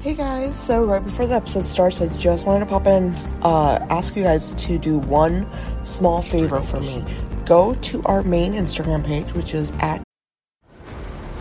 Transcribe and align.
Hey 0.00 0.14
guys, 0.14 0.56
so 0.56 0.84
right 0.84 1.04
before 1.04 1.26
the 1.26 1.34
episode 1.34 1.66
starts, 1.66 2.00
I 2.00 2.06
just 2.06 2.46
wanted 2.46 2.60
to 2.60 2.66
pop 2.66 2.86
in 2.86 3.02
and 3.02 3.28
uh, 3.42 3.84
ask 3.90 4.14
you 4.14 4.22
guys 4.22 4.52
to 4.54 4.78
do 4.78 4.96
one 4.96 5.44
small 5.84 6.22
favor 6.22 6.60
for 6.60 6.80
me. 6.80 7.04
Go 7.44 7.74
to 7.74 8.04
our 8.04 8.22
main 8.22 8.52
Instagram 8.52 9.04
page, 9.04 9.34
which 9.34 9.54
is 9.54 9.72
at 9.80 10.04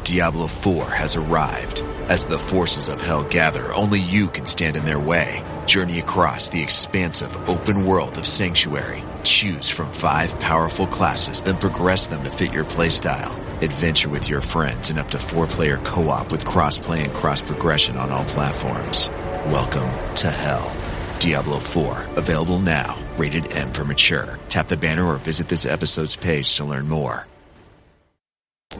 Diablo 0.04 0.47
4 0.47 0.85
has 0.85 1.15
arrived. 1.15 1.83
As 2.09 2.25
the 2.25 2.39
forces 2.39 2.89
of 2.89 2.99
hell 2.99 3.25
gather, 3.25 3.71
only 3.75 3.99
you 3.99 4.28
can 4.28 4.47
stand 4.47 4.76
in 4.76 4.85
their 4.85 4.99
way. 4.99 5.44
Journey 5.67 5.99
across 5.99 6.49
the 6.49 6.63
expansive 6.63 7.47
open 7.47 7.85
world 7.85 8.17
of 8.17 8.26
Sanctuary. 8.26 9.03
Choose 9.24 9.69
from 9.69 9.92
five 9.92 10.39
powerful 10.39 10.87
classes, 10.87 11.44
then 11.44 11.58
progress 11.58 12.08
them 12.08 12.24
to 12.24 12.29
fit 12.31 12.53
your 12.53 12.65
playstyle. 12.65 13.46
Adventure 13.60 14.10
with 14.10 14.29
your 14.29 14.42
friends 14.42 14.92
in 14.92 14.99
up 14.99 15.10
to 15.10 15.17
four 15.17 15.47
player 15.47 15.78
co 15.78 16.09
op 16.09 16.31
with 16.31 16.45
crossplay 16.45 17.03
and 17.03 17.12
cross 17.12 17.41
progression 17.41 17.98
on 17.98 18.12
all 18.12 18.23
platforms. 18.23 19.09
Welcome 19.49 19.89
to 20.17 20.27
Hell. 20.27 20.75
Diablo 21.17 21.57
4, 21.57 22.09
available 22.17 22.59
now. 22.59 23.03
Rated 23.17 23.52
M 23.53 23.73
for 23.73 23.83
mature. 23.83 24.38
Tap 24.49 24.67
the 24.67 24.77
banner 24.77 25.03
or 25.03 25.16
visit 25.16 25.47
this 25.47 25.66
episode's 25.66 26.16
page 26.16 26.55
to 26.57 26.66
learn 26.66 26.88
more. 26.88 27.25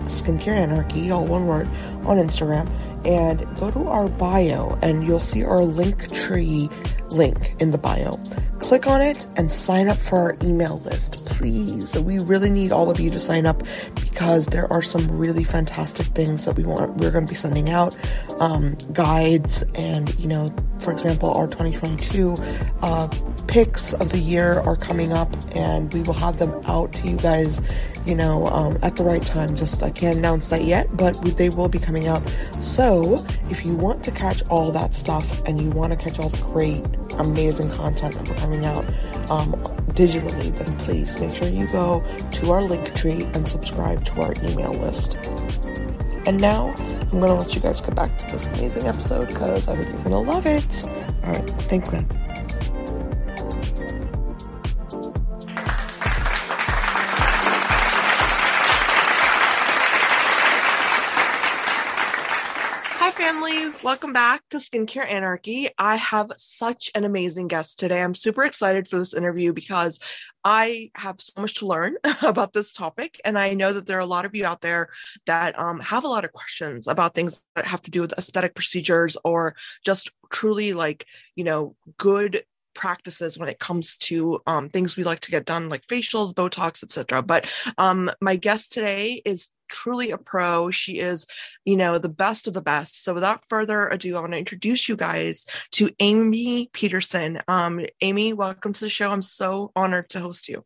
Skincare 0.03 0.50
Anarchy, 0.50 1.09
all 1.09 1.25
one 1.25 1.48
word, 1.48 1.67
on 2.05 2.17
Instagram, 2.17 2.70
and 3.03 3.39
go 3.58 3.72
to 3.72 3.88
our 3.88 4.08
bio, 4.08 4.78
and 4.84 5.08
you'll 5.08 5.20
see 5.20 5.44
our 5.44 5.62
link 5.62 6.14
tree 6.14 6.70
link 7.09 7.55
in 7.59 7.72
the 7.72 7.80
bio. 7.80 8.20
Click 8.67 8.85
on 8.85 8.99
it 8.99 9.26
and 9.38 9.49
sign 9.49 9.88
up 9.88 9.98
for 9.98 10.20
our 10.20 10.38
email 10.44 10.81
list, 10.81 11.25
please. 11.25 11.98
We 11.98 12.20
really 12.20 12.49
need 12.49 12.73
all 12.73 12.89
of 12.89 12.99
you 12.99 13.09
to 13.12 13.17
sign 13.17 13.45
up 13.45 13.63
because 13.95 14.45
there 14.48 14.70
are 14.73 14.81
some 14.81 15.09
really 15.09 15.45
fantastic 15.45 16.08
things 16.08 16.44
that 16.44 16.58
we 16.58 16.66
want. 16.66 16.98
We're 16.98 17.11
going 17.11 17.25
to 17.25 17.31
be 17.31 17.38
sending 17.38 17.70
out 17.70 17.95
um, 18.41 18.77
guides, 18.91 19.63
and 19.73 20.13
you 20.20 20.27
know, 20.27 20.53
for 20.80 20.91
example, 20.91 21.31
our 21.34 21.48
2022 21.48 22.35
uh, 22.81 23.08
picks 23.47 23.94
of 23.94 24.11
the 24.11 24.19
year 24.19 24.59
are 24.59 24.75
coming 24.75 25.14
up, 25.14 25.33
and 25.55 25.94
we 25.94 26.02
will 26.02 26.14
have 26.14 26.38
them 26.38 26.52
out 26.66 26.92
to 26.92 27.08
you 27.08 27.16
guys, 27.16 27.61
you 28.05 28.16
know, 28.16 28.47
um, 28.47 28.77
at 28.81 28.97
the 28.97 29.03
right 29.05 29.25
time. 29.25 29.55
Just 29.55 29.81
I 29.81 29.92
can't 29.92 30.17
announce 30.17 30.47
that 30.47 30.66
yet, 30.66 30.95
but 30.97 31.14
they 31.38 31.47
will 31.47 31.70
be 31.70 31.80
coming 31.80 32.08
out. 32.08 32.22
So 32.61 33.25
if 33.49 33.66
you 33.66 33.77
want 33.77 34.03
to 34.03 34.11
catch 34.11 34.44
all 34.49 34.73
that 34.73 34.94
stuff 34.94 35.39
and 35.45 35.61
you 35.61 35.70
want 35.70 35.94
to 35.94 35.97
catch 35.97 36.20
all 36.20 36.27
the 36.27 36.38
great, 36.39 36.86
amazing 37.17 37.70
content 37.72 38.14
that 38.14 38.27
we're 38.27 38.36
coming 38.36 38.56
out 38.66 38.86
um, 39.30 39.53
digitally, 39.94 40.55
then 40.58 40.77
please 40.80 41.19
make 41.19 41.36
sure 41.36 41.47
you 41.47 41.67
go 41.67 42.03
to 42.31 42.52
our 42.52 42.61
link 42.61 42.94
tree 42.95 43.23
and 43.33 43.47
subscribe 43.47 44.05
to 44.05 44.22
our 44.22 44.33
email 44.44 44.72
list. 44.73 45.16
And 46.25 46.39
now 46.41 46.73
I'm 46.77 47.19
going 47.19 47.27
to 47.27 47.33
let 47.36 47.55
you 47.55 47.61
guys 47.61 47.81
get 47.81 47.95
back 47.95 48.17
to 48.17 48.25
this 48.27 48.45
amazing 48.47 48.88
episode 48.88 49.27
because 49.27 49.67
I 49.67 49.75
think 49.75 49.89
you're 49.89 50.03
going 50.03 50.25
to 50.25 50.31
love 50.31 50.45
it. 50.45 50.86
All 51.23 51.31
right. 51.31 51.49
Thanks, 51.69 51.89
guys. 51.89 52.27
Family. 63.28 63.73
Welcome 63.83 64.14
back 64.14 64.42
to 64.52 64.58
Skincare 64.58 65.06
Anarchy. 65.06 65.67
I 65.78 65.97
have 65.97 66.31
such 66.38 66.89
an 66.95 67.03
amazing 67.03 67.50
guest 67.50 67.78
today. 67.78 68.02
I'm 68.02 68.16
super 68.16 68.45
excited 68.45 68.88
for 68.88 68.97
this 68.97 69.14
interview 69.14 69.52
because 69.52 70.00
I 70.45 70.92
have 70.95 71.20
so 71.20 71.42
much 71.42 71.55
to 71.55 71.67
learn 71.67 71.98
about 72.22 72.53
this 72.53 72.72
topic. 72.72 73.20
And 73.25 73.38
I 73.38 73.53
know 73.53 73.73
that 73.73 73.86
there 73.86 73.98
are 73.98 74.00
a 74.00 74.05
lot 74.05 74.23
of 74.23 74.33
you 74.33 74.45
out 74.45 74.61
there 74.61 74.88
that 75.25 75.59
um, 75.59 75.81
have 75.81 76.05
a 76.05 76.08
lot 76.08 76.23
of 76.23 76.31
questions 76.31 76.88
about 76.88 77.16
things 77.16 77.44
that 77.58 77.66
have 77.66 77.81
to 77.81 77.92
do 77.92 78.00
with 78.00 78.14
aesthetic 78.17 78.55
procedures 78.55 79.17
or 79.25 79.58
just 79.83 80.09
truly 80.31 80.72
like, 80.72 81.05
you 81.36 81.44
know, 81.44 81.75
good 81.98 82.45
practices 82.75 83.38
when 83.38 83.50
it 83.50 83.59
comes 83.59 83.98
to 83.98 84.39
um, 84.48 84.70
things 84.70 84.95
we 84.95 85.03
like 85.03 85.20
to 85.20 85.31
get 85.31 85.45
done 85.45 85.67
like 85.67 85.86
facials 85.88 86.31
botox 86.31 86.83
etc 86.83 87.23
but 87.23 87.52
um, 87.80 88.08
my 88.21 88.36
guest 88.36 88.71
today 88.71 89.20
is 89.26 89.49
truly 89.67 90.11
a 90.11 90.17
pro 90.17 90.70
she 90.72 91.00
is 91.00 91.26
you 91.66 91.76
know 91.76 91.98
the 91.98 92.10
best 92.10 92.48
of 92.48 92.54
the 92.54 92.61
best 92.61 93.04
so 93.04 93.14
without 93.14 93.48
further 93.50 93.88
ado 93.88 94.16
i 94.16 94.20
want 94.20 94.32
to 94.32 94.39
introduce 94.39 94.88
you 94.88 94.95
guys 94.95 95.45
to 95.72 95.89
amy 96.00 96.70
peterson 96.73 97.42
um, 97.48 97.86
amy 98.02 98.33
welcome 98.33 98.73
to 98.73 98.86
the 98.86 98.89
show 98.89 99.10
i'm 99.10 99.22
so 99.22 99.72
honored 99.76 100.10
to 100.10 100.20
host 100.20 100.50
you 100.50 100.64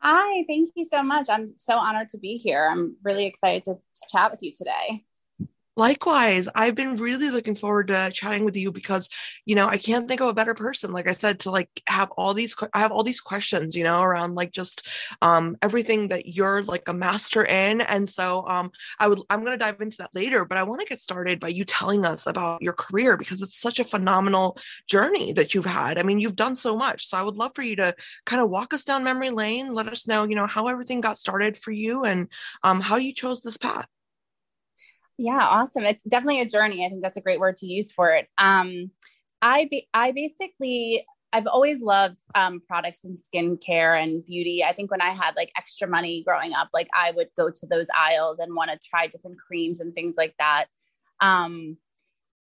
Hi, 0.00 0.44
thank 0.46 0.68
you 0.76 0.84
so 0.84 1.02
much. 1.02 1.28
I'm 1.28 1.54
so 1.56 1.76
honored 1.78 2.10
to 2.10 2.18
be 2.18 2.36
here. 2.36 2.68
I'm 2.70 2.96
really 3.02 3.26
excited 3.26 3.64
to, 3.64 3.74
to 3.74 4.08
chat 4.12 4.30
with 4.30 4.42
you 4.42 4.52
today. 4.56 5.04
Likewise, 5.78 6.48
I've 6.54 6.74
been 6.74 6.96
really 6.96 7.28
looking 7.30 7.54
forward 7.54 7.88
to 7.88 8.10
chatting 8.10 8.46
with 8.46 8.56
you 8.56 8.72
because, 8.72 9.10
you 9.44 9.54
know, 9.54 9.66
I 9.68 9.76
can't 9.76 10.08
think 10.08 10.22
of 10.22 10.28
a 10.28 10.32
better 10.32 10.54
person, 10.54 10.90
like 10.90 11.06
I 11.06 11.12
said, 11.12 11.40
to 11.40 11.50
like 11.50 11.68
have 11.86 12.10
all 12.12 12.32
these, 12.32 12.56
I 12.72 12.78
have 12.78 12.92
all 12.92 13.02
these 13.02 13.20
questions, 13.20 13.76
you 13.76 13.84
know, 13.84 14.00
around 14.00 14.36
like 14.36 14.52
just 14.52 14.86
um, 15.20 15.54
everything 15.60 16.08
that 16.08 16.34
you're 16.34 16.62
like 16.62 16.88
a 16.88 16.94
master 16.94 17.44
in. 17.44 17.82
And 17.82 18.08
so 18.08 18.48
um, 18.48 18.70
I 18.98 19.06
would, 19.06 19.20
I'm 19.28 19.40
going 19.44 19.52
to 19.52 19.62
dive 19.62 19.78
into 19.82 19.98
that 19.98 20.14
later, 20.14 20.46
but 20.46 20.56
I 20.56 20.62
want 20.62 20.80
to 20.80 20.86
get 20.86 20.98
started 20.98 21.40
by 21.40 21.48
you 21.48 21.66
telling 21.66 22.06
us 22.06 22.26
about 22.26 22.62
your 22.62 22.72
career 22.72 23.18
because 23.18 23.42
it's 23.42 23.60
such 23.60 23.78
a 23.78 23.84
phenomenal 23.84 24.56
journey 24.88 25.34
that 25.34 25.54
you've 25.54 25.66
had. 25.66 25.98
I 25.98 26.04
mean, 26.04 26.20
you've 26.20 26.36
done 26.36 26.56
so 26.56 26.74
much. 26.74 27.06
So 27.06 27.18
I 27.18 27.22
would 27.22 27.36
love 27.36 27.52
for 27.54 27.62
you 27.62 27.76
to 27.76 27.94
kind 28.24 28.40
of 28.40 28.48
walk 28.48 28.72
us 28.72 28.82
down 28.82 29.04
memory 29.04 29.28
lane, 29.28 29.74
let 29.74 29.88
us 29.88 30.06
know, 30.06 30.24
you 30.24 30.36
know, 30.36 30.46
how 30.46 30.68
everything 30.68 31.02
got 31.02 31.18
started 31.18 31.58
for 31.58 31.70
you 31.70 32.04
and 32.04 32.28
um, 32.62 32.80
how 32.80 32.96
you 32.96 33.12
chose 33.12 33.42
this 33.42 33.58
path. 33.58 33.86
Yeah, 35.18 35.38
awesome. 35.40 35.84
It's 35.84 36.02
definitely 36.04 36.40
a 36.40 36.46
journey. 36.46 36.84
I 36.84 36.88
think 36.88 37.02
that's 37.02 37.16
a 37.16 37.22
great 37.22 37.40
word 37.40 37.56
to 37.56 37.66
use 37.66 37.90
for 37.90 38.10
it. 38.14 38.28
Um, 38.38 38.90
I 39.40 39.66
be, 39.70 39.88
I 39.94 40.12
basically 40.12 41.04
I've 41.32 41.46
always 41.46 41.80
loved 41.80 42.22
um, 42.34 42.60
products 42.66 43.04
and 43.04 43.18
skincare 43.18 44.00
and 44.02 44.24
beauty. 44.24 44.62
I 44.64 44.72
think 44.72 44.90
when 44.90 45.00
I 45.00 45.10
had 45.10 45.34
like 45.36 45.52
extra 45.56 45.88
money 45.88 46.22
growing 46.26 46.52
up, 46.52 46.68
like 46.72 46.88
I 46.94 47.12
would 47.12 47.28
go 47.36 47.50
to 47.50 47.66
those 47.66 47.88
aisles 47.96 48.38
and 48.38 48.54
want 48.54 48.70
to 48.70 48.78
try 48.88 49.06
different 49.06 49.38
creams 49.38 49.80
and 49.80 49.94
things 49.94 50.14
like 50.16 50.34
that. 50.38 50.66
Um, 51.20 51.78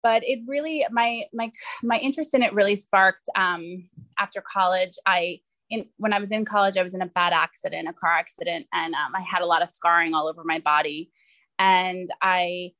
but 0.04 0.24
it 0.26 0.40
really 0.48 0.86
my 0.92 1.26
my 1.34 1.52
my 1.84 1.98
interest 2.00 2.34
in 2.34 2.44
it 2.44 2.54
really 2.54 2.76
sparked 2.76 3.30
um, 3.36 3.90
after 4.20 4.42
college. 4.42 4.94
I 5.06 5.40
in 5.70 5.86
when 5.98 6.14
I 6.14 6.20
was 6.20 6.32
in 6.32 6.46
college, 6.46 6.78
I 6.78 6.84
was 6.84 6.94
in 6.94 7.02
a 7.02 7.08
bad 7.08 7.34
accident, 7.34 7.88
a 7.88 7.94
car 7.94 8.12
accident, 8.12 8.68
and 8.74 8.94
um, 8.96 9.16
I 9.16 9.22
had 9.22 9.42
a 9.42 9.46
lot 9.46 9.62
of 9.62 9.70
scarring 9.70 10.14
all 10.14 10.28
over 10.28 10.44
my 10.44 10.60
body 10.60 11.12
and 11.60 12.10
I 12.22 12.74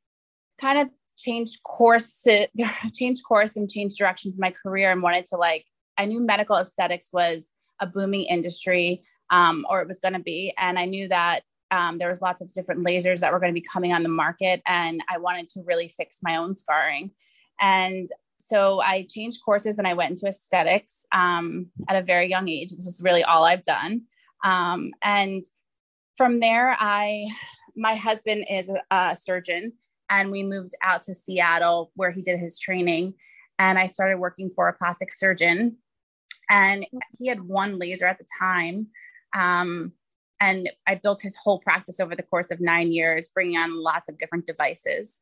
kind 0.60 0.80
of 0.80 0.90
changed 1.18 1.64
course 1.64 2.22
to 2.26 2.48
change 2.94 3.22
course 3.28 3.56
and 3.56 3.70
change 3.70 3.96
directions 3.96 4.36
in 4.36 4.42
my 4.42 4.52
career 4.52 4.92
and 4.92 5.02
wanted 5.02 5.26
to 5.28 5.38
like 5.38 5.66
I 5.98 6.06
knew 6.06 6.20
medical 6.20 6.58
aesthetics 6.58 7.10
was 7.14 7.52
a 7.80 7.88
booming 7.88 8.24
industry 8.24 9.04
um, 9.30 9.66
or 9.70 9.82
it 9.82 9.88
was 9.88 10.00
going 10.00 10.14
to 10.14 10.20
be 10.20 10.54
and 10.58 10.80
I 10.80 10.86
knew 10.86 11.08
that 11.10 11.42
um, 11.72 11.98
there 11.98 12.10
was 12.10 12.22
lots 12.22 12.42
of 12.42 12.54
different 12.54 12.86
lasers 12.86 13.20
that 13.20 13.32
were 13.32 13.40
going 13.40 13.52
to 13.52 13.60
be 13.60 13.66
coming 13.72 13.94
on 13.94 14.04
the 14.04 14.10
market 14.10 14.62
and 14.66 15.02
I 15.10 15.18
wanted 15.18 15.50
to 15.50 15.64
really 15.66 15.88
fix 15.88 16.20
my 16.22 16.38
own 16.38 16.56
scarring 16.56 17.12
and 17.60 18.08
so 18.46 18.82
I 18.82 19.08
changed 19.10 19.42
courses 19.44 19.78
and 19.78 19.88
I 19.88 19.94
went 19.94 20.12
into 20.12 20.28
aesthetics 20.28 21.06
um, 21.14 21.68
at 21.88 21.96
a 21.96 22.06
very 22.06 22.30
young 22.30 22.50
age. 22.50 22.72
This 22.72 22.88
is 22.88 23.02
really 23.02 23.24
all 23.24 23.46
I've 23.46 23.64
done. 23.64 24.02
Um, 24.44 24.92
and 25.02 25.44
from 26.18 26.42
there, 26.42 26.76
I 26.78 27.28
my 27.76 27.96
husband 27.96 28.46
is 28.50 28.72
a, 28.92 29.16
surgeon 29.16 29.74
and 30.10 30.32
we 30.32 30.44
moved 30.44 30.74
out 30.82 31.04
to 31.04 31.14
Seattle 31.14 31.92
where 31.96 32.12
he 32.12 32.22
did 32.22 32.40
his 32.40 32.60
training. 32.60 33.14
And 33.60 33.80
I 33.80 33.88
started 33.88 34.18
working 34.18 34.52
for 34.56 34.68
a 34.68 34.74
plastic 34.74 35.14
surgeon. 35.14 35.78
And 36.50 36.86
he 37.18 37.28
had 37.28 37.42
one 37.42 37.80
laser 37.80 38.06
at 38.06 38.18
the 38.18 38.26
time. 38.40 38.88
Um, 39.36 39.94
and 40.40 40.70
I 40.86 40.96
built 40.96 41.22
his 41.22 41.36
whole 41.36 41.60
practice 41.60 42.00
over 42.00 42.16
the 42.16 42.24
course 42.24 42.52
of 42.52 42.60
nine 42.60 42.92
years, 42.92 43.30
bringing 43.30 43.58
on 43.58 43.82
lots 43.82 44.10
of 44.10 44.18
different 44.18 44.46
devices. 44.46 45.22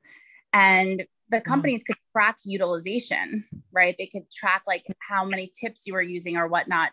And 0.52 1.06
the 1.30 1.38
mm-hmm. 1.38 1.46
companies 1.46 1.84
could 1.84 1.98
track 2.12 2.38
utilization, 2.44 3.46
right? 3.72 3.96
They 3.98 4.08
could 4.08 4.30
track 4.32 4.64
like 4.68 4.86
how 5.00 5.24
many 5.24 5.52
tips 5.58 5.84
you 5.86 5.94
were 5.94 6.02
using 6.02 6.38
or 6.38 6.48
whatnot 6.48 6.92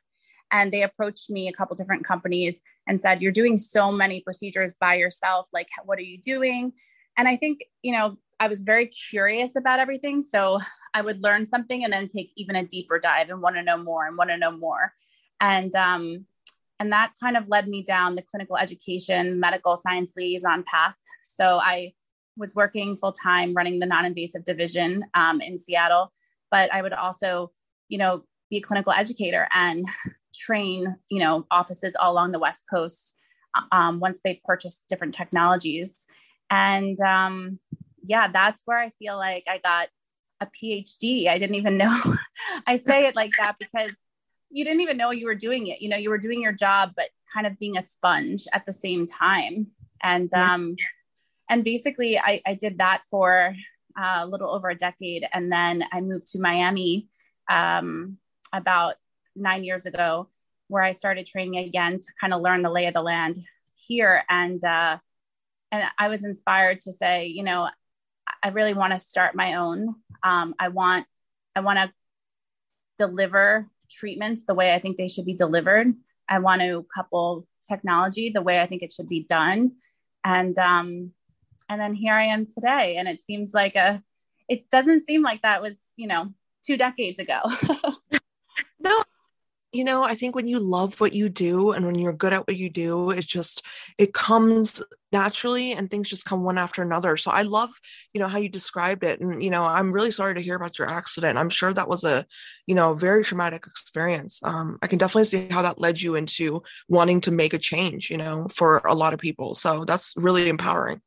and 0.50 0.72
they 0.72 0.82
approached 0.82 1.30
me 1.30 1.48
a 1.48 1.52
couple 1.52 1.76
different 1.76 2.06
companies 2.06 2.60
and 2.86 3.00
said 3.00 3.20
you're 3.20 3.32
doing 3.32 3.58
so 3.58 3.92
many 3.92 4.20
procedures 4.20 4.74
by 4.80 4.94
yourself. 4.94 5.48
Like 5.52 5.68
what 5.84 5.98
are 5.98 6.02
you 6.02 6.18
doing? 6.18 6.72
And 7.16 7.28
i 7.28 7.36
think 7.36 7.60
you 7.82 7.92
know 7.92 8.16
i 8.40 8.48
was 8.48 8.62
very 8.62 8.86
curious 8.86 9.56
about 9.56 9.80
everything. 9.80 10.22
So 10.22 10.60
i 10.94 11.02
would 11.02 11.22
learn 11.22 11.46
something 11.46 11.84
and 11.84 11.92
then 11.92 12.08
take 12.08 12.32
even 12.36 12.56
a 12.56 12.64
deeper 12.64 12.98
dive 12.98 13.30
and 13.30 13.42
want 13.42 13.56
to 13.56 13.62
know 13.62 13.78
more 13.78 14.06
and 14.06 14.16
want 14.16 14.30
to 14.30 14.36
know 14.36 14.52
more. 14.52 14.92
And 15.40 15.74
um 15.74 16.26
and 16.80 16.92
that 16.92 17.12
kind 17.20 17.36
of 17.36 17.48
led 17.48 17.66
me 17.66 17.82
down 17.82 18.14
the 18.14 18.22
clinical 18.22 18.56
education 18.56 19.40
medical 19.40 19.76
science 19.76 20.14
liaison 20.16 20.64
path. 20.64 20.94
So 21.26 21.58
i 21.62 21.92
was 22.36 22.54
working 22.54 22.94
full 22.94 23.12
time 23.12 23.52
running 23.52 23.80
the 23.80 23.86
non-invasive 23.86 24.44
division 24.44 25.04
um, 25.14 25.40
in 25.40 25.58
seattle 25.58 26.12
but 26.52 26.72
i 26.72 26.80
would 26.80 26.92
also 26.92 27.50
you 27.88 27.98
know 27.98 28.22
be 28.50 28.58
a 28.58 28.60
clinical 28.60 28.92
educator. 28.92 29.48
And 29.54 29.86
train, 30.38 30.96
you 31.08 31.20
know, 31.20 31.46
offices 31.50 31.96
all 31.98 32.12
along 32.12 32.32
the 32.32 32.38
West 32.38 32.64
Coast 32.70 33.14
um, 33.72 34.00
once 34.00 34.20
they 34.22 34.40
purchased 34.44 34.84
different 34.88 35.14
technologies. 35.14 36.06
And 36.50 36.98
um, 37.00 37.58
yeah, 38.04 38.28
that's 38.28 38.62
where 38.64 38.78
I 38.78 38.90
feel 38.98 39.16
like 39.16 39.44
I 39.48 39.58
got 39.58 39.88
a 40.40 40.46
PhD. 40.46 41.28
I 41.28 41.38
didn't 41.38 41.56
even 41.56 41.76
know. 41.76 42.00
I 42.66 42.76
say 42.76 43.06
it 43.06 43.16
like 43.16 43.32
that 43.38 43.56
because 43.58 43.92
you 44.50 44.64
didn't 44.64 44.80
even 44.80 44.96
know 44.96 45.10
you 45.10 45.26
were 45.26 45.34
doing 45.34 45.66
it. 45.66 45.82
You 45.82 45.88
know, 45.88 45.96
you 45.96 46.10
were 46.10 46.18
doing 46.18 46.40
your 46.40 46.52
job, 46.52 46.92
but 46.96 47.10
kind 47.32 47.46
of 47.46 47.58
being 47.58 47.76
a 47.76 47.82
sponge 47.82 48.44
at 48.52 48.64
the 48.64 48.72
same 48.72 49.06
time. 49.06 49.68
And 50.02 50.32
um, 50.32 50.76
and 51.50 51.64
basically, 51.64 52.18
I, 52.18 52.40
I 52.46 52.54
did 52.54 52.78
that 52.78 53.02
for 53.10 53.54
uh, 53.98 54.20
a 54.20 54.26
little 54.26 54.50
over 54.50 54.70
a 54.70 54.76
decade, 54.76 55.26
and 55.32 55.50
then 55.50 55.84
I 55.92 56.00
moved 56.00 56.28
to 56.32 56.40
Miami 56.40 57.08
um, 57.50 58.18
about 58.52 58.94
nine 59.38 59.64
years 59.64 59.86
ago, 59.86 60.28
where 60.68 60.82
I 60.82 60.92
started 60.92 61.26
training 61.26 61.56
again 61.56 61.98
to 61.98 62.06
kind 62.20 62.34
of 62.34 62.42
learn 62.42 62.62
the 62.62 62.70
lay 62.70 62.86
of 62.86 62.94
the 62.94 63.02
land 63.02 63.38
here. 63.74 64.22
And 64.28 64.62
uh, 64.62 64.98
and 65.70 65.84
I 65.98 66.08
was 66.08 66.24
inspired 66.24 66.80
to 66.82 66.92
say, 66.92 67.26
you 67.26 67.42
know, 67.42 67.68
I 68.42 68.48
really 68.48 68.74
want 68.74 68.92
to 68.92 68.98
start 68.98 69.34
my 69.34 69.54
own. 69.54 69.94
Um, 70.22 70.54
I 70.58 70.68
want 70.68 71.06
I 71.54 71.60
want 71.60 71.78
to 71.78 71.92
deliver 72.98 73.68
treatments 73.90 74.44
the 74.44 74.54
way 74.54 74.74
I 74.74 74.78
think 74.78 74.96
they 74.96 75.08
should 75.08 75.26
be 75.26 75.34
delivered. 75.34 75.94
I 76.28 76.40
want 76.40 76.62
to 76.62 76.86
couple 76.94 77.46
technology 77.66 78.30
the 78.30 78.42
way 78.42 78.60
I 78.60 78.66
think 78.66 78.82
it 78.82 78.92
should 78.92 79.08
be 79.08 79.24
done. 79.28 79.72
And 80.24 80.56
um, 80.58 81.12
and 81.68 81.80
then 81.80 81.94
here 81.94 82.14
I 82.14 82.26
am 82.26 82.46
today. 82.46 82.96
And 82.96 83.08
it 83.08 83.22
seems 83.22 83.54
like 83.54 83.76
a 83.76 84.02
it 84.48 84.70
doesn't 84.70 85.04
seem 85.04 85.22
like 85.22 85.42
that 85.42 85.62
was, 85.62 85.76
you 85.96 86.06
know, 86.06 86.32
two 86.66 86.76
decades 86.76 87.18
ago. 87.18 87.40
you 89.72 89.84
know, 89.84 90.02
I 90.02 90.14
think 90.14 90.34
when 90.34 90.48
you 90.48 90.58
love 90.58 90.98
what 91.00 91.12
you 91.12 91.28
do 91.28 91.72
and 91.72 91.84
when 91.84 91.98
you're 91.98 92.12
good 92.12 92.32
at 92.32 92.46
what 92.46 92.56
you 92.56 92.70
do, 92.70 93.10
it 93.10 93.26
just 93.26 93.64
it 93.98 94.14
comes 94.14 94.82
naturally 95.12 95.72
and 95.72 95.90
things 95.90 96.08
just 96.08 96.24
come 96.24 96.42
one 96.42 96.56
after 96.56 96.80
another. 96.82 97.16
So 97.18 97.30
I 97.30 97.42
love, 97.42 97.70
you 98.14 98.20
know, 98.20 98.28
how 98.28 98.38
you 98.38 98.48
described 98.48 99.04
it. 99.04 99.20
And, 99.20 99.42
you 99.42 99.50
know, 99.50 99.64
I'm 99.64 99.92
really 99.92 100.10
sorry 100.10 100.34
to 100.34 100.40
hear 100.40 100.56
about 100.56 100.78
your 100.78 100.88
accident. 100.88 101.38
I'm 101.38 101.50
sure 101.50 101.72
that 101.72 101.88
was 101.88 102.04
a, 102.04 102.26
you 102.66 102.74
know, 102.74 102.94
very 102.94 103.22
traumatic 103.24 103.66
experience. 103.66 104.40
Um, 104.42 104.78
I 104.80 104.86
can 104.86 104.98
definitely 104.98 105.24
see 105.24 105.48
how 105.48 105.62
that 105.62 105.80
led 105.80 106.00
you 106.00 106.14
into 106.14 106.62
wanting 106.88 107.20
to 107.22 107.30
make 107.30 107.52
a 107.52 107.58
change, 107.58 108.10
you 108.10 108.16
know, 108.16 108.48
for 108.50 108.78
a 108.78 108.94
lot 108.94 109.12
of 109.12 109.20
people. 109.20 109.54
So 109.54 109.84
that's 109.84 110.14
really 110.16 110.48
empowering. 110.48 111.00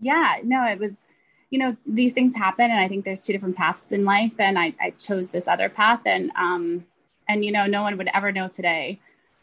Yeah, 0.00 0.36
no, 0.42 0.64
it 0.64 0.78
was 0.78 1.04
you 1.50 1.60
know 1.60 1.76
these 1.86 2.12
things 2.12 2.34
happen 2.34 2.72
and 2.72 2.80
i 2.80 2.88
think 2.88 3.04
there's 3.04 3.24
two 3.24 3.32
different 3.32 3.56
paths 3.56 3.92
in 3.92 4.04
life 4.04 4.40
and 4.40 4.58
i, 4.58 4.74
I 4.80 4.90
chose 4.90 5.30
this 5.30 5.46
other 5.46 5.68
path 5.68 6.00
and 6.04 6.32
um 6.36 6.84
and 7.28 7.44
you 7.44 7.52
know 7.52 7.66
no 7.66 7.82
one 7.82 7.96
would 7.98 8.08
ever 8.14 8.32
know 8.32 8.48
today 8.48 8.98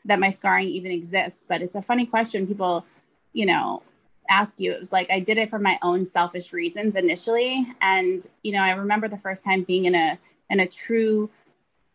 that 0.06 0.20
my 0.20 0.30
scarring 0.30 0.68
even 0.68 0.92
exists. 0.92 1.46
But 1.48 1.62
it's 1.62 1.76
a 1.76 1.82
funny 1.82 2.06
question 2.06 2.48
people 2.48 2.86
you 3.34 3.46
know 3.46 3.82
ask 4.30 4.60
you. 4.60 4.72
It 4.72 4.80
was 4.80 4.94
like 4.94 5.10
i 5.12 5.20
did 5.20 5.38
it 5.38 5.50
for 5.50 5.60
my 5.60 5.78
own 5.82 6.06
selfish 6.06 6.54
reasons 6.54 6.96
initially. 6.96 7.68
And 7.82 8.26
you 8.44 8.54
know 8.54 8.62
i 8.62 8.72
remember 8.72 9.08
the 9.08 9.18
first 9.18 9.44
time 9.44 9.64
being 9.64 9.86
in 9.86 9.96
a 9.96 10.18
in 10.50 10.60
a 10.60 10.68
true 10.68 11.30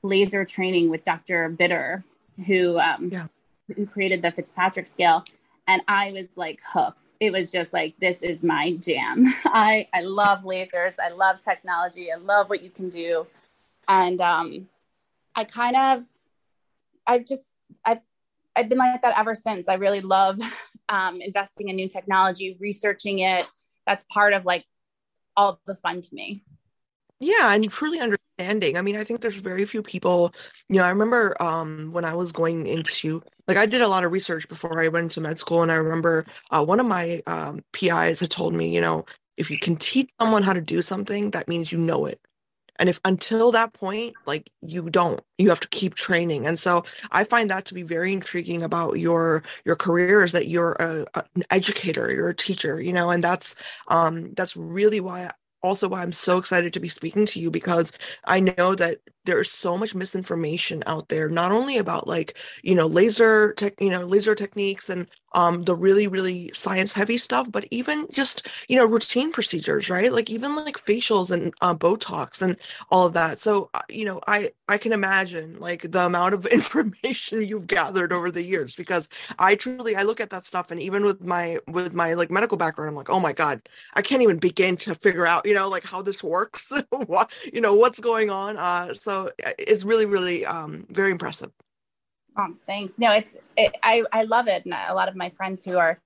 laser 0.03 0.45
training 0.45 0.91
with 0.91 1.03
dr 1.05 1.49
bitter 1.51 2.05
who 2.47 2.79
um 2.79 3.11
yeah. 3.11 3.27
who 3.75 3.87
created 3.87 4.23
the 4.23 4.31
fitzpatrick 4.31 4.87
scale. 4.87 5.25
And 5.67 5.83
i 5.89 6.13
was 6.13 6.29
like 6.37 6.61
hooked. 6.65 6.97
It 7.21 7.33
was 7.33 7.51
just 7.51 7.73
like 7.73 7.95
this 7.99 8.23
is 8.23 8.45
my 8.45 8.73
jam. 8.73 9.25
I 9.47 9.89
i 9.93 10.01
love 10.01 10.41
lasers. 10.41 10.95
I 10.99 11.11
love 11.11 11.41
technology. 11.41 12.13
I 12.13 12.17
love 12.17 12.49
what 12.49 12.63
you 12.63 12.71
can 12.71 12.89
do. 12.89 13.27
And 13.87 14.21
um 14.21 14.69
I 15.39 15.45
kind 15.45 15.77
of, 15.77 16.05
I've 17.07 17.25
just, 17.25 17.55
I've, 17.85 18.01
I've 18.57 18.69
been 18.69 18.79
like 18.79 19.03
that 19.03 19.17
ever 19.17 19.37
since. 19.37 19.69
I 19.69 19.75
really 19.75 20.01
love 20.01 20.41
um, 20.89 21.21
investing 21.21 21.69
in 21.69 21.77
new 21.77 21.89
technology, 21.89 22.57
researching 22.59 23.21
it. 23.21 23.49
That's 23.87 24.05
part 24.13 24.33
of 24.33 24.45
like 24.45 24.65
all 25.37 25.61
the 25.65 25.77
fun 25.77 26.03
to 26.03 26.09
me. 26.13 26.43
Yeah, 27.21 27.55
and 27.55 27.71
truly 27.71 28.01
understanding. 28.01 28.77
I 28.77 28.83
mean, 28.83 28.97
I 28.97 29.05
think 29.05 29.21
there's 29.21 29.37
very 29.37 29.65
few 29.65 29.81
people, 29.81 30.35
you 30.69 30.81
know, 30.81 30.85
I 30.85 30.91
remember 30.91 31.41
um 31.41 31.91
when 31.93 32.05
I 32.05 32.15
was 32.15 32.33
going 32.33 32.67
into 32.67 33.23
like 33.47 33.57
I 33.57 33.67
did 33.67 33.81
a 33.81 33.89
lot 33.89 34.05
of 34.05 34.11
research 34.11 34.49
before 34.49 34.83
I 34.83 34.89
went 34.89 35.05
into 35.05 35.21
med 35.21 35.39
school 35.39 35.63
and 35.63 35.71
I 35.71 35.77
remember 35.77 36.27
uh, 36.51 36.65
one 36.65 36.81
of 36.81 36.87
my 36.87 37.23
um, 37.29 37.63
PIs 37.73 38.19
had 38.19 38.31
told 38.31 38.55
me, 38.55 38.75
you 38.75 38.81
know, 38.81 39.05
if 39.37 39.53
you 39.53 39.59
can 39.59 39.77
teach 39.77 40.11
someone 40.21 40.43
how 40.43 40.53
to 40.53 40.61
do 40.61 40.83
something, 40.83 41.31
that 41.31 41.47
means 41.47 41.71
you 41.71 41.79
know 41.79 42.07
it 42.07 42.21
and 42.79 42.89
if 42.89 43.01
until 43.05 43.53
that 43.53 43.73
point 43.73 44.17
like 44.27 44.51
you 44.63 44.91
don't 44.91 45.21
you 45.39 45.49
have 45.49 45.61
to 45.61 45.69
keep 45.69 45.95
training. 45.95 46.47
And 46.47 46.59
so 46.59 46.85
i 47.11 47.25
find 47.25 47.51
that 47.51 47.65
to 47.67 47.75
be 47.75 47.83
very 47.83 48.13
intriguing 48.13 48.63
about 48.63 48.95
your 48.99 49.43
your 49.65 49.77
career 49.77 50.23
is 50.25 50.33
that 50.33 50.49
you're 50.49 50.73
a, 50.81 51.07
an 51.37 51.45
educator 51.51 52.13
you're 52.13 52.29
a 52.29 52.35
teacher 52.35 52.81
you 52.81 52.93
know 52.93 53.11
and 53.11 53.23
that's 53.23 53.55
um 53.89 54.33
that's 54.35 54.57
really 54.57 55.01
why 55.01 55.31
also 55.63 55.89
why 55.89 56.03
I'm 56.03 56.13
so 56.13 56.39
excited 56.39 56.73
to 56.73 56.81
be 56.81 56.89
speaking 56.89 57.27
to 57.27 57.41
you 57.41 57.51
because 57.51 57.93
I 58.25 58.41
know 58.41 58.75
that 58.77 58.99
there's 59.29 59.51
so 59.51 59.77
much 59.79 59.95
misinformation 59.95 60.83
out 60.87 61.09
there, 61.09 61.29
not 61.29 61.53
only 61.53 61.79
about 61.79 62.09
like, 62.09 62.37
you 62.63 62.75
know, 62.75 62.87
laser 62.87 63.53
tech, 63.55 63.75
you 63.81 63.91
know, 63.91 64.01
laser 64.03 64.35
techniques 64.35 64.89
and 64.91 65.07
um 65.35 65.65
the 65.65 65.77
really, 65.77 66.07
really 66.09 66.51
science 66.55 66.93
heavy 66.93 67.19
stuff, 67.19 67.51
but 67.53 67.67
even 67.71 68.07
just, 68.11 68.49
you 68.69 68.77
know, 68.77 68.87
routine 68.87 69.31
procedures, 69.33 69.91
right? 69.91 70.13
Like 70.13 70.31
even 70.31 70.55
like 70.57 70.79
facials 70.79 71.31
and 71.31 71.53
uh, 71.61 71.75
Botox 71.75 72.43
and 72.43 72.57
all 72.91 73.07
of 73.07 73.13
that. 73.15 73.39
So, 73.39 73.71
uh, 73.75 73.83
you 73.89 74.05
know, 74.05 74.21
I 74.27 74.51
I 74.69 74.79
can 74.79 74.93
imagine 74.93 75.59
like 75.59 75.91
the 75.91 76.07
amount 76.07 76.35
of 76.35 76.47
information 76.59 77.43
you've 77.47 77.67
gathered 77.67 78.13
over 78.13 78.31
the 78.31 78.43
years 78.43 78.75
because 78.77 79.09
I 79.39 79.55
truly 79.55 79.97
I 79.97 80.03
look 80.03 80.21
at 80.21 80.31
that 80.31 80.45
stuff 80.45 80.71
and 80.71 80.81
even 80.81 81.05
with 81.05 81.21
my 81.23 81.59
with 81.67 81.93
my 81.93 82.15
like 82.15 82.31
medical 82.31 82.57
background, 82.59 82.89
I'm 82.91 82.97
like, 82.97 83.11
oh 83.11 83.21
my 83.21 83.33
God, 83.33 83.69
I 83.95 84.03
can't 84.03 84.23
even 84.23 84.39
begin 84.39 84.77
to 84.79 84.95
figure 84.95 85.27
out, 85.27 85.47
you 85.47 85.55
know, 85.55 85.69
like 85.69 85.85
how 85.85 86.03
this 86.03 86.23
works, 86.23 86.71
what 86.91 87.31
you 87.53 87.61
know, 87.61 87.75
what's 87.75 88.01
going 88.01 88.31
on. 88.31 88.57
Uh 88.57 88.95
so 88.95 89.18
so 89.25 89.33
uh, 89.47 89.53
it's 89.59 89.85
really 89.85 90.07
really 90.07 90.47
um, 90.47 90.87
very 90.91 91.11
impressive. 91.11 91.51
Oh, 92.37 92.55
thanks. 92.67 92.99
No 92.99 93.13
it's 93.13 93.37
it, 93.57 93.75
i 93.83 94.05
i 94.13 94.23
love 94.23 94.49
it. 94.49 94.65
And 94.65 94.75
a 94.75 94.95
lot 94.95 95.09
of 95.09 95.17
my 95.17 95.31
friends 95.31 95.65
who 95.65 95.79
are 95.79 95.99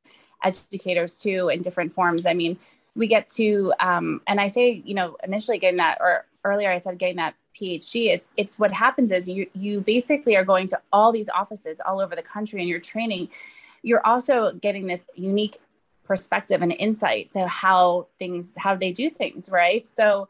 educators 0.43 1.19
too 1.19 1.49
in 1.49 1.63
different 1.63 1.93
forms. 1.93 2.27
I 2.27 2.35
mean 2.35 2.59
we 2.95 3.07
get 3.07 3.29
to 3.31 3.73
um, 3.81 4.21
and 4.27 4.41
i 4.41 4.49
say 4.49 4.83
you 4.85 4.95
know 4.95 5.17
initially 5.25 5.59
getting 5.59 5.79
that 5.79 5.99
or 6.01 6.27
earlier 6.45 6.71
i 6.71 6.79
said 6.79 6.99
getting 6.99 7.17
that 7.17 7.35
phd 7.59 8.07
it's 8.07 8.31
it's 8.37 8.59
what 8.59 8.73
happens 8.73 9.11
is 9.11 9.29
you 9.29 9.47
you 9.55 9.81
basically 9.81 10.37
are 10.37 10.45
going 10.45 10.67
to 10.67 10.81
all 10.93 11.13
these 11.13 11.29
offices 11.29 11.81
all 11.85 12.01
over 12.01 12.17
the 12.17 12.23
country 12.23 12.61
and 12.61 12.69
you're 12.69 12.81
training. 12.81 13.29
You're 13.83 14.05
also 14.07 14.53
getting 14.53 14.87
this 14.87 15.07
unique 15.15 15.59
perspective 16.05 16.63
and 16.63 16.73
insight 16.73 17.31
to 17.31 17.47
how 17.49 18.07
things 18.19 18.55
how 18.57 18.75
they 18.75 18.93
do 18.93 19.11
things 19.11 19.51
right? 19.51 19.89
So 19.89 20.29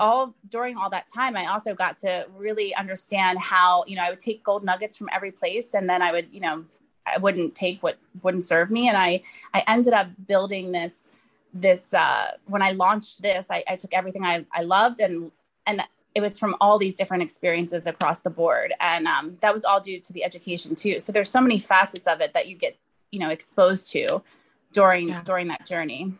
all 0.00 0.34
during 0.48 0.76
all 0.76 0.90
that 0.90 1.06
time 1.12 1.36
i 1.36 1.46
also 1.46 1.74
got 1.74 1.96
to 1.96 2.26
really 2.36 2.74
understand 2.74 3.38
how 3.38 3.84
you 3.86 3.96
know 3.96 4.02
i 4.02 4.10
would 4.10 4.20
take 4.20 4.42
gold 4.42 4.64
nuggets 4.64 4.96
from 4.96 5.08
every 5.12 5.30
place 5.30 5.74
and 5.74 5.88
then 5.88 6.02
i 6.02 6.10
would 6.10 6.26
you 6.32 6.40
know 6.40 6.64
i 7.06 7.18
wouldn't 7.18 7.54
take 7.54 7.82
what 7.82 7.96
wouldn't 8.22 8.44
serve 8.44 8.70
me 8.70 8.88
and 8.88 8.96
i 8.96 9.20
i 9.52 9.62
ended 9.66 9.92
up 9.92 10.08
building 10.26 10.72
this 10.72 11.10
this 11.52 11.94
uh 11.94 12.32
when 12.46 12.62
i 12.62 12.72
launched 12.72 13.22
this 13.22 13.46
i, 13.50 13.62
I 13.68 13.76
took 13.76 13.94
everything 13.94 14.24
I, 14.24 14.44
I 14.52 14.62
loved 14.62 15.00
and 15.00 15.30
and 15.66 15.82
it 16.14 16.20
was 16.20 16.38
from 16.38 16.56
all 16.60 16.78
these 16.78 16.94
different 16.94 17.22
experiences 17.22 17.86
across 17.86 18.20
the 18.20 18.30
board 18.30 18.72
and 18.80 19.06
um, 19.06 19.36
that 19.40 19.52
was 19.52 19.64
all 19.64 19.80
due 19.80 19.98
to 20.00 20.12
the 20.12 20.24
education 20.24 20.74
too. 20.74 21.00
So 21.00 21.10
there's 21.10 21.28
so 21.28 21.40
many 21.40 21.58
facets 21.58 22.06
of 22.06 22.20
it 22.20 22.32
that 22.34 22.46
you 22.46 22.56
get 22.56 22.76
you 23.10 23.20
know 23.20 23.30
exposed 23.30 23.90
to 23.92 24.22
during 24.72 25.08
yeah. 25.08 25.22
during 25.24 25.48
that 25.48 25.66
journey 25.66 26.12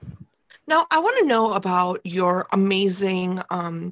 now, 0.67 0.87
I 0.91 0.99
want 0.99 1.19
to 1.19 1.27
know 1.27 1.53
about 1.53 2.01
your 2.05 2.47
amazing, 2.51 3.43
um, 3.51 3.91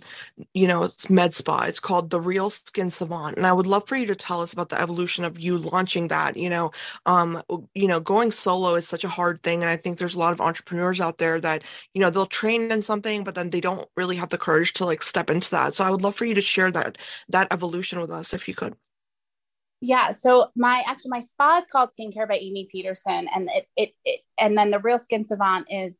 you 0.54 0.66
know, 0.66 0.88
med 1.10 1.34
spa. 1.34 1.64
It's 1.64 1.78
called 1.80 2.08
the 2.08 2.20
Real 2.20 2.48
Skin 2.48 2.90
Savant, 2.90 3.36
and 3.36 3.46
I 3.46 3.52
would 3.52 3.66
love 3.66 3.86
for 3.86 3.94
you 3.94 4.06
to 4.06 4.14
tell 4.14 4.40
us 4.40 4.54
about 4.54 4.70
the 4.70 4.80
evolution 4.80 5.24
of 5.24 5.38
you 5.38 5.58
launching 5.58 6.08
that. 6.08 6.34
You 6.34 6.48
know, 6.48 6.70
um, 7.04 7.42
you 7.74 7.86
know, 7.86 8.00
going 8.00 8.30
solo 8.30 8.74
is 8.76 8.88
such 8.88 9.04
a 9.04 9.08
hard 9.08 9.42
thing, 9.42 9.62
and 9.62 9.68
I 9.68 9.76
think 9.76 9.98
there's 9.98 10.14
a 10.14 10.18
lot 10.18 10.32
of 10.32 10.40
entrepreneurs 10.40 10.98
out 10.98 11.18
there 11.18 11.38
that 11.40 11.62
you 11.92 12.00
know 12.00 12.08
they'll 12.08 12.24
train 12.24 12.72
in 12.72 12.80
something, 12.80 13.22
but 13.22 13.34
then 13.34 13.50
they 13.50 13.60
don't 13.60 13.86
really 13.94 14.16
have 14.16 14.30
the 14.30 14.38
courage 14.38 14.72
to 14.74 14.86
like 14.86 15.02
step 15.02 15.28
into 15.28 15.50
that. 15.50 15.74
So 15.74 15.84
I 15.84 15.90
would 15.90 16.02
love 16.02 16.16
for 16.16 16.24
you 16.24 16.34
to 16.34 16.42
share 16.42 16.70
that 16.70 16.96
that 17.28 17.48
evolution 17.50 18.00
with 18.00 18.10
us, 18.10 18.32
if 18.32 18.48
you 18.48 18.54
could. 18.54 18.76
Yeah, 19.82 20.12
so 20.12 20.50
my 20.56 20.82
actually 20.86 21.10
my 21.10 21.20
spa 21.20 21.58
is 21.58 21.66
called 21.66 21.90
Skincare 21.98 22.28
by 22.28 22.36
Amy 22.36 22.66
Peterson, 22.72 23.28
and 23.34 23.50
it 23.52 23.68
it, 23.76 23.94
it 24.06 24.20
and 24.38 24.56
then 24.56 24.70
the 24.70 24.78
Real 24.78 24.98
Skin 24.98 25.26
Savant 25.26 25.66
is 25.70 25.98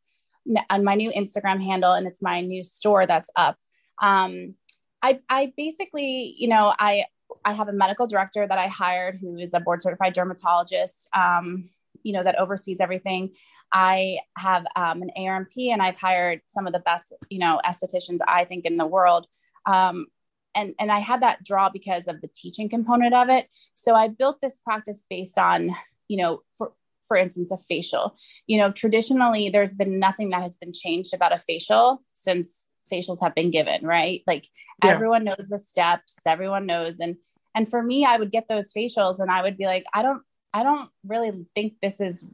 on 0.71 0.85
my 0.85 0.95
new 0.95 1.11
Instagram 1.11 1.63
handle, 1.63 1.93
and 1.93 2.07
it's 2.07 2.23
my 2.23 2.41
new 2.41 2.63
store 2.63 3.07
that's 3.07 3.31
up. 3.37 3.57
Um, 4.01 4.55
I, 5.03 5.21
I 5.29 5.53
basically, 5.57 6.35
you 6.39 6.49
know, 6.49 6.73
I 6.79 7.05
I 7.45 7.53
have 7.55 7.69
a 7.69 7.73
medical 7.73 8.07
director 8.07 8.47
that 8.47 8.59
I 8.59 8.69
hired 8.69 9.19
who 9.21 9.37
is 9.39 9.55
a 9.55 9.61
board 9.61 9.83
certified 9.83 10.13
dermatologist, 10.13 11.09
um, 11.15 11.71
you 12.03 12.13
know, 12.13 12.23
that 12.23 12.39
oversees 12.39 12.81
everything. 12.81 13.35
I 13.73 14.19
have 14.37 14.65
um, 14.77 15.03
an 15.03 15.11
ARNP 15.17 15.73
and 15.73 15.83
I've 15.83 15.97
hired 15.99 16.43
some 16.47 16.67
of 16.67 16.73
the 16.73 16.81
best, 16.81 17.15
you 17.31 17.39
know, 17.39 17.61
estheticians 17.65 18.19
I 18.29 18.45
think 18.45 18.67
in 18.67 18.77
the 18.77 18.87
world. 18.87 19.27
Um, 19.67 20.07
and, 20.55 20.75
and 20.79 20.93
I 20.93 20.99
had 20.99 21.23
that 21.23 21.43
draw 21.43 21.71
because 21.71 22.07
of 22.07 22.21
the 22.21 22.29
teaching 22.29 22.69
component 22.69 23.15
of 23.15 23.31
it. 23.31 23.49
So 23.73 23.95
I 23.95 24.09
built 24.09 24.41
this 24.41 24.59
practice 24.59 25.03
based 25.09 25.39
on, 25.39 25.71
you 26.09 26.19
know, 26.19 26.43
for, 26.59 26.73
for 27.13 27.19
instance, 27.19 27.51
a 27.51 27.59
facial. 27.59 28.17
You 28.47 28.57
know, 28.57 28.73
traditionally, 28.73 29.51
there's 29.51 29.75
been 29.75 29.99
nothing 29.99 30.31
that 30.31 30.41
has 30.41 30.57
been 30.57 30.73
changed 30.73 31.13
about 31.13 31.35
a 31.35 31.37
facial 31.37 32.03
since 32.15 32.67
facials 32.91 33.21
have 33.21 33.35
been 33.35 33.51
given, 33.51 33.85
right? 33.85 34.23
Like 34.27 34.47
yeah. 34.83 34.93
everyone 34.93 35.25
knows 35.25 35.47
the 35.47 35.59
steps, 35.59 36.15
everyone 36.25 36.65
knows. 36.65 37.01
And 37.01 37.19
and 37.55 37.69
for 37.69 37.83
me, 37.83 38.07
I 38.07 38.17
would 38.17 38.33
get 38.33 38.49
those 38.49 38.73
facials 38.73 39.21
and 39.21 39.31
I 39.31 39.43
would 39.43 39.59
be 39.59 39.67
like, 39.67 39.85
I 39.93 40.01
don't, 40.01 40.23
I 40.55 40.63
don't 40.63 40.89
really 41.07 41.45
think 41.55 41.81
this 41.83 42.01
is 42.01 42.27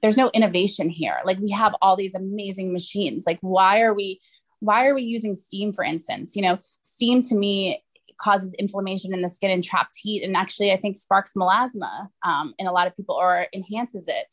there's 0.00 0.16
no 0.16 0.30
innovation 0.32 0.88
here. 0.88 1.16
Like 1.24 1.40
we 1.40 1.50
have 1.50 1.74
all 1.82 1.96
these 1.96 2.14
amazing 2.14 2.72
machines. 2.72 3.24
Like 3.26 3.38
why 3.40 3.80
are 3.80 3.92
we 3.92 4.20
why 4.60 4.86
are 4.86 4.94
we 4.94 5.02
using 5.02 5.34
steam 5.34 5.72
for 5.72 5.82
instance? 5.82 6.36
You 6.36 6.42
know, 6.42 6.58
steam 6.82 7.22
to 7.22 7.34
me 7.34 7.82
causes 8.20 8.52
inflammation 8.54 9.14
in 9.14 9.22
the 9.22 9.28
skin 9.28 9.50
and 9.50 9.64
trapped 9.64 9.96
heat 10.00 10.22
and 10.22 10.36
actually 10.36 10.72
I 10.72 10.76
think 10.76 10.96
sparks 10.96 11.32
melasma 11.34 12.08
um, 12.24 12.54
in 12.58 12.66
a 12.66 12.72
lot 12.72 12.86
of 12.86 12.96
people 12.96 13.16
or 13.16 13.46
enhances 13.52 14.08
it. 14.08 14.26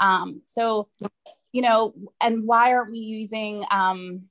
Um, 0.00 0.42
so, 0.46 0.88
you 1.52 1.62
know, 1.62 1.94
and 2.20 2.44
why 2.46 2.72
aren't 2.72 2.92
we 2.92 2.98
using 2.98 3.64
um, 3.70 4.22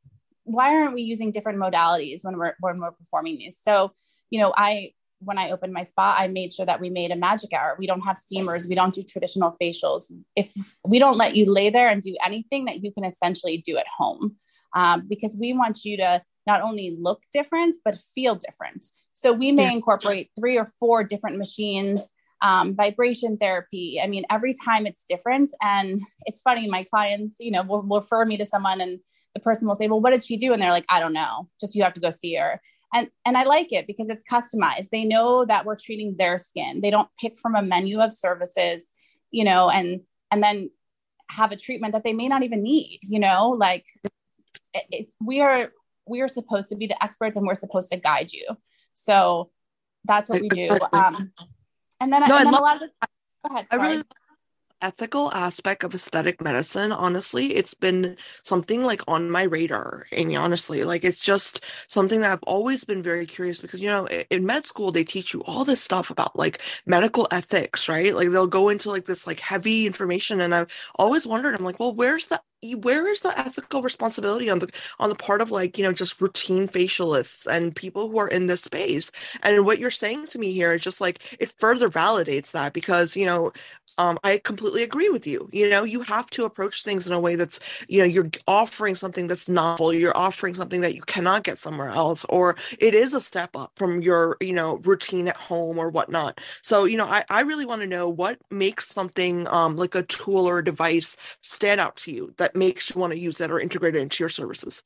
why 0.44 0.74
aren't 0.76 0.94
we 0.94 1.02
using 1.02 1.32
different 1.32 1.60
modalities 1.60 2.24
when 2.24 2.38
we're 2.38 2.54
when 2.62 2.80
we're 2.80 2.92
performing 2.92 3.38
these? 3.38 3.60
So, 3.62 3.92
you 4.30 4.40
know, 4.40 4.54
I 4.56 4.94
when 5.20 5.38
I 5.38 5.52
opened 5.52 5.74
my 5.74 5.82
spa, 5.82 6.16
I 6.18 6.28
made 6.28 6.54
sure 6.54 6.66
that 6.66 6.80
we 6.80 6.90
made 6.90 7.12
a 7.12 7.16
magic 7.16 7.52
hour. 7.52 7.76
We 7.78 7.88
don't 7.88 8.02
have 8.02 8.18
steamers. 8.18 8.68
We 8.68 8.76
don't 8.76 8.94
do 8.94 9.04
traditional 9.04 9.56
facials. 9.62 10.12
If 10.36 10.52
we 10.86 11.00
don't 11.00 11.18
let 11.18 11.36
you 11.36 11.52
lay 11.52 11.70
there 11.70 11.90
and 11.90 12.02
do 12.02 12.16
anything 12.24 12.66
that 12.66 12.84
you 12.84 12.94
can 12.94 13.04
essentially 13.04 13.58
do 13.66 13.78
at 13.78 13.88
home, 13.98 14.36
um, 14.76 15.08
because 15.08 15.36
we 15.40 15.54
want 15.54 15.84
you 15.84 15.98
to 15.98 16.22
not 16.48 16.62
only 16.62 16.98
look 17.00 17.22
different, 17.34 17.76
but 17.86 17.96
feel 18.16 18.36
different. 18.36 18.86
So 19.14 19.34
we 19.34 19.52
may 19.52 19.64
yeah. 19.64 19.74
incorporate 19.74 20.32
three 20.40 20.58
or 20.58 20.72
four 20.80 21.04
different 21.04 21.38
machines, 21.38 22.14
um, 22.42 22.76
vibration 22.76 23.38
therapy. 23.38 24.00
I 24.02 24.08
mean, 24.08 24.26
every 24.30 24.54
time 24.66 24.88
it's 24.88 25.04
different. 25.08 25.52
And 25.62 26.02
it's 26.26 26.42
funny, 26.42 26.68
my 26.68 26.84
clients, 26.84 27.36
you 27.40 27.52
know, 27.52 27.64
will, 27.64 27.82
will 27.82 28.00
refer 28.00 28.26
me 28.26 28.38
to 28.38 28.46
someone 28.46 28.80
and 28.80 29.00
the 29.34 29.42
person 29.42 29.68
will 29.68 29.76
say, 29.76 29.88
well, 29.88 30.02
what 30.02 30.12
did 30.12 30.24
she 30.24 30.38
do? 30.38 30.54
And 30.54 30.62
they're 30.62 30.72
like, 30.72 30.86
I 30.90 31.00
don't 31.00 31.14
know, 31.14 31.50
just 31.60 31.76
you 31.76 31.84
have 31.84 31.94
to 31.94 32.00
go 32.02 32.10
see 32.10 32.36
her. 32.36 32.60
And, 32.94 33.10
and 33.26 33.38
I 33.38 33.44
like 33.44 33.72
it 33.72 33.86
because 33.86 34.10
it's 34.10 34.24
customized. 34.24 34.90
They 34.92 35.04
know 35.04 35.46
that 35.46 35.66
we're 35.66 35.76
treating 35.76 36.16
their 36.16 36.38
skin. 36.38 36.82
They 36.82 36.90
don't 36.90 37.10
pick 37.20 37.38
from 37.40 37.56
a 37.56 37.62
menu 37.62 38.00
of 38.00 38.14
services, 38.14 38.90
you 39.30 39.44
know, 39.44 39.70
and, 39.70 40.02
and 40.32 40.42
then 40.42 40.72
have 41.30 41.52
a 41.52 41.58
treatment 41.58 41.94
that 41.94 42.04
they 42.04 42.14
may 42.14 42.28
not 42.28 42.44
even 42.44 42.64
need, 42.64 43.00
you 43.04 43.20
know, 43.20 43.50
like 43.50 43.86
it's, 44.74 45.16
we 45.24 45.42
are, 45.42 45.72
we 46.08 46.22
are 46.22 46.28
supposed 46.28 46.70
to 46.70 46.76
be 46.76 46.88
the 46.88 47.02
experts 47.04 47.36
and 47.36 47.46
we're 47.46 47.56
supposed 47.56 47.92
to 47.92 47.98
guide 47.98 48.32
you. 48.32 48.46
So 48.94 49.52
that's 50.06 50.30
what 50.30 50.42
we 50.42 50.50
do. 50.50 50.78
Um, 50.94 51.32
and 52.00 52.14
then, 52.14 52.22
no, 52.28 52.38
and 52.38 52.48
then 52.48 52.54
a 52.54 52.62
lot 52.62 52.76
of 52.76 52.82
the, 52.82 52.90
go 53.48 53.54
ahead. 53.54 53.68
Sorry. 53.72 53.82
I 53.82 53.88
really 53.88 54.04
ethical 54.82 55.34
aspect 55.34 55.84
of 55.84 55.96
aesthetic 55.96 56.40
medicine 56.40 56.92
honestly 56.92 57.56
it's 57.56 57.74
been 57.74 58.16
something 58.44 58.84
like 58.84 59.02
on 59.08 59.30
my 59.30 59.44
radar 59.44 60.06
amy 60.12 60.36
honestly 60.36 60.84
like 60.84 61.04
it's 61.04 61.22
just 61.22 61.64
something 61.88 62.22
that 62.22 62.32
i've 62.32 62.44
always 62.44 62.84
been 62.84 63.02
very 63.02 63.26
curious 63.26 63.60
because 63.60 63.82
you 63.82 63.88
know 63.88 64.08
in 64.30 64.46
med 64.46 64.68
school 64.68 64.92
they 64.92 65.04
teach 65.04 65.34
you 65.34 65.42
all 65.46 65.66
this 65.66 65.82
stuff 65.82 66.12
about 66.12 66.36
like 66.36 66.62
medical 66.86 67.28
ethics 67.32 67.90
right 67.90 68.14
like 68.14 68.30
they'll 68.30 68.46
go 68.46 68.70
into 68.70 68.90
like 68.90 69.06
this 69.06 69.26
like 69.26 69.40
heavy 69.40 69.88
information 69.88 70.42
and 70.42 70.54
i've 70.54 70.68
always 70.96 71.26
wondered 71.26 71.56
i'm 71.56 71.66
like 71.66 71.80
well 71.80 71.96
where's 71.96 72.28
the 72.28 72.40
where 72.82 73.08
is 73.08 73.22
the 73.22 73.38
ethical 73.38 73.82
responsibility 73.82 74.50
on 74.50 74.60
the 74.60 74.70
on 75.00 75.10
the 75.10 75.16
part 75.16 75.42
of 75.42 75.52
like 75.52 75.78
you 75.78 75.84
know 75.84 75.94
just 75.94 76.20
routine 76.20 76.68
facialists 76.68 77.46
and 77.46 77.76
people 77.76 78.10
who 78.10 78.18
are 78.18 78.28
in 78.28 78.48
this 78.48 78.64
space 78.64 79.12
and 79.44 79.66
what 79.66 79.80
you're 79.80 79.92
saying 79.92 80.26
to 80.28 80.40
me 80.40 80.52
here 80.52 80.74
is 80.74 80.82
just 80.82 81.00
like 81.00 81.38
it 81.40 81.54
further 81.60 81.90
validates 81.90 82.52
that 82.52 82.74
because 82.74 83.16
you 83.16 83.26
know 83.26 83.52
um, 83.98 84.20
I 84.24 84.38
completely 84.38 84.84
agree 84.84 85.10
with 85.10 85.26
you. 85.26 85.50
You 85.52 85.70
know, 85.70 85.84
you 85.84 86.02
have 86.02 86.30
to 86.32 86.46
approach 86.46 86.84
things 86.84 87.08
in 87.08 87.14
a 87.14 87.20
way 87.20 87.36
that's, 87.36 87.60
you 87.88 88.00
know, 88.00 88.06
you're 88.06 88.30
offering 88.48 88.96
something 88.96 89.28
that's 89.28 89.50
novel. 89.50 89.94
You're 89.94 90.16
offering 90.16 90.54
something 90.54 90.82
that 90.82 90.96
you 90.96 91.02
cannot 91.02 91.44
get 91.44 91.58
somewhere 91.58 91.90
else, 91.90 92.24
or 92.30 92.56
it 92.80 92.94
is 92.94 93.14
a 93.14 93.22
step 93.22 93.56
up 93.56 93.72
from 93.76 94.02
your, 94.02 94.38
you 94.40 94.54
know, 94.54 94.78
routine 94.78 95.28
at 95.28 95.38
home 95.38 95.80
or 95.80 95.90
whatnot. 95.90 96.40
So, 96.62 96.86
you 96.86 96.98
know, 96.98 97.08
I, 97.08 97.24
I 97.30 97.42
really 97.42 97.66
want 97.66 97.82
to 97.82 97.88
know 97.88 98.08
what 98.08 98.38
makes 98.52 98.88
something 98.88 99.48
um, 99.48 99.76
like 99.78 99.96
a 99.96 100.04
tool 100.04 100.48
or 100.48 100.60
a 100.60 100.64
device 100.64 101.18
stand 101.42 101.80
out 101.82 101.96
to 101.98 102.12
you 102.12 102.34
that 102.38 102.47
makes 102.56 102.94
you 102.94 103.00
want 103.00 103.14
to 103.14 103.20
use 103.20 103.38
that 103.38 103.52
or 103.52 103.60
integrate 103.60 103.96
it 103.96 104.02
into 104.02 104.22
your 104.22 104.30
services. 104.30 104.84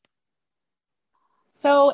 So 1.49 1.93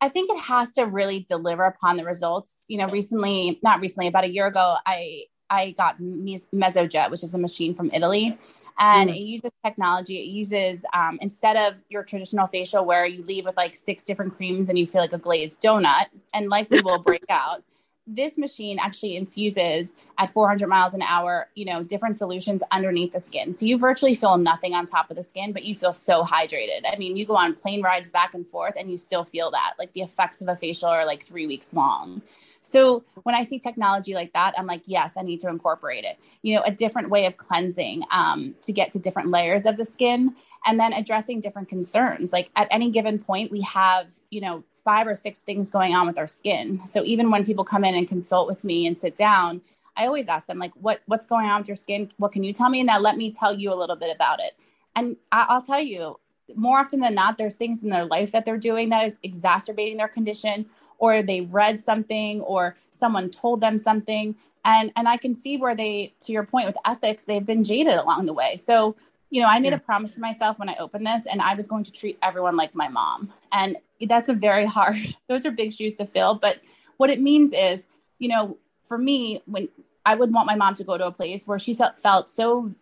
I 0.00 0.08
think 0.08 0.30
it 0.30 0.40
has 0.40 0.72
to 0.72 0.82
really 0.84 1.20
deliver 1.28 1.64
upon 1.64 1.96
the 1.96 2.04
results. 2.04 2.64
You 2.68 2.78
know, 2.78 2.88
recently, 2.88 3.58
not 3.62 3.80
recently, 3.80 4.08
about 4.08 4.24
a 4.24 4.28
year 4.28 4.46
ago, 4.46 4.76
I 4.84 5.24
I 5.52 5.72
got 5.72 5.98
Mesojet, 6.00 7.10
which 7.10 7.22
is 7.22 7.34
a 7.34 7.38
machine 7.38 7.74
from 7.74 7.90
Italy. 7.92 8.38
And 8.78 9.10
mm. 9.10 9.14
it 9.14 9.20
uses 9.20 9.50
technology. 9.64 10.16
It 10.16 10.28
uses, 10.28 10.82
um, 10.94 11.18
instead 11.20 11.56
of 11.56 11.82
your 11.90 12.02
traditional 12.04 12.46
facial 12.46 12.86
where 12.86 13.04
you 13.04 13.22
leave 13.24 13.44
with 13.44 13.56
like 13.56 13.74
six 13.74 14.02
different 14.02 14.34
creams 14.34 14.70
and 14.70 14.78
you 14.78 14.86
feel 14.86 15.02
like 15.02 15.12
a 15.12 15.18
glazed 15.18 15.60
donut 15.60 16.06
and 16.32 16.48
likely 16.48 16.80
will 16.80 16.98
break 16.98 17.24
out, 17.28 17.62
this 18.06 18.36
machine 18.36 18.78
actually 18.80 19.16
infuses 19.16 19.94
at 20.18 20.28
400 20.28 20.66
miles 20.66 20.92
an 20.92 21.02
hour, 21.02 21.48
you 21.54 21.64
know, 21.64 21.82
different 21.84 22.16
solutions 22.16 22.62
underneath 22.72 23.12
the 23.12 23.20
skin. 23.20 23.52
So 23.52 23.64
you 23.64 23.78
virtually 23.78 24.16
feel 24.16 24.36
nothing 24.38 24.74
on 24.74 24.86
top 24.86 25.10
of 25.10 25.16
the 25.16 25.22
skin, 25.22 25.52
but 25.52 25.64
you 25.64 25.76
feel 25.76 25.92
so 25.92 26.24
hydrated. 26.24 26.80
I 26.90 26.96
mean, 26.96 27.16
you 27.16 27.24
go 27.24 27.36
on 27.36 27.54
plane 27.54 27.80
rides 27.80 28.10
back 28.10 28.34
and 28.34 28.46
forth 28.46 28.74
and 28.76 28.90
you 28.90 28.96
still 28.96 29.24
feel 29.24 29.52
that. 29.52 29.74
Like 29.78 29.92
the 29.92 30.02
effects 30.02 30.40
of 30.40 30.48
a 30.48 30.56
facial 30.56 30.88
are 30.88 31.06
like 31.06 31.22
three 31.22 31.46
weeks 31.46 31.72
long. 31.72 32.22
So 32.60 33.04
when 33.22 33.34
I 33.34 33.44
see 33.44 33.58
technology 33.58 34.14
like 34.14 34.32
that, 34.32 34.54
I'm 34.58 34.66
like, 34.66 34.82
yes, 34.86 35.14
I 35.16 35.22
need 35.22 35.40
to 35.40 35.48
incorporate 35.48 36.04
it. 36.04 36.18
You 36.42 36.56
know, 36.56 36.62
a 36.62 36.72
different 36.72 37.08
way 37.08 37.26
of 37.26 37.36
cleansing 37.36 38.02
um, 38.10 38.54
to 38.62 38.72
get 38.72 38.90
to 38.92 38.98
different 38.98 39.30
layers 39.30 39.64
of 39.64 39.76
the 39.76 39.84
skin 39.84 40.34
and 40.64 40.78
then 40.78 40.92
addressing 40.92 41.40
different 41.40 41.68
concerns. 41.68 42.32
Like 42.32 42.50
at 42.56 42.68
any 42.70 42.90
given 42.90 43.18
point, 43.18 43.50
we 43.50 43.60
have, 43.62 44.12
you 44.30 44.40
know, 44.40 44.64
five 44.84 45.06
or 45.06 45.14
six 45.14 45.40
things 45.40 45.70
going 45.70 45.94
on 45.94 46.06
with 46.06 46.18
our 46.18 46.26
skin. 46.26 46.84
So 46.86 47.04
even 47.04 47.30
when 47.30 47.44
people 47.44 47.64
come 47.64 47.84
in 47.84 47.94
and 47.94 48.08
consult 48.08 48.48
with 48.48 48.64
me 48.64 48.86
and 48.86 48.96
sit 48.96 49.16
down, 49.16 49.60
I 49.96 50.06
always 50.06 50.28
ask 50.28 50.46
them 50.46 50.58
like, 50.58 50.72
what 50.80 51.02
what's 51.06 51.26
going 51.26 51.46
on 51.46 51.60
with 51.60 51.68
your 51.68 51.76
skin? 51.76 52.10
What 52.16 52.32
can 52.32 52.44
you 52.44 52.52
tell 52.52 52.70
me? 52.70 52.80
And 52.80 52.86
now 52.86 52.98
let 52.98 53.16
me 53.16 53.30
tell 53.30 53.58
you 53.58 53.72
a 53.72 53.76
little 53.76 53.96
bit 53.96 54.14
about 54.14 54.40
it. 54.40 54.54
And 54.96 55.16
I, 55.30 55.46
I'll 55.48 55.62
tell 55.62 55.80
you, 55.82 56.18
more 56.54 56.78
often 56.78 57.00
than 57.00 57.14
not, 57.14 57.38
there's 57.38 57.54
things 57.56 57.82
in 57.82 57.90
their 57.90 58.04
life 58.04 58.32
that 58.32 58.44
they're 58.44 58.58
doing 58.58 58.88
that 58.90 59.08
is 59.08 59.18
exacerbating 59.22 59.96
their 59.96 60.08
condition, 60.08 60.66
or 60.98 61.22
they 61.22 61.42
read 61.42 61.80
something, 61.80 62.40
or 62.42 62.76
someone 62.90 63.30
told 63.30 63.60
them 63.60 63.78
something. 63.78 64.34
And 64.64 64.92
and 64.96 65.08
I 65.08 65.16
can 65.16 65.34
see 65.34 65.56
where 65.56 65.74
they, 65.74 66.14
to 66.22 66.32
your 66.32 66.44
point 66.44 66.66
with 66.66 66.76
ethics, 66.84 67.24
they've 67.24 67.44
been 67.44 67.64
jaded 67.64 67.94
along 67.94 68.26
the 68.26 68.34
way. 68.34 68.56
So 68.56 68.96
you 69.32 69.40
know, 69.40 69.48
I 69.48 69.58
made 69.60 69.70
yeah. 69.70 69.76
a 69.76 69.80
promise 69.80 70.10
to 70.12 70.20
myself 70.20 70.58
when 70.58 70.68
I 70.68 70.76
opened 70.76 71.06
this, 71.06 71.26
and 71.26 71.40
I 71.40 71.54
was 71.54 71.66
going 71.66 71.84
to 71.84 71.92
treat 71.92 72.18
everyone 72.22 72.54
like 72.54 72.74
my 72.74 72.88
mom. 72.88 73.32
And 73.50 73.78
that's 74.06 74.28
a 74.28 74.34
very 74.34 74.66
hard, 74.66 74.96
those 75.28 75.46
are 75.46 75.50
big 75.50 75.72
shoes 75.72 75.96
to 75.96 76.06
fill. 76.06 76.34
But 76.36 76.60
what 76.96 77.10
it 77.10 77.20
means 77.20 77.52
is, 77.52 77.86
you 78.18 78.28
know, 78.28 78.58
for 78.84 78.98
me, 78.98 79.42
when 79.46 79.68
I 80.04 80.14
would 80.14 80.32
want 80.32 80.46
my 80.46 80.56
mom 80.56 80.74
to 80.76 80.84
go 80.84 80.98
to 80.98 81.06
a 81.06 81.12
place 81.12 81.46
where 81.46 81.58
she 81.58 81.74
felt 81.74 82.28
so 82.28 82.74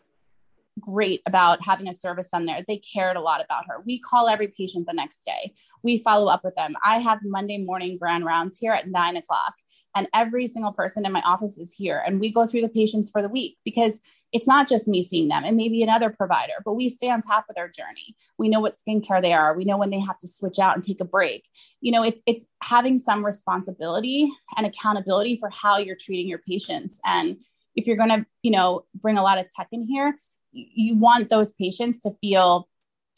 great 0.78 1.22
about 1.26 1.64
having 1.64 1.88
a 1.88 1.92
service 1.92 2.30
on 2.32 2.46
there. 2.46 2.64
They 2.66 2.78
cared 2.78 3.16
a 3.16 3.20
lot 3.20 3.44
about 3.44 3.66
her. 3.66 3.82
We 3.84 3.98
call 4.00 4.28
every 4.28 4.48
patient 4.48 4.86
the 4.86 4.92
next 4.92 5.24
day. 5.24 5.52
We 5.82 5.98
follow 5.98 6.30
up 6.30 6.44
with 6.44 6.54
them. 6.54 6.74
I 6.84 6.98
have 7.00 7.18
Monday 7.24 7.58
morning 7.58 7.98
grand 7.98 8.24
rounds 8.24 8.58
here 8.58 8.72
at 8.72 8.88
nine 8.88 9.16
o'clock, 9.16 9.54
and 9.94 10.08
every 10.14 10.46
single 10.46 10.72
person 10.72 11.04
in 11.04 11.12
my 11.12 11.22
office 11.22 11.58
is 11.58 11.74
here. 11.74 12.02
And 12.04 12.20
we 12.20 12.32
go 12.32 12.46
through 12.46 12.62
the 12.62 12.68
patients 12.68 13.10
for 13.10 13.22
the 13.22 13.28
week 13.28 13.58
because 13.64 14.00
it's 14.32 14.46
not 14.46 14.68
just 14.68 14.86
me 14.86 15.02
seeing 15.02 15.28
them, 15.28 15.44
it 15.44 15.54
may 15.54 15.68
be 15.68 15.82
another 15.82 16.10
provider, 16.10 16.52
but 16.64 16.74
we 16.74 16.88
stay 16.88 17.10
on 17.10 17.20
top 17.20 17.46
of 17.48 17.56
their 17.56 17.68
journey. 17.68 18.14
We 18.38 18.48
know 18.48 18.60
what 18.60 18.76
skincare 18.76 19.20
they 19.20 19.32
are. 19.32 19.56
We 19.56 19.64
know 19.64 19.76
when 19.76 19.90
they 19.90 19.98
have 20.00 20.18
to 20.20 20.28
switch 20.28 20.58
out 20.58 20.76
and 20.76 20.84
take 20.84 21.00
a 21.00 21.04
break. 21.04 21.48
You 21.80 21.92
know, 21.92 22.04
it's 22.04 22.22
it's 22.26 22.46
having 22.62 22.98
some 22.98 23.24
responsibility 23.24 24.30
and 24.56 24.66
accountability 24.66 25.36
for 25.36 25.50
how 25.50 25.78
you're 25.78 25.96
treating 25.96 26.28
your 26.28 26.38
patients. 26.38 27.00
And 27.04 27.38
if 27.76 27.86
you're 27.86 27.96
going 27.96 28.10
to, 28.10 28.26
you 28.42 28.50
know, 28.50 28.84
bring 28.94 29.18
a 29.18 29.22
lot 29.22 29.38
of 29.38 29.46
tech 29.52 29.68
in 29.72 29.82
here, 29.82 30.14
you 30.52 30.96
want 30.96 31.28
those 31.28 31.52
patients 31.52 32.00
to 32.00 32.12
feel 32.20 32.68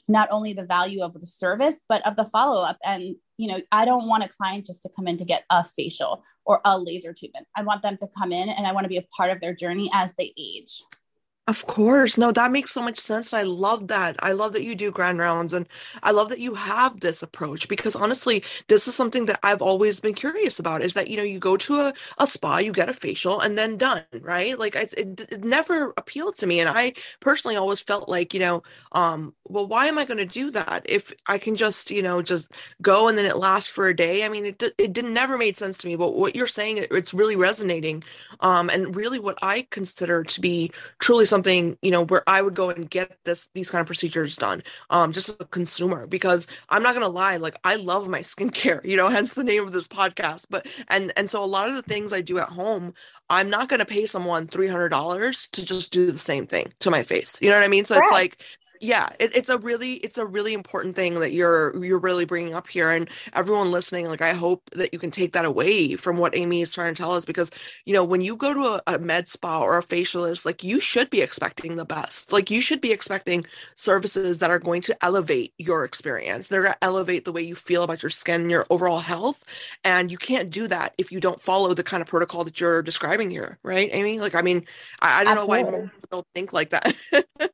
not 0.09 0.29
only 0.31 0.53
the 0.53 0.65
value 0.65 1.03
of 1.03 1.19
the 1.19 1.27
service 1.27 1.83
but 1.89 2.05
of 2.07 2.17
the 2.17 2.25
follow-up. 2.25 2.79
And 2.85 3.17
you 3.39 3.49
know 3.49 3.61
i 3.73 3.85
don't 3.85 4.07
want 4.07 4.23
a 4.23 4.29
client 4.29 4.67
just 4.67 4.83
to 4.83 4.91
come 4.95 5.09
in 5.09 5.17
to 5.17 5.25
get 5.25 5.45
a 5.51 5.65
facial 5.65 6.23
or 6.45 6.61
a 6.65 6.79
laser 6.79 7.13
treatment. 7.13 7.47
I 7.57 7.63
want 7.63 7.83
them 7.83 7.97
to 7.97 8.09
come 8.17 8.33
in 8.33 8.49
and 8.49 8.67
i 8.67 8.73
want 8.73 8.85
to 8.85 8.89
be 8.89 8.99
a 8.99 9.07
part 9.17 9.31
of 9.31 9.41
their 9.41 9.55
journey 9.55 9.91
as 9.93 10.15
they 10.15 10.33
age 10.37 10.83
of 11.49 11.67
course. 11.67 12.17
No, 12.17 12.31
that 12.31 12.53
makes 12.53 12.71
so 12.71 12.81
much 12.81 12.99
sense. 12.99 13.35
I 13.35 13.43
love 13.43 13.89
that. 13.89 14.15
I 14.21 14.31
love 14.31 14.53
that 14.53 14.63
you 14.63 14.77
do 14.77 14.93
grand 14.93 15.19
rounds 15.19 15.53
and 15.53 15.67
I 16.01 16.13
love 16.13 16.29
that 16.29 16.39
you 16.39 16.55
have 16.55 17.01
this 17.01 17.21
approach 17.21 17.67
because 17.67 17.97
honestly, 17.97 18.45
this 18.69 18.87
is 18.87 18.95
something 18.95 19.27
that 19.27 19.41
I've 19.43 19.61
always 19.61 19.99
been 19.99 20.15
curious 20.15 20.61
about 20.61 20.83
is 20.83 20.95
that, 20.95 21.09
you 21.09 21.17
know, 21.17 21.25
you 21.25 21.41
go 21.41 21.57
to 21.57 21.81
a, 21.81 21.95
a 22.19 22.29
spa, 22.29 22.59
you 22.59 22.71
get 22.71 22.89
a 22.89 22.95
facial 22.95 23.41
and 23.41 23.59
then 23.59 23.77
done, 23.77 24.05
right? 24.21 24.57
Like 24.57 24.77
it, 24.77 24.95
it, 24.97 25.21
it 25.33 25.43
never 25.45 25.93
appealed 25.97 26.37
to 26.37 26.47
me. 26.47 26.61
And 26.61 26.69
I 26.69 26.93
personally 27.19 27.57
always 27.57 27.81
felt 27.81 28.09
like, 28.09 28.33
you 28.35 28.41
know, 28.41 28.63
um, 28.93 29.35
well, 29.49 29.67
why 29.67 29.87
am 29.87 29.99
I 29.99 30.05
going 30.05 30.19
to 30.19 30.25
do 30.25 30.53
that 30.53 30.87
if 30.89 31.13
I 31.27 31.39
can 31.39 31.57
just, 31.57 31.91
you 31.91 32.03
know, 32.03 32.23
just 32.23 32.53
go 32.81 33.09
and 33.09 33.19
then 33.19 33.27
it 33.27 33.37
lasts 33.37 33.69
for 33.69 33.89
a 33.89 33.97
day? 33.97 34.25
I 34.25 34.29
mean, 34.29 34.47
it, 34.47 34.63
it 34.79 34.93
didn't 34.93 35.13
never 35.13 35.37
made 35.37 35.57
sense 35.57 35.77
to 35.79 35.89
me, 35.89 35.97
but 35.97 36.15
what 36.15 36.37
you're 36.37 36.47
saying, 36.47 36.79
it, 36.79 36.93
it's 36.93 37.13
really 37.13 37.35
resonating. 37.35 38.05
Um, 38.41 38.71
and 38.71 38.95
really 38.95 39.19
what 39.19 39.39
I 39.43 39.67
consider 39.71 40.23
to 40.25 40.41
be 40.41 40.73
truly 40.99 41.27
something 41.33 41.79
you 41.81 41.91
know 41.91 42.05
where 42.05 42.23
i 42.29 42.43
would 42.43 42.55
go 42.55 42.69
and 42.69 42.91
get 42.91 43.17
this 43.25 43.49
these 43.55 43.71
kind 43.71 43.81
of 43.81 43.87
procedures 43.87 44.37
done 44.37 44.63
um 44.91 45.13
just 45.13 45.31
as 45.31 45.37
a 45.41 45.47
consumer 45.47 46.07
because 46.07 46.47
i'm 46.69 46.83
not 46.83 46.93
gonna 46.95 47.09
lie 47.09 47.39
like 47.39 47.57
i 47.65 47.77
love 47.77 48.07
my 48.09 48.21
skincare 48.33 48.85
you 48.85 48.97
know 48.97 49.09
hence 49.09 49.33
the 49.33 49.43
name 49.43 49.65
of 49.67 49.73
this 49.73 49.89
podcast 49.89 50.45
but 50.51 50.67
and 50.89 51.11
and 51.17 51.31
so 51.31 51.43
a 51.43 51.47
lot 51.47 51.69
of 51.69 51.75
the 51.75 51.83
things 51.83 52.13
i 52.13 52.21
do 52.21 52.39
at 52.39 52.51
home 52.51 52.93
i'm 53.31 53.49
not 53.49 53.69
gonna 53.71 53.87
pay 53.87 54.05
someone 54.05 54.47
$300 54.47 55.51
to 55.53 55.65
just 55.65 55.91
do 55.91 56.13
the 56.13 56.19
same 56.19 56.47
thing 56.47 56.71
to 56.81 56.91
my 56.91 57.03
face 57.03 57.39
you 57.41 57.49
know 57.49 57.57
what 57.57 57.65
i 57.65 57.69
mean 57.69 57.87
so 57.87 57.95
Correct. 57.95 58.07
it's 58.07 58.13
like 58.13 58.37
yeah 58.83 59.09
it, 59.19 59.35
it's 59.35 59.49
a 59.49 59.57
really 59.57 59.95
it's 59.95 60.19
a 60.19 60.27
really 60.27 60.53
important 60.53 60.95
thing 60.95 61.15
that 61.15 61.33
you're 61.33 61.83
you're 61.83 61.99
really 61.99 62.27
bringing 62.27 62.55
up 62.55 62.69
here 62.69 62.91
and 62.91 63.09
everyone 63.33 63.71
listening 63.71 64.07
like 64.07 64.23
i 64.23 64.33
hope 64.33 64.63
that 64.75 64.93
you 64.93 64.99
can 64.99 65.11
take 65.11 65.33
that 65.33 65.45
away 65.45 65.97
from 65.97 66.19
what 66.19 66.37
amy 66.37 66.61
is 66.61 66.75
trying 66.75 66.95
to 66.95 67.03
tell 67.03 67.13
us 67.13 67.25
because 67.25 67.51
you 67.87 67.95
know 67.95 68.05
when 68.05 68.21
you 68.21 68.37
go 68.37 68.53
to 68.53 68.83
a, 68.87 68.95
a 68.95 68.99
med 68.99 69.29
spa 69.29 69.61
or 69.63 69.79
a 69.79 69.83
facialist 69.83 70.45
like 70.45 70.63
you 70.63 70.81
should 70.81 71.09
be 71.11 71.21
expecting 71.21 71.77
the 71.77 71.85
best. 71.85 72.33
Like 72.33 72.51
you 72.51 72.61
should 72.61 72.81
be 72.81 72.93
expecting 72.93 73.47
services 73.75 74.39
that 74.39 74.51
are 74.51 74.59
going 74.59 74.83
to 74.83 75.05
elevate 75.05 75.55
your 75.59 75.85
experience. 75.85 76.49
They're 76.49 76.63
going 76.63 76.75
to 76.75 76.85
elevate 76.85 77.25
the 77.25 77.33
way 77.33 77.43
you 77.43 77.55
feel 77.55 77.83
about 77.83 78.03
your 78.03 78.11
skin 78.11 78.43
and 78.43 78.51
your 78.51 78.67
overall 78.71 78.99
health 78.99 79.45
and 79.85 80.11
you 80.11 80.19
can't 80.19 80.51
do 80.51 80.67
that 80.69 80.95
if 80.99 81.13
you 81.13 81.21
don't 81.21 81.41
follow 81.41 81.75
the 81.75 81.83
kind 81.83 82.01
of 82.01 82.09
protocol 82.09 82.45
that 82.45 82.61
you're 82.61 82.83
describing 82.83 83.31
here 83.31 83.59
right 83.63 83.89
amy? 83.93 84.19
Like 84.19 84.35
i 84.35 84.43
mean 84.43 84.67
i, 85.01 85.21
I 85.21 85.25
don't 85.25 85.39
Absolutely. 85.39 85.63
know 85.63 85.71
why 85.71 85.89
people 85.89 86.09
don't 86.11 86.27
think 86.35 86.53
like 86.53 86.71
that 86.71 86.95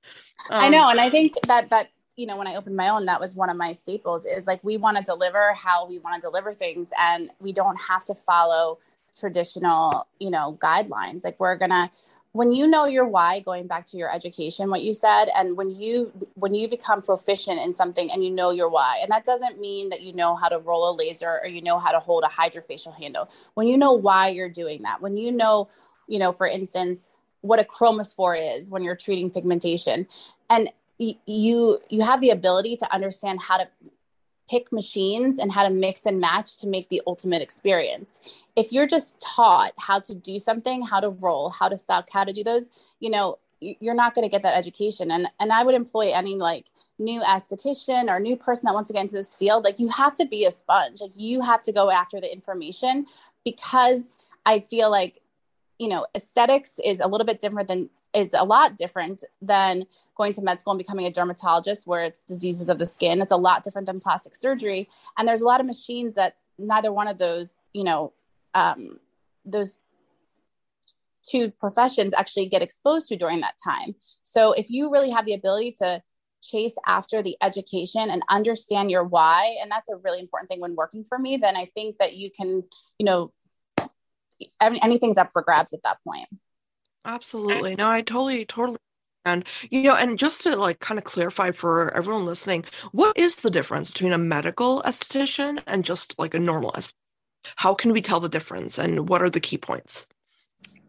I 0.50 0.66
um, 0.66 0.72
know, 0.72 0.88
and 0.88 1.00
I 1.00 1.10
think 1.10 1.34
that 1.46 1.70
that 1.70 1.90
you 2.16 2.26
know 2.26 2.36
when 2.36 2.46
I 2.46 2.56
opened 2.56 2.76
my 2.76 2.88
own, 2.88 3.06
that 3.06 3.20
was 3.20 3.34
one 3.34 3.50
of 3.50 3.56
my 3.56 3.72
staples. 3.72 4.26
Is 4.26 4.46
like 4.46 4.62
we 4.62 4.76
want 4.76 4.96
to 4.96 5.02
deliver 5.02 5.52
how 5.54 5.86
we 5.86 5.98
want 5.98 6.16
to 6.16 6.20
deliver 6.20 6.54
things, 6.54 6.90
and 6.98 7.30
we 7.40 7.52
don't 7.52 7.76
have 7.76 8.04
to 8.06 8.14
follow 8.14 8.78
traditional 9.18 10.06
you 10.18 10.30
know 10.30 10.58
guidelines. 10.60 11.24
Like 11.24 11.38
we're 11.38 11.56
gonna 11.56 11.90
when 12.32 12.52
you 12.52 12.66
know 12.66 12.84
your 12.84 13.06
why 13.06 13.40
going 13.40 13.66
back 13.66 13.86
to 13.86 13.96
your 13.96 14.12
education 14.14 14.70
what 14.70 14.82
you 14.82 14.92
said 14.92 15.28
and 15.34 15.56
when 15.56 15.70
you 15.70 16.12
when 16.34 16.54
you 16.54 16.68
become 16.68 17.00
proficient 17.00 17.58
in 17.58 17.72
something 17.72 18.10
and 18.10 18.24
you 18.24 18.30
know 18.30 18.50
your 18.50 18.68
why 18.68 18.98
and 19.02 19.10
that 19.10 19.24
doesn't 19.24 19.58
mean 19.58 19.88
that 19.88 20.02
you 20.02 20.12
know 20.12 20.36
how 20.36 20.48
to 20.48 20.58
roll 20.58 20.90
a 20.90 20.94
laser 20.94 21.40
or 21.42 21.46
you 21.46 21.62
know 21.62 21.78
how 21.78 21.90
to 21.90 21.98
hold 21.98 22.22
a 22.24 22.28
hydrofacial 22.28 22.94
handle 22.96 23.28
when 23.54 23.66
you 23.66 23.78
know 23.78 23.92
why 23.92 24.28
you're 24.28 24.48
doing 24.48 24.82
that 24.82 25.00
when 25.00 25.16
you 25.16 25.32
know 25.32 25.68
you 26.06 26.18
know 26.18 26.32
for 26.32 26.46
instance 26.46 27.08
what 27.40 27.60
a 27.60 27.64
chromophore 27.64 28.58
is 28.58 28.68
when 28.68 28.82
you're 28.82 28.96
treating 28.96 29.30
pigmentation 29.30 30.06
and 30.50 30.70
you 30.98 31.78
you 31.88 32.02
have 32.02 32.20
the 32.20 32.30
ability 32.30 32.76
to 32.76 32.92
understand 32.92 33.40
how 33.40 33.58
to 33.58 33.68
pick 34.50 34.72
machines 34.72 35.38
and 35.38 35.52
how 35.52 35.62
to 35.62 35.70
mix 35.70 36.06
and 36.06 36.20
match 36.20 36.56
to 36.58 36.66
make 36.66 36.88
the 36.88 37.02
ultimate 37.06 37.42
experience. 37.42 38.18
If 38.56 38.72
you're 38.72 38.86
just 38.86 39.20
taught 39.20 39.72
how 39.76 40.00
to 40.00 40.14
do 40.14 40.38
something 40.38 40.82
how 40.82 41.00
to 41.00 41.10
roll 41.10 41.50
how 41.50 41.68
to 41.68 41.76
suck 41.76 42.08
how 42.10 42.24
to 42.24 42.32
do 42.32 42.42
those 42.42 42.70
you 43.00 43.10
know 43.10 43.38
you're 43.60 43.94
not 43.94 44.14
going 44.14 44.24
to 44.24 44.30
get 44.30 44.42
that 44.42 44.56
education. 44.56 45.10
And 45.10 45.28
and 45.38 45.52
i 45.52 45.62
would 45.62 45.74
employ 45.74 46.12
any 46.12 46.36
like 46.36 46.66
new 46.98 47.20
esthetician 47.20 48.08
or 48.08 48.18
new 48.18 48.36
person 48.36 48.62
that 48.64 48.74
wants 48.74 48.88
to 48.88 48.92
get 48.92 49.02
into 49.02 49.14
this 49.14 49.34
field. 49.34 49.64
Like 49.64 49.78
you 49.78 49.88
have 49.88 50.16
to 50.16 50.26
be 50.26 50.44
a 50.46 50.50
sponge. 50.50 51.00
Like 51.00 51.12
you 51.14 51.42
have 51.42 51.62
to 51.62 51.72
go 51.72 51.90
after 51.90 52.20
the 52.20 52.32
information 52.32 53.06
because 53.44 54.16
i 54.46 54.60
feel 54.60 54.90
like 54.90 55.20
you 55.78 55.88
know, 55.88 56.06
aesthetics 56.14 56.80
is 56.84 57.00
a 57.00 57.06
little 57.06 57.24
bit 57.24 57.40
different 57.40 57.68
than 57.68 57.88
is 58.18 58.34
a 58.34 58.44
lot 58.44 58.76
different 58.76 59.22
than 59.40 59.86
going 60.16 60.32
to 60.32 60.42
med 60.42 60.58
school 60.58 60.72
and 60.72 60.78
becoming 60.78 61.06
a 61.06 61.12
dermatologist 61.12 61.86
where 61.86 62.02
it's 62.02 62.22
diseases 62.22 62.68
of 62.68 62.78
the 62.78 62.86
skin. 62.86 63.22
It's 63.22 63.32
a 63.32 63.36
lot 63.36 63.62
different 63.62 63.86
than 63.86 64.00
plastic 64.00 64.34
surgery. 64.34 64.88
And 65.16 65.26
there's 65.26 65.40
a 65.40 65.44
lot 65.44 65.60
of 65.60 65.66
machines 65.66 66.14
that 66.16 66.36
neither 66.58 66.92
one 66.92 67.08
of 67.08 67.18
those, 67.18 67.58
you 67.72 67.84
know, 67.84 68.12
um, 68.54 68.98
those 69.44 69.78
two 71.30 71.50
professions 71.50 72.12
actually 72.16 72.48
get 72.48 72.62
exposed 72.62 73.08
to 73.08 73.16
during 73.16 73.40
that 73.40 73.54
time. 73.62 73.94
So 74.22 74.52
if 74.52 74.68
you 74.68 74.90
really 74.90 75.10
have 75.10 75.26
the 75.26 75.34
ability 75.34 75.76
to 75.78 76.02
chase 76.42 76.74
after 76.86 77.22
the 77.22 77.36
education 77.42 78.10
and 78.10 78.22
understand 78.28 78.90
your 78.90 79.04
why, 79.04 79.56
and 79.62 79.70
that's 79.70 79.88
a 79.88 79.96
really 79.96 80.20
important 80.20 80.48
thing 80.48 80.60
when 80.60 80.74
working 80.74 81.04
for 81.04 81.18
me, 81.18 81.36
then 81.36 81.56
I 81.56 81.66
think 81.74 81.98
that 81.98 82.14
you 82.14 82.30
can, 82.30 82.64
you 82.98 83.06
know, 83.06 83.32
anything's 84.60 85.18
up 85.18 85.32
for 85.32 85.42
grabs 85.42 85.72
at 85.72 85.82
that 85.82 85.98
point. 86.04 86.28
Absolutely. 87.04 87.74
No, 87.76 87.90
I 87.90 88.02
totally, 88.02 88.44
totally. 88.44 88.78
And, 89.24 89.44
you 89.70 89.82
know, 89.82 89.94
and 89.94 90.18
just 90.18 90.42
to 90.42 90.56
like 90.56 90.80
kind 90.80 90.98
of 90.98 91.04
clarify 91.04 91.50
for 91.50 91.94
everyone 91.94 92.24
listening, 92.24 92.64
what 92.92 93.16
is 93.16 93.36
the 93.36 93.50
difference 93.50 93.90
between 93.90 94.12
a 94.12 94.18
medical 94.18 94.82
esthetician 94.82 95.60
and 95.66 95.84
just 95.84 96.18
like 96.18 96.34
a 96.34 96.38
normal 96.38 96.72
esthetician? 96.72 96.94
How 97.56 97.74
can 97.74 97.92
we 97.92 98.02
tell 98.02 98.20
the 98.20 98.28
difference 98.28 98.78
and 98.78 99.08
what 99.08 99.22
are 99.22 99.30
the 99.30 99.40
key 99.40 99.58
points? 99.58 100.06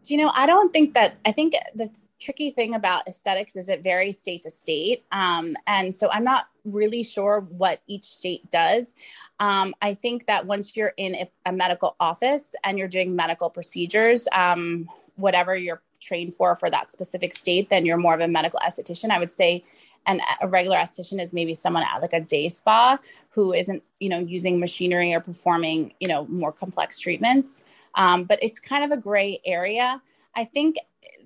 Do 0.02 0.14
you 0.14 0.20
know, 0.20 0.32
I 0.34 0.46
don't 0.46 0.72
think 0.72 0.94
that, 0.94 1.16
I 1.24 1.32
think 1.32 1.54
the 1.74 1.90
tricky 2.20 2.50
thing 2.50 2.74
about 2.74 3.08
aesthetics 3.08 3.56
is 3.56 3.68
it 3.68 3.82
varies 3.82 4.18
state 4.20 4.42
to 4.42 4.50
state. 4.50 5.04
Um, 5.10 5.56
and 5.66 5.94
so 5.94 6.10
I'm 6.10 6.24
not 6.24 6.46
really 6.64 7.02
sure 7.02 7.46
what 7.48 7.80
each 7.86 8.04
state 8.04 8.50
does. 8.50 8.94
Um, 9.38 9.74
I 9.80 9.94
think 9.94 10.26
that 10.26 10.46
once 10.46 10.76
you're 10.76 10.92
in 10.96 11.14
a, 11.14 11.30
a, 11.46 11.52
medical 11.52 11.96
office 11.98 12.54
and 12.62 12.78
you're 12.78 12.88
doing 12.88 13.16
medical 13.16 13.48
procedures, 13.48 14.28
um, 14.32 14.88
whatever 15.16 15.56
you're 15.56 15.80
trained 16.00 16.34
for 16.34 16.56
for 16.56 16.70
that 16.70 16.90
specific 16.92 17.32
state, 17.32 17.68
then 17.68 17.86
you're 17.86 17.96
more 17.96 18.14
of 18.14 18.20
a 18.20 18.28
medical 18.28 18.58
esthetician. 18.60 19.10
I 19.10 19.18
would 19.18 19.32
say 19.32 19.64
and 20.06 20.20
a 20.40 20.48
regular 20.48 20.76
esthetician 20.76 21.20
is 21.20 21.32
maybe 21.32 21.54
someone 21.54 21.82
at 21.82 22.00
like 22.00 22.12
a 22.12 22.20
day 22.20 22.48
spa 22.48 22.98
who 23.30 23.52
isn't 23.52 23.82
you 23.98 24.08
know 24.08 24.18
using 24.18 24.58
machinery 24.58 25.12
or 25.12 25.20
performing 25.20 25.92
you 26.00 26.08
know 26.08 26.26
more 26.26 26.52
complex 26.52 26.98
treatments 26.98 27.64
um, 27.94 28.24
but 28.24 28.38
it's 28.42 28.58
kind 28.58 28.84
of 28.84 28.96
a 28.96 29.00
gray 29.00 29.40
area 29.44 30.00
i 30.36 30.44
think 30.44 30.76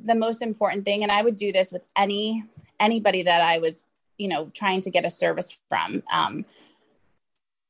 the 0.05 0.15
most 0.15 0.43
important 0.43 0.85
thing 0.85 1.03
and 1.03 1.13
i 1.13 1.23
would 1.23 1.37
do 1.37 1.53
this 1.53 1.73
with 1.73 1.83
any 1.97 2.45
anybody 2.81 3.23
that 3.23 3.43
i 3.43 3.59
was 3.59 3.85
you 4.19 4.29
know 4.29 4.51
trying 4.55 4.81
to 4.81 4.91
get 4.91 5.05
a 5.05 5.11
service 5.11 5.57
from 5.69 6.03
um, 6.13 6.45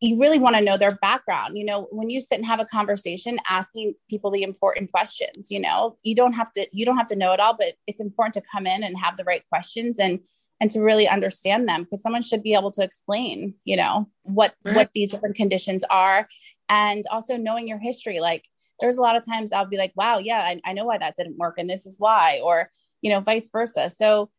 you 0.05 0.21
really 0.21 0.39
want 0.39 0.55
to 0.55 0.63
know 0.63 0.77
their 0.77 0.97
background 0.97 1.57
you 1.57 1.65
know 1.65 1.89
when 1.91 2.11
you 2.11 2.21
sit 2.21 2.37
and 2.37 2.47
have 2.47 2.61
a 2.61 2.65
conversation 2.67 3.39
asking 3.49 3.95
people 4.09 4.31
the 4.31 4.43
important 4.43 4.91
questions 4.91 5.51
you 5.51 5.61
know 5.61 5.97
you 6.03 6.15
don't 6.15 6.35
have 6.35 6.51
to 6.53 6.67
you 6.73 6.85
don't 6.85 6.97
have 6.97 7.07
to 7.07 7.17
know 7.17 7.33
it 7.33 7.41
all 7.41 7.57
but 7.57 7.75
it's 7.87 8.01
important 8.01 8.35
to 8.35 8.51
come 8.51 8.67
in 8.67 8.83
and 8.83 8.99
have 8.99 9.17
the 9.17 9.25
right 9.25 9.43
questions 9.49 9.99
and 9.99 10.21
and 10.61 10.71
to 10.71 10.81
really 10.81 11.09
understand 11.09 11.69
them 11.69 11.83
because 11.83 12.03
someone 12.03 12.23
should 12.23 12.43
be 12.43 12.55
able 12.55 12.71
to 12.71 12.83
explain 12.83 13.55
you 13.65 13.77
know 13.77 14.09
what 14.23 14.55
right. 14.65 14.77
what 14.77 14.91
these 14.95 15.11
different 15.11 15.37
conditions 15.37 15.85
are 15.91 16.29
and 16.69 17.05
also 17.11 17.37
knowing 17.37 17.67
your 17.69 17.79
history 17.79 18.21
like 18.21 18.45
there's 18.81 18.97
a 18.97 19.03
lot 19.03 19.17
of 19.17 19.25
times 19.25 19.53
I'll 19.53 19.67
be 19.67 19.77
like, 19.77 19.93
wow, 19.95 20.19
yeah, 20.19 20.39
I, 20.39 20.61
I 20.65 20.73
know 20.73 20.85
why 20.85 20.99
that 20.99 21.17
didn't 21.17 21.37
work 21.37 21.59
and 21.59 21.69
this 21.69 21.87
is 21.87 21.99
why, 21.99 22.41
or, 22.43 22.71
you 23.03 23.11
know, 23.11 23.21
vice 23.21 23.49
versa. 23.51 23.89
So 23.89 24.31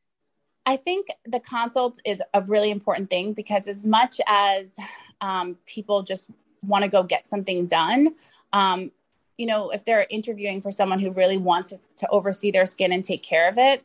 I 0.66 0.78
think 0.78 1.08
the 1.26 1.40
consult 1.40 2.00
is 2.06 2.22
a 2.34 2.42
really 2.42 2.72
important 2.72 3.10
thing 3.10 3.34
because 3.34 3.68
as 3.68 3.86
much 3.86 4.20
as 4.28 4.76
um, 5.22 5.58
people 5.66 6.04
just 6.04 6.30
want 6.64 6.84
to 6.84 6.90
go 6.90 7.04
get 7.04 7.28
something 7.28 7.66
done, 7.66 8.16
um, 8.54 8.92
you 9.38 9.46
know, 9.46 9.70
if 9.70 9.84
they're 9.84 10.08
interviewing 10.10 10.62
for 10.62 10.72
someone 10.72 11.00
who 11.00 11.12
really 11.12 11.38
wants 11.38 11.74
to 11.98 12.10
oversee 12.10 12.52
their 12.52 12.66
skin 12.66 12.92
and 12.92 13.04
take 13.04 13.22
care 13.22 13.50
of 13.50 13.58
it, 13.58 13.84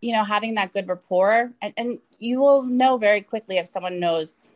you 0.00 0.12
know, 0.12 0.22
having 0.24 0.54
that 0.54 0.72
good 0.72 0.86
rapport, 0.86 1.50
and, 1.60 1.74
and 1.76 1.98
you 2.18 2.40
will 2.40 2.62
know 2.62 2.96
very 2.96 3.20
quickly 3.20 3.58
if 3.58 3.66
someone 3.66 3.98
knows, 3.98 4.50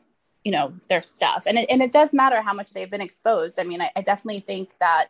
you 0.44 0.52
know, 0.52 0.72
their 0.88 1.02
stuff. 1.02 1.44
And 1.46 1.58
it, 1.58 1.66
and 1.68 1.82
it 1.82 1.92
does 1.92 2.14
matter 2.14 2.40
how 2.40 2.54
much 2.54 2.72
they've 2.72 2.90
been 2.90 3.00
exposed. 3.00 3.58
I 3.58 3.64
mean, 3.64 3.80
I, 3.80 3.90
I 3.96 4.02
definitely 4.02 4.40
think 4.40 4.70
that 4.78 5.08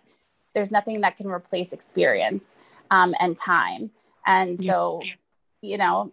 there's 0.54 0.70
nothing 0.70 1.02
that 1.02 1.16
can 1.16 1.26
replace 1.26 1.72
experience 1.72 2.56
um, 2.90 3.14
and 3.20 3.36
time. 3.36 3.90
And 4.26 4.58
so, 4.58 5.02
yeah. 5.04 5.12
you 5.60 5.78
know, 5.78 6.12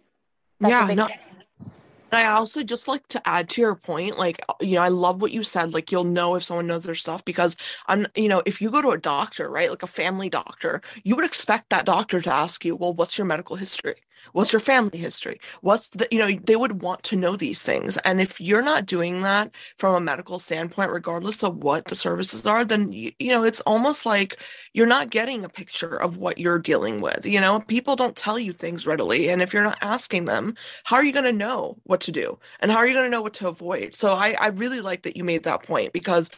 yeah, 0.60 0.86
no. 0.92 1.08
I 2.16 2.26
also 2.32 2.62
just 2.62 2.88
like 2.88 3.06
to 3.08 3.28
add 3.28 3.48
to 3.50 3.60
your 3.60 3.74
point, 3.76 4.18
like, 4.18 4.40
uh, 4.48 4.54
you 4.60 4.74
know, 4.76 4.82
I 4.82 4.88
love 4.88 5.20
what 5.22 5.32
you 5.32 5.42
said. 5.42 5.74
Like, 5.74 5.90
you'll 5.92 6.04
know 6.04 6.34
if 6.34 6.44
someone 6.44 6.66
knows 6.66 6.84
their 6.84 6.94
stuff 6.94 7.24
because 7.24 7.56
I'm, 7.86 8.06
you 8.16 8.28
know, 8.28 8.42
if 8.46 8.60
you 8.60 8.70
go 8.70 8.82
to 8.82 8.90
a 8.90 8.98
doctor, 8.98 9.48
right, 9.50 9.70
like 9.70 9.82
a 9.82 9.86
family 9.86 10.28
doctor, 10.28 10.80
you 11.04 11.16
would 11.16 11.24
expect 11.24 11.70
that 11.70 11.84
doctor 11.86 12.20
to 12.20 12.32
ask 12.34 12.64
you, 12.64 12.76
well, 12.76 12.94
what's 12.94 13.18
your 13.18 13.26
medical 13.26 13.56
history? 13.56 13.96
What's 14.32 14.52
your 14.52 14.60
family 14.60 14.98
history? 14.98 15.40
What's 15.60 15.88
the, 15.88 16.08
you 16.10 16.18
know, 16.18 16.30
they 16.44 16.56
would 16.56 16.82
want 16.82 17.02
to 17.04 17.16
know 17.16 17.36
these 17.36 17.62
things. 17.62 17.96
And 17.98 18.20
if 18.20 18.40
you're 18.40 18.62
not 18.62 18.86
doing 18.86 19.22
that 19.22 19.50
from 19.78 19.94
a 19.94 20.00
medical 20.00 20.38
standpoint, 20.38 20.90
regardless 20.90 21.42
of 21.42 21.56
what 21.56 21.86
the 21.86 21.96
services 21.96 22.46
are, 22.46 22.64
then, 22.64 22.92
you, 22.92 23.12
you 23.18 23.30
know, 23.30 23.44
it's 23.44 23.60
almost 23.62 24.06
like 24.06 24.38
you're 24.72 24.86
not 24.86 25.10
getting 25.10 25.44
a 25.44 25.48
picture 25.48 25.96
of 25.96 26.16
what 26.16 26.38
you're 26.38 26.58
dealing 26.58 27.00
with. 27.00 27.24
You 27.24 27.40
know, 27.40 27.60
people 27.60 27.96
don't 27.96 28.16
tell 28.16 28.38
you 28.38 28.52
things 28.52 28.86
readily. 28.86 29.28
And 29.28 29.42
if 29.42 29.52
you're 29.52 29.64
not 29.64 29.78
asking 29.80 30.26
them, 30.26 30.54
how 30.84 30.96
are 30.96 31.04
you 31.04 31.12
going 31.12 31.24
to 31.24 31.32
know 31.32 31.76
what 31.84 32.00
to 32.02 32.12
do? 32.12 32.38
And 32.60 32.70
how 32.70 32.78
are 32.78 32.86
you 32.86 32.94
going 32.94 33.06
to 33.06 33.10
know 33.10 33.22
what 33.22 33.34
to 33.34 33.48
avoid? 33.48 33.94
So 33.94 34.14
I, 34.14 34.36
I 34.40 34.48
really 34.48 34.80
like 34.80 35.02
that 35.02 35.16
you 35.16 35.24
made 35.24 35.44
that 35.44 35.62
point 35.62 35.92
because, 35.92 36.30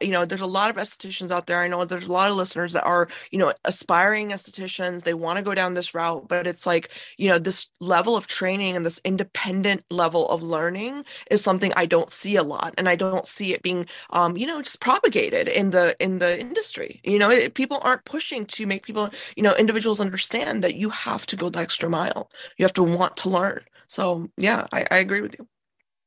you 0.00 0.10
know, 0.10 0.24
there's 0.24 0.40
a 0.40 0.46
lot 0.46 0.70
of 0.70 0.76
estheticians 0.76 1.30
out 1.30 1.46
there. 1.46 1.60
I 1.60 1.68
know 1.68 1.84
there's 1.84 2.06
a 2.06 2.12
lot 2.12 2.30
of 2.30 2.36
listeners 2.36 2.72
that 2.72 2.84
are, 2.84 3.08
you 3.30 3.38
know, 3.38 3.52
aspiring 3.64 4.30
estheticians. 4.30 5.04
They 5.04 5.14
want 5.14 5.36
to 5.38 5.42
go 5.42 5.54
down 5.54 5.74
this 5.74 5.94
route, 5.94 6.28
but 6.28 6.46
it's 6.46 6.66
like, 6.66 6.90
you 7.16 7.28
know, 7.28 7.35
know 7.36 7.44
this 7.44 7.70
level 7.80 8.16
of 8.16 8.26
training 8.26 8.76
and 8.76 8.84
this 8.84 9.00
independent 9.04 9.84
level 9.90 10.28
of 10.28 10.42
learning 10.42 11.04
is 11.30 11.42
something 11.42 11.72
i 11.76 11.86
don't 11.86 12.10
see 12.10 12.36
a 12.36 12.42
lot 12.42 12.74
and 12.78 12.88
i 12.88 12.96
don't 12.96 13.26
see 13.26 13.52
it 13.52 13.62
being 13.62 13.86
um 14.10 14.36
you 14.36 14.46
know 14.46 14.62
just 14.62 14.80
propagated 14.80 15.48
in 15.48 15.70
the 15.70 15.96
in 16.00 16.18
the 16.18 16.40
industry. 16.40 17.00
You 17.04 17.18
know 17.18 17.30
it, 17.30 17.54
people 17.54 17.78
aren't 17.82 18.04
pushing 18.04 18.46
to 18.46 18.66
make 18.66 18.86
people 18.86 19.10
you 19.36 19.42
know 19.42 19.54
individuals 19.56 20.00
understand 20.00 20.62
that 20.64 20.76
you 20.76 20.90
have 20.90 21.26
to 21.26 21.36
go 21.36 21.50
the 21.50 21.60
extra 21.60 21.88
mile. 21.90 22.30
You 22.56 22.64
have 22.64 22.72
to 22.74 22.82
want 22.82 23.16
to 23.18 23.28
learn. 23.28 23.62
So 23.88 24.28
yeah 24.36 24.66
i, 24.72 24.84
I 24.90 24.98
agree 24.98 25.20
with 25.20 25.36
you. 25.38 25.46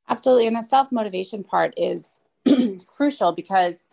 Absolutely 0.07 0.47
and 0.47 0.55
the 0.55 0.61
self-motivation 0.61 1.43
part 1.43 1.73
is 1.77 2.19
crucial 2.87 3.31
because 3.31 3.88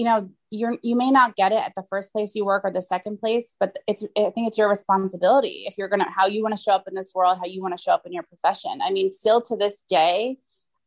you 0.00 0.06
know 0.06 0.30
you're 0.50 0.78
you 0.82 0.96
may 0.96 1.10
not 1.10 1.36
get 1.36 1.52
it 1.52 1.58
at 1.58 1.74
the 1.76 1.82
first 1.90 2.10
place 2.10 2.34
you 2.34 2.46
work 2.46 2.64
or 2.64 2.72
the 2.72 2.80
second 2.80 3.18
place 3.18 3.52
but 3.60 3.76
it's 3.86 4.02
i 4.16 4.30
think 4.30 4.48
it's 4.48 4.56
your 4.56 4.70
responsibility 4.70 5.64
if 5.66 5.76
you're 5.76 5.90
gonna 5.90 6.10
how 6.10 6.26
you 6.26 6.42
want 6.42 6.56
to 6.56 6.62
show 6.62 6.72
up 6.72 6.88
in 6.88 6.94
this 6.94 7.12
world 7.14 7.36
how 7.36 7.44
you 7.44 7.60
want 7.60 7.76
to 7.76 7.82
show 7.82 7.92
up 7.92 8.06
in 8.06 8.12
your 8.12 8.22
profession. 8.22 8.80
I 8.82 8.90
mean 8.92 9.10
still 9.10 9.42
to 9.42 9.56
this 9.56 9.82
day 9.90 10.38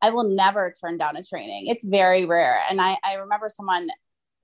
i 0.02 0.10
will 0.10 0.24
never 0.24 0.74
turn 0.80 0.96
down 0.96 1.16
a 1.16 1.22
training. 1.22 1.68
It's 1.68 1.84
very 1.84 2.26
rare. 2.26 2.58
And 2.68 2.80
i 2.80 2.98
i 3.04 3.14
remember 3.14 3.48
someone 3.48 3.88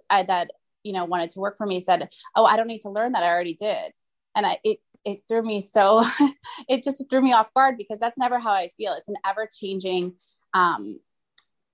I, 0.09 0.23
that 0.23 0.53
you 0.85 0.93
know 0.93 1.05
wanted 1.05 1.31
to 1.31 1.41
work 1.41 1.59
for 1.59 1.67
me 1.67 1.81
said 1.81 2.09
oh 2.37 2.45
i 2.45 2.57
don't 2.57 2.69
need 2.69 2.83
to 2.83 2.91
learn 2.91 3.11
that. 3.13 3.25
I 3.25 3.29
already 3.29 3.55
did. 3.55 3.93
And 4.37 4.47
i 4.47 4.59
it 4.63 4.79
it 5.05 5.23
threw 5.29 5.43
me 5.43 5.61
so 5.61 6.05
it 6.69 6.85
just 6.85 7.03
threw 7.11 7.23
me 7.23 7.33
off 7.33 7.53
guard 7.55 7.75
because 7.77 7.99
that's 7.99 8.19
never 8.19 8.39
how 8.39 8.53
i 8.53 8.71
feel. 8.77 8.93
It's 8.93 9.09
an 9.09 9.17
ever 9.27 9.49
changing 9.61 10.15
um 10.55 11.01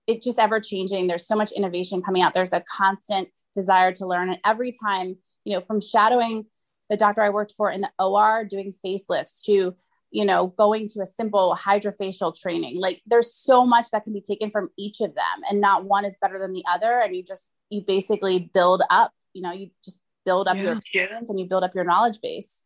it's 0.06 0.24
just 0.24 0.38
ever 0.38 0.60
changing. 0.60 1.06
There's 1.06 1.26
so 1.26 1.36
much 1.36 1.52
innovation 1.52 2.02
coming 2.02 2.22
out. 2.22 2.34
There's 2.34 2.52
a 2.52 2.62
constant 2.68 3.28
desire 3.54 3.92
to 3.92 4.06
learn. 4.06 4.28
And 4.28 4.38
every 4.44 4.72
time, 4.72 5.16
you 5.44 5.54
know, 5.54 5.60
from 5.60 5.80
shadowing 5.80 6.46
the 6.88 6.96
doctor 6.96 7.22
I 7.22 7.30
worked 7.30 7.54
for 7.56 7.70
in 7.70 7.80
the 7.80 7.90
OR 7.98 8.44
doing 8.44 8.72
facelifts 8.84 9.42
to, 9.46 9.74
you 10.10 10.24
know, 10.24 10.48
going 10.58 10.88
to 10.90 11.00
a 11.00 11.06
simple 11.06 11.56
hydrofacial 11.58 12.38
training, 12.38 12.78
like 12.78 13.02
there's 13.06 13.34
so 13.34 13.66
much 13.66 13.88
that 13.90 14.04
can 14.04 14.12
be 14.12 14.20
taken 14.20 14.50
from 14.50 14.70
each 14.78 15.00
of 15.00 15.14
them 15.14 15.42
and 15.50 15.60
not 15.60 15.84
one 15.84 16.04
is 16.04 16.16
better 16.20 16.38
than 16.38 16.52
the 16.52 16.64
other. 16.70 17.00
And 17.00 17.16
you 17.16 17.24
just, 17.24 17.50
you 17.70 17.82
basically 17.84 18.50
build 18.54 18.82
up, 18.90 19.12
you 19.32 19.42
know, 19.42 19.52
you 19.52 19.70
just 19.84 19.98
build 20.24 20.46
up 20.46 20.56
yeah. 20.56 20.64
your 20.64 20.72
experience 20.74 21.28
and 21.30 21.40
you 21.40 21.46
build 21.46 21.64
up 21.64 21.74
your 21.74 21.84
knowledge 21.84 22.20
base. 22.20 22.62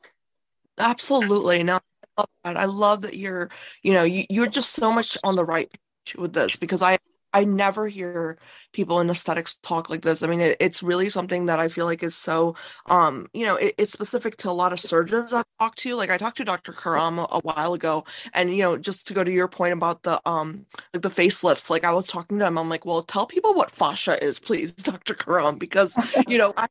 Absolutely. 0.77 1.63
No, 1.63 1.77
I 1.77 2.21
love 2.21 2.29
that. 2.45 2.57
I 2.57 2.65
love 2.67 3.03
that 3.03 3.17
you're, 3.17 3.51
you 3.83 3.93
know, 3.93 4.03
you, 4.03 4.25
you're 4.29 4.47
just 4.47 4.73
so 4.73 4.93
much 4.93 5.17
on 5.25 5.37
the 5.37 5.45
right 5.45 5.71
with 6.19 6.33
this 6.33 6.57
because 6.57 6.83
I 6.83 6.99
I 7.33 7.45
never 7.45 7.89
hear 7.89 8.39
people 8.73 9.01
in 9.01 9.11
aesthetics 9.11 9.57
talk 9.63 9.91
like 9.91 10.03
this. 10.03 10.23
I 10.23 10.27
mean, 10.27 10.41
it, 10.41 10.57
it's 10.61 10.83
really 10.83 11.09
something 11.11 11.47
that 11.47 11.59
I 11.61 11.69
feel 11.69 11.87
like 11.87 12.03
is 12.03 12.17
so, 12.17 12.57
um, 12.87 13.29
you 13.33 13.45
know, 13.45 13.57
it, 13.57 13.75
it's 13.79 13.93
specific 13.93 14.37
to 14.39 14.51
a 14.51 14.53
lot 14.53 14.73
of 14.73 14.81
surgeons 14.81 15.33
I've 15.33 15.45
talked 15.59 15.79
to. 15.81 15.95
Like 15.95 16.11
I 16.11 16.17
talked 16.19 16.39
to 16.39 16.45
Dr. 16.45 16.73
Karam 16.73 17.19
a, 17.19 17.41
while 17.43 17.75
ago, 17.75 18.05
and 18.35 18.55
you 18.57 18.63
know, 18.63 18.77
just 18.77 19.07
to 19.09 19.15
go 19.15 19.25
to 19.25 19.31
your 19.31 19.49
point 19.49 19.73
about 19.73 20.03
the 20.03 20.21
um, 20.29 20.67
like 20.93 21.03
the 21.03 21.11
facelifts. 21.11 21.71
Like 21.71 21.85
I 21.85 21.93
was 21.93 22.07
talking 22.07 22.39
to 22.39 22.47
him, 22.47 22.59
I'm 22.59 22.69
like, 22.69 22.85
well, 22.85 23.03
tell 23.03 23.27
people 23.27 23.55
what 23.55 23.71
fascia 23.71 24.23
is, 24.23 24.39
please, 24.39 24.73
Dr. 24.75 25.15
Karam, 25.15 25.57
because 25.59 25.95
you 26.29 26.39
know, 26.39 26.53
I 26.57 26.69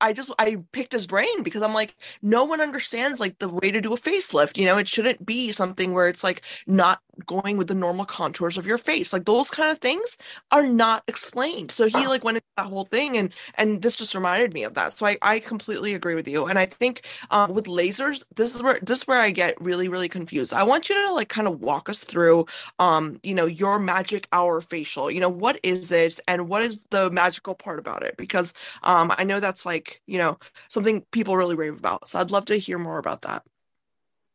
I 0.00 0.12
just 0.12 0.30
I 0.38 0.56
picked 0.72 0.92
his 0.92 1.06
brain 1.06 1.42
because 1.42 1.62
I'm 1.62 1.74
like, 1.74 1.94
no 2.20 2.44
one 2.44 2.60
understands 2.60 3.20
like 3.20 3.38
the 3.38 3.48
way 3.48 3.70
to 3.70 3.80
do 3.80 3.92
a 3.92 3.98
facelift. 3.98 4.56
You 4.56 4.66
know, 4.66 4.78
it 4.78 4.88
shouldn't 4.88 5.24
be 5.24 5.52
something 5.52 5.92
where 5.92 6.08
it's 6.08 6.24
like 6.24 6.42
not 6.66 7.00
going 7.26 7.56
with 7.56 7.68
the 7.68 7.74
normal 7.74 8.04
contours 8.04 8.56
of 8.56 8.66
your 8.66 8.78
face. 8.78 9.12
Like 9.12 9.24
those 9.24 9.50
kind 9.50 9.70
of 9.70 9.78
things 9.78 10.16
are 10.50 10.66
not 10.66 11.04
explained. 11.08 11.70
So 11.70 11.86
he 11.86 12.06
like 12.06 12.24
went 12.24 12.38
into 12.38 12.46
that 12.56 12.66
whole 12.66 12.84
thing 12.84 13.16
and 13.16 13.32
and 13.56 13.82
this 13.82 13.96
just 13.96 14.14
reminded 14.14 14.54
me 14.54 14.62
of 14.64 14.74
that. 14.74 14.96
So 14.98 15.06
I, 15.06 15.18
I 15.22 15.40
completely 15.40 15.94
agree 15.94 16.14
with 16.14 16.26
you. 16.28 16.46
And 16.46 16.58
I 16.58 16.66
think 16.66 17.02
um, 17.30 17.52
with 17.54 17.66
lasers, 17.66 18.24
this 18.36 18.54
is 18.54 18.62
where 18.62 18.78
this 18.82 19.00
is 19.00 19.06
where 19.06 19.20
I 19.20 19.30
get 19.30 19.60
really, 19.60 19.88
really 19.88 20.08
confused. 20.08 20.52
I 20.52 20.62
want 20.62 20.88
you 20.88 20.94
to 21.06 21.12
like 21.12 21.28
kind 21.28 21.48
of 21.48 21.60
walk 21.60 21.88
us 21.88 22.00
through 22.00 22.46
um, 22.78 23.20
you 23.22 23.34
know, 23.34 23.46
your 23.46 23.78
magic 23.78 24.28
hour 24.32 24.60
facial. 24.60 25.10
You 25.10 25.20
know, 25.20 25.28
what 25.28 25.58
is 25.62 25.92
it 25.92 26.20
and 26.28 26.48
what 26.48 26.62
is 26.62 26.84
the 26.90 27.10
magical 27.10 27.54
part 27.54 27.78
about 27.78 28.02
it? 28.02 28.16
Because 28.16 28.54
um 28.82 29.12
I 29.18 29.24
know 29.24 29.40
that's 29.40 29.66
like, 29.66 30.00
you 30.06 30.18
know, 30.18 30.38
something 30.68 31.02
people 31.12 31.36
really 31.36 31.54
rave 31.54 31.78
about. 31.78 32.08
So 32.08 32.18
I'd 32.20 32.30
love 32.30 32.46
to 32.46 32.56
hear 32.56 32.78
more 32.78 32.98
about 32.98 33.22
that. 33.22 33.44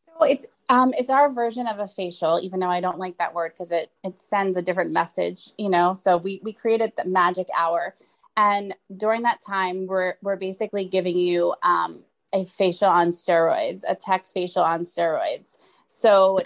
So 0.07 0.25
it's 0.25 0.45
um, 0.69 0.93
it's 0.97 1.09
our 1.09 1.31
version 1.31 1.67
of 1.67 1.79
a 1.79 1.87
facial, 1.87 2.39
even 2.41 2.59
though 2.59 2.69
I 2.69 2.81
don't 2.81 2.99
like 2.99 3.17
that 3.17 3.33
word 3.33 3.53
because 3.53 3.71
it 3.71 3.89
it 4.03 4.19
sends 4.19 4.57
a 4.57 4.61
different 4.61 4.91
message, 4.91 5.51
you 5.57 5.69
know. 5.69 5.93
So 5.93 6.17
we 6.17 6.41
we 6.43 6.53
created 6.53 6.93
the 6.97 7.05
magic 7.05 7.47
hour, 7.57 7.95
and 8.35 8.75
during 8.95 9.23
that 9.23 9.39
time, 9.45 9.87
we're 9.87 10.15
we're 10.21 10.35
basically 10.35 10.85
giving 10.85 11.17
you 11.17 11.55
um, 11.63 11.99
a 12.33 12.43
facial 12.43 12.89
on 12.89 13.09
steroids, 13.09 13.81
a 13.87 13.95
tech 13.95 14.25
facial 14.25 14.63
on 14.63 14.81
steroids. 14.81 15.55
So 15.87 16.39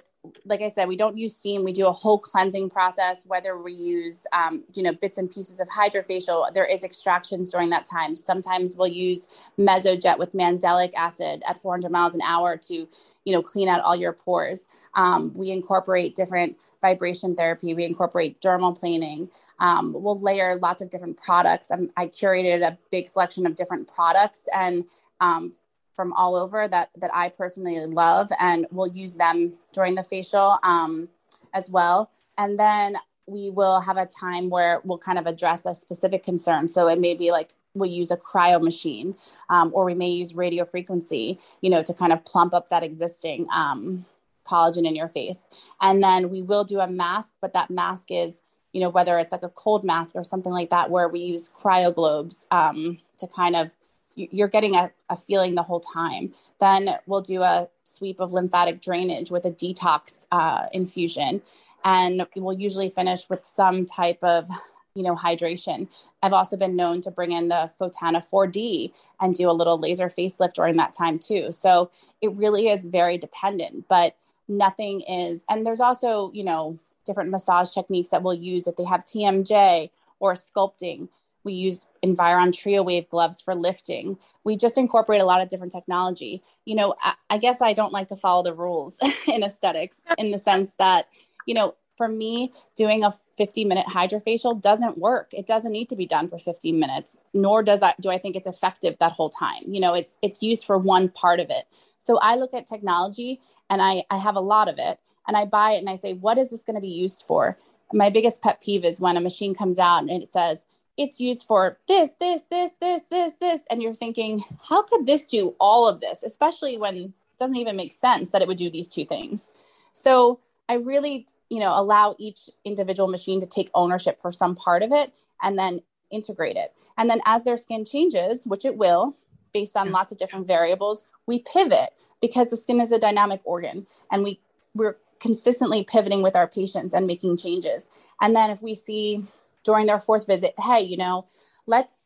like 0.46 0.62
I 0.62 0.68
said, 0.68 0.88
we 0.88 0.98
don't 0.98 1.18
use 1.18 1.36
steam. 1.36 1.64
We 1.64 1.74
do 1.74 1.88
a 1.88 1.92
whole 1.92 2.20
cleansing 2.20 2.70
process, 2.70 3.26
whether 3.26 3.58
we 3.58 3.74
use, 3.74 4.26
um, 4.34 4.64
you 4.74 4.84
know, 4.84 4.94
bits 4.94 5.18
and 5.18 5.32
pieces 5.32 5.60
of 5.60 5.68
hydrofacial, 5.68 6.54
there 6.54 6.66
is 6.66 6.84
extractions 6.84 7.52
during 7.52 7.70
that 7.72 7.86
time. 7.86 8.16
Sometimes 8.16 8.76
we'll 8.76 8.88
use 8.88 9.28
mesojet 9.58 10.20
with 10.20 10.34
mandelic 10.34 10.94
acid 10.96 11.44
at 11.48 11.60
400 11.60 11.92
miles 11.92 12.14
an 12.14 12.22
hour 12.22 12.56
to, 12.58 12.88
you 13.26 13.34
know, 13.34 13.42
clean 13.42 13.68
out 13.68 13.82
all 13.82 13.96
your 13.96 14.14
pores. 14.14 14.66
Um, 14.94 15.32
we 15.34 15.50
incorporate 15.50 16.16
different 16.16 16.58
vibration 16.82 17.36
therapy. 17.36 17.74
We 17.74 17.86
incorporate 17.86 18.40
dermaplaning. 18.42 19.30
Um, 19.60 19.94
we'll 19.94 20.20
layer 20.20 20.56
lots 20.56 20.82
of 20.82 20.90
different 20.90 21.18
products. 21.18 21.72
I'm, 21.72 21.92
i 21.98 22.08
curated 22.08 22.62
a 22.68 22.78
big 22.90 23.08
selection 23.08 23.46
of 23.46 23.56
different 23.56 23.92
products 23.92 24.48
and 24.54 24.86
um, 25.20 25.52
from 25.96 26.14
all 26.14 26.36
over 26.36 26.68
that 26.68 26.90
that 26.98 27.12
I 27.14 27.30
personally 27.30 27.80
love, 27.86 28.32
and 28.40 28.66
we'll 28.72 28.88
use 28.88 29.16
them 29.16 29.54
during 29.74 29.96
the 29.96 30.04
facial 30.04 30.60
um, 30.64 31.10
as 31.54 31.70
well. 31.70 32.10
And 32.38 32.58
then 32.58 32.98
we 33.28 33.50
will 33.50 33.80
have 33.80 33.98
a 33.98 34.06
time 34.06 34.50
where 34.50 34.82
we'll 34.84 34.98
kind 34.98 35.18
of 35.18 35.28
address 35.28 35.66
a 35.66 35.76
specific 35.76 36.24
concern. 36.24 36.68
So 36.68 36.88
it 36.88 37.00
may 37.00 37.14
be 37.14 37.32
like 37.32 37.52
we'll 37.74 37.90
use 37.90 38.12
a 38.12 38.18
cryo 38.18 38.62
machine, 38.62 39.16
um, 39.50 39.72
or 39.74 39.86
we 39.86 39.96
may 39.96 40.10
use 40.10 40.36
radio 40.36 40.66
frequency, 40.66 41.40
you 41.62 41.70
know, 41.70 41.84
to 41.84 41.94
kind 41.94 42.12
of 42.12 42.24
plump 42.26 42.54
up 42.54 42.70
that 42.70 42.84
existing 42.84 43.48
um, 43.54 44.06
collagen 44.46 44.86
in 44.86 44.96
your 44.96 45.08
face. 45.08 45.46
And 45.80 46.04
then 46.04 46.30
we 46.30 46.42
will 46.42 46.64
do 46.64 46.80
a 46.80 46.88
mask, 46.88 47.34
but 47.42 47.54
that 47.54 47.70
mask 47.70 48.12
is 48.12 48.42
you 48.74 48.80
know 48.80 48.90
whether 48.90 49.20
it's 49.20 49.32
like 49.32 49.44
a 49.44 49.50
cold 49.50 49.84
mask 49.84 50.16
or 50.16 50.24
something 50.24 50.52
like 50.52 50.70
that 50.70 50.90
where 50.90 51.10
we 51.10 51.20
use 51.20 51.50
cryo 51.50 51.94
globes 51.94 52.46
um, 52.52 52.98
to 53.20 53.28
kind 53.28 53.56
of 53.56 53.72
you're 54.16 54.48
getting 54.48 54.76
a, 54.76 54.92
a 55.10 55.16
feeling 55.16 55.56
the 55.56 55.64
whole 55.64 55.80
time. 55.80 56.34
Then 56.60 56.90
we'll 57.06 57.22
do 57.22 57.42
a 57.42 57.68
sweep 57.84 58.20
of 58.20 58.34
lymphatic 58.34 58.82
drainage 58.82 59.32
with 59.32 59.46
a 59.46 59.52
detox 59.52 60.26
uh, 60.32 60.68
infusion. 60.74 61.42
And 61.84 62.28
we'll 62.36 62.60
usually 62.60 62.90
finish 62.90 63.30
with 63.30 63.46
some 63.46 63.86
type 63.86 64.24
of 64.24 64.50
you 64.94 65.04
know 65.04 65.16
hydration 65.16 65.88
i've 66.22 66.34
also 66.34 66.58
been 66.58 66.76
known 66.76 67.02
to 67.02 67.12
bring 67.12 67.32
in 67.32 67.48
the 67.48 67.72
Fotona 67.80 68.22
4d 68.28 68.92
and 69.20 69.36
do 69.36 69.50
a 69.50 69.54
little 69.54 69.80
laser 69.80 70.10
facelift 70.10 70.54
during 70.54 70.76
that 70.78 70.94
time 70.94 71.18
too 71.18 71.52
so 71.52 71.90
it 72.22 72.32
really 72.34 72.68
is 72.68 72.86
very 72.86 73.18
dependent 73.18 73.88
but 73.88 74.16
nothing 74.48 75.02
is 75.02 75.46
and 75.50 75.66
there's 75.66 75.80
also 75.80 76.32
you 76.34 76.44
know 76.44 76.78
different 77.06 77.30
massage 77.30 77.70
techniques 77.70 78.10
that 78.10 78.22
we'll 78.22 78.34
use 78.34 78.68
if 78.68 78.76
they 78.76 78.84
have 78.84 79.06
tmj 79.06 79.90
or 80.20 80.34
sculpting 80.34 81.08
we 81.44 81.54
use 81.54 81.88
Environ 82.02 82.52
Trio 82.52 82.84
Wave 82.84 83.10
gloves 83.10 83.42
for 83.42 83.56
lifting. 83.56 84.18
We 84.44 84.58
just 84.58 84.78
incorporate 84.78 85.22
a 85.22 85.26
lot 85.26 85.42
of 85.42 85.50
different 85.50 85.72
technology. 85.72 86.44
You 86.66 86.76
know, 86.76 86.96
I, 87.04 87.14
I 87.30 87.38
guess 87.38 87.62
I 87.62 87.74
don't 87.74 87.94
like 87.94 88.08
to 88.10 88.16
follow 88.16 88.44
the 88.44 88.54
rules 88.54 88.98
in 89.28 89.44
aesthetics 89.44 90.02
in 90.18 90.32
the 90.32 90.38
sense 90.38 90.76
that, 90.76 91.08
you 91.46 91.54
know, 91.54 91.76
for 91.98 92.08
me, 92.08 92.52
doing 92.76 93.04
a 93.04 93.12
50 93.38 93.66
minute 93.66 93.86
hydrofacial 93.86 94.60
doesn't 94.60 94.98
work. 94.98 95.34
It 95.34 95.46
doesn't 95.46 95.72
need 95.72 95.90
to 95.90 95.96
be 95.96 96.08
done 96.08 96.28
for 96.28 96.40
15 96.40 96.80
minutes, 96.80 97.16
nor 97.34 97.62
does 97.62 97.84
I 97.84 97.94
do 98.00 98.10
I 98.10 98.18
think 98.18 98.36
it's 98.36 98.48
effective 98.48 98.96
that 99.00 99.12
whole 99.12 99.30
time. 99.30 99.64
You 99.68 99.80
know, 99.80 99.94
it's 99.94 100.18
it's 100.22 100.42
used 100.42 100.66
for 100.66 100.78
one 100.80 101.10
part 101.10 101.40
of 101.40 101.50
it. 101.50 101.66
So 102.00 102.18
I 102.18 102.36
look 102.36 102.54
at 102.56 102.66
technology 102.66 103.40
and 103.70 103.82
I, 103.82 104.04
I 104.10 104.18
have 104.18 104.36
a 104.36 104.42
lot 104.42 104.68
of 104.68 104.80
it 104.80 105.00
and 105.28 105.38
I 105.38 105.46
buy 105.46 105.74
it 105.74 105.80
and 105.80 105.90
I 105.90 105.96
say, 105.96 106.14
what 106.14 106.38
is 106.38 106.50
this 106.50 106.62
going 106.62 106.76
to 106.76 106.82
be 106.82 106.88
used 106.88 107.24
for? 107.28 107.58
My 107.94 108.10
biggest 108.10 108.42
pet 108.42 108.62
peeve 108.62 108.84
is 108.84 109.00
when 109.00 109.18
a 109.18 109.22
machine 109.22 109.54
comes 109.54 109.78
out 109.78 110.00
and 110.00 110.10
it 110.10 110.32
says, 110.32 110.64
it's 111.02 111.20
used 111.20 111.46
for 111.48 111.80
this, 111.88 112.12
this, 112.20 112.42
this, 112.52 112.72
this, 112.80 113.02
this, 113.10 113.34
this. 113.40 113.62
And 113.70 113.82
you're 113.82 113.94
thinking, 113.94 114.44
how 114.70 114.84
could 114.84 115.08
this 115.08 115.26
do 115.26 115.56
all 115.60 115.88
of 115.88 116.00
this? 116.00 116.22
Especially 116.22 116.78
when 116.78 116.96
it 116.96 117.12
doesn't 117.40 117.58
even 117.58 117.76
make 117.76 117.92
sense 117.92 118.30
that 118.30 118.42
it 118.44 118.48
would 118.48 118.58
do 118.58 118.70
these 118.70 118.88
two 118.88 119.06
things. 119.06 119.50
So 119.94 120.40
I 120.70 120.76
really, 120.76 121.26
you 121.50 121.60
know, 121.60 121.74
allow 121.76 122.16
each 122.20 122.52
individual 122.64 123.10
machine 123.10 123.42
to 123.42 123.48
take 123.48 123.72
ownership 123.74 124.22
for 124.22 124.32
some 124.32 124.56
part 124.56 124.84
of 124.84 124.92
it 124.92 125.12
and 125.42 125.58
then 125.58 125.82
integrate 126.12 126.56
it. 126.56 126.72
And 126.98 127.10
then 127.10 127.22
as 127.26 127.44
their 127.44 127.58
skin 127.58 127.84
changes, 127.84 128.46
which 128.46 128.64
it 128.64 128.78
will, 128.78 129.16
based 129.54 129.76
on 129.76 129.92
lots 129.92 130.12
of 130.12 130.20
different 130.20 130.48
variables, 130.48 131.04
we 131.26 131.40
pivot 131.40 131.94
because 132.22 132.52
the 132.52 132.58
skin 132.58 132.80
is 132.80 132.92
a 132.92 133.00
dynamic 133.00 133.42
organ 133.44 133.88
and 134.12 134.24
we 134.24 134.40
we're 134.76 134.98
consistently 135.20 135.84
pivoting 135.84 136.22
with 136.22 136.36
our 136.36 136.48
patients 136.48 136.94
and 136.94 137.06
making 137.06 137.38
changes. 137.38 137.90
And 138.22 138.36
then 138.36 138.50
if 138.50 138.62
we 138.62 138.74
see 138.74 139.26
during 139.64 139.86
their 139.86 140.00
fourth 140.00 140.28
visit, 140.28 140.54
hey, 140.60 140.82
you 140.82 140.98
know, 140.98 141.28
let's 141.66 142.02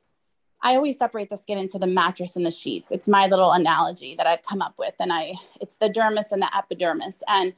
I 0.61 0.75
always 0.75 0.97
separate 0.97 1.29
the 1.29 1.37
skin 1.37 1.59
into 1.59 1.77
the 1.77 1.85
mattress 1.85 2.35
and 2.35 2.45
the 2.45 2.49
sheets. 2.49 2.91
It's 2.91 3.07
my 3.07 3.27
little 3.27 3.51
analogy 3.51 4.15
that 4.15 4.25
I've 4.25 4.41
come 4.41 4.63
up 4.63 4.73
with. 4.79 4.95
And 4.99 5.13
I, 5.13 5.35
it's 5.61 5.75
the 5.75 5.89
dermis 5.89 6.31
and 6.31 6.41
the 6.41 6.57
epidermis. 6.57 7.21
And 7.27 7.53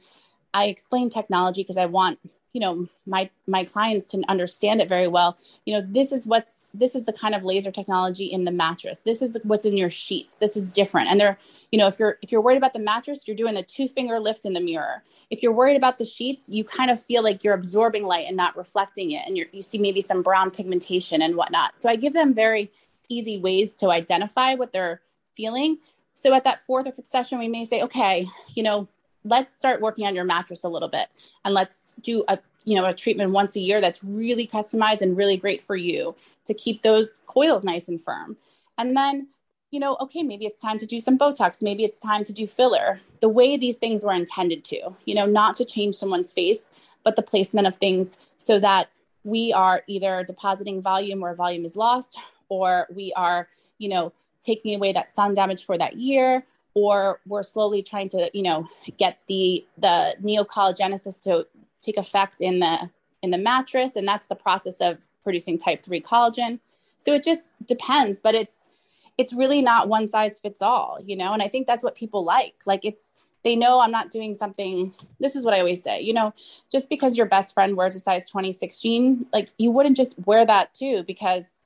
I 0.52 0.66
explain 0.66 1.08
technology 1.08 1.62
because 1.62 1.78
I 1.78 1.86
want 1.86 2.18
you 2.52 2.60
know 2.60 2.88
my 3.06 3.28
my 3.46 3.64
clients 3.64 4.04
to 4.06 4.22
understand 4.28 4.80
it 4.80 4.88
very 4.88 5.06
well. 5.06 5.36
You 5.64 5.74
know 5.74 5.86
this 5.86 6.12
is 6.12 6.26
what's 6.26 6.68
this 6.72 6.94
is 6.94 7.04
the 7.04 7.12
kind 7.12 7.34
of 7.34 7.44
laser 7.44 7.70
technology 7.70 8.26
in 8.26 8.44
the 8.44 8.50
mattress. 8.50 9.00
This 9.00 9.22
is 9.22 9.36
what's 9.44 9.64
in 9.64 9.76
your 9.76 9.90
sheets. 9.90 10.38
This 10.38 10.56
is 10.56 10.70
different. 10.70 11.10
And 11.10 11.20
they're 11.20 11.38
you 11.70 11.78
know 11.78 11.86
if 11.86 11.98
you're 11.98 12.18
if 12.22 12.32
you're 12.32 12.40
worried 12.40 12.56
about 12.56 12.72
the 12.72 12.78
mattress 12.78 13.26
you're 13.26 13.36
doing 13.36 13.54
the 13.54 13.62
two 13.62 13.88
finger 13.88 14.18
lift 14.18 14.46
in 14.46 14.54
the 14.54 14.60
mirror. 14.60 15.02
If 15.30 15.42
you're 15.42 15.52
worried 15.52 15.76
about 15.76 15.98
the 15.98 16.04
sheets 16.04 16.48
you 16.48 16.64
kind 16.64 16.90
of 16.90 17.00
feel 17.00 17.22
like 17.22 17.44
you're 17.44 17.54
absorbing 17.54 18.04
light 18.04 18.26
and 18.26 18.36
not 18.36 18.56
reflecting 18.56 19.10
it. 19.10 19.26
And 19.26 19.36
you 19.36 19.46
you 19.52 19.62
see 19.62 19.78
maybe 19.78 20.00
some 20.00 20.22
brown 20.22 20.50
pigmentation 20.50 21.22
and 21.22 21.36
whatnot. 21.36 21.80
So 21.80 21.88
i 21.88 21.96
give 21.96 22.12
them 22.14 22.34
very 22.34 22.70
easy 23.08 23.38
ways 23.38 23.72
to 23.74 23.90
identify 23.90 24.54
what 24.54 24.72
they're 24.72 25.00
feeling. 25.36 25.78
So 26.14 26.34
at 26.34 26.44
that 26.44 26.60
fourth 26.60 26.86
or 26.86 26.92
fifth 26.92 27.06
session 27.06 27.38
we 27.38 27.48
may 27.48 27.64
say 27.64 27.82
okay 27.82 28.26
you 28.54 28.62
know 28.62 28.88
let's 29.24 29.56
start 29.56 29.80
working 29.80 30.06
on 30.06 30.14
your 30.14 30.24
mattress 30.24 30.64
a 30.64 30.68
little 30.68 30.88
bit 30.88 31.08
and 31.44 31.54
let's 31.54 31.94
do 32.02 32.24
a 32.28 32.38
you 32.64 32.74
know 32.74 32.84
a 32.84 32.94
treatment 32.94 33.30
once 33.30 33.56
a 33.56 33.60
year 33.60 33.80
that's 33.80 34.04
really 34.04 34.46
customized 34.46 35.00
and 35.00 35.16
really 35.16 35.36
great 35.36 35.62
for 35.62 35.76
you 35.76 36.14
to 36.44 36.54
keep 36.54 36.82
those 36.82 37.20
coils 37.26 37.64
nice 37.64 37.88
and 37.88 38.02
firm. 38.02 38.36
And 38.76 38.96
then 38.96 39.28
you 39.70 39.80
know 39.80 39.96
okay 40.00 40.22
maybe 40.22 40.46
it's 40.46 40.60
time 40.60 40.78
to 40.78 40.86
do 40.86 41.00
some 41.00 41.18
botox. 41.18 41.62
Maybe 41.62 41.84
it's 41.84 42.00
time 42.00 42.24
to 42.24 42.32
do 42.32 42.46
filler. 42.46 43.00
The 43.20 43.28
way 43.28 43.56
these 43.56 43.76
things 43.76 44.04
were 44.04 44.12
intended 44.12 44.64
to 44.66 44.94
you 45.04 45.14
know 45.14 45.26
not 45.26 45.56
to 45.56 45.64
change 45.64 45.94
someone's 45.94 46.32
face 46.32 46.68
but 47.04 47.16
the 47.16 47.22
placement 47.22 47.66
of 47.66 47.76
things 47.76 48.18
so 48.36 48.60
that 48.60 48.90
we 49.24 49.52
are 49.52 49.82
either 49.86 50.24
depositing 50.24 50.82
volume 50.82 51.20
where 51.20 51.34
volume 51.34 51.64
is 51.64 51.76
lost 51.76 52.18
or 52.48 52.86
we 52.94 53.12
are 53.14 53.48
you 53.78 53.88
know 53.88 54.12
taking 54.42 54.74
away 54.74 54.92
that 54.92 55.10
sun 55.10 55.34
damage 55.34 55.64
for 55.64 55.76
that 55.76 55.96
year 55.96 56.44
or 56.78 57.20
we're 57.26 57.42
slowly 57.42 57.82
trying 57.82 58.08
to 58.08 58.30
you 58.32 58.42
know 58.42 58.68
get 58.96 59.18
the 59.26 59.64
the 59.78 60.14
neocollagenesis 60.22 61.20
to 61.24 61.46
take 61.82 61.96
effect 61.96 62.40
in 62.40 62.60
the 62.60 62.90
in 63.22 63.30
the 63.30 63.38
mattress. 63.38 63.96
And 63.96 64.06
that's 64.06 64.26
the 64.26 64.36
process 64.36 64.78
of 64.80 64.98
producing 65.24 65.58
type 65.58 65.82
3 65.82 66.00
collagen. 66.00 66.60
So 66.98 67.12
it 67.12 67.24
just 67.24 67.54
depends 67.66 68.20
but 68.20 68.34
it's 68.34 68.68
it's 69.16 69.32
really 69.32 69.60
not 69.60 69.88
one 69.88 70.06
size 70.06 70.38
fits 70.38 70.62
all 70.62 70.98
you 71.04 71.16
know? 71.16 71.32
And 71.32 71.42
i 71.42 71.48
think 71.48 71.66
that's 71.66 71.82
what 71.82 71.94
people 71.94 72.24
like. 72.24 72.54
Like 72.64 72.84
it's 72.84 73.14
they 73.44 73.56
know 73.56 73.80
i'm 73.80 73.90
not 73.90 74.10
doing 74.10 74.34
something 74.34 74.92
this 75.20 75.36
is 75.36 75.44
what 75.44 75.54
i 75.54 75.60
always 75.60 75.82
say 75.82 76.00
you 76.00 76.12
know 76.12 76.34
just 76.70 76.88
because 76.90 77.16
your 77.16 77.26
best 77.26 77.54
friend 77.54 77.76
wears 77.76 77.94
a 77.94 78.00
size 78.00 78.28
26 78.28 78.80
jean 78.80 79.26
like 79.32 79.48
you 79.58 79.70
wouldn't 79.70 79.96
just 79.96 80.18
wear 80.26 80.44
that 80.44 80.74
too 80.74 81.04
because 81.06 81.57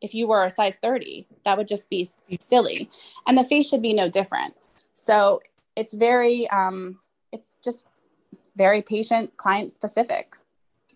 if 0.00 0.14
you 0.14 0.26
were 0.28 0.44
a 0.44 0.50
size 0.50 0.76
30 0.76 1.26
that 1.44 1.56
would 1.56 1.68
just 1.68 1.88
be 1.90 2.08
silly. 2.40 2.88
And 3.26 3.36
the 3.36 3.44
face 3.44 3.68
should 3.68 3.82
be 3.82 3.94
no 3.94 4.08
different. 4.08 4.54
So 4.94 5.40
it's 5.76 5.94
very 5.94 6.48
um 6.50 6.98
it's 7.32 7.56
just 7.62 7.84
very 8.56 8.82
patient 8.82 9.36
client 9.36 9.70
specific 9.72 10.36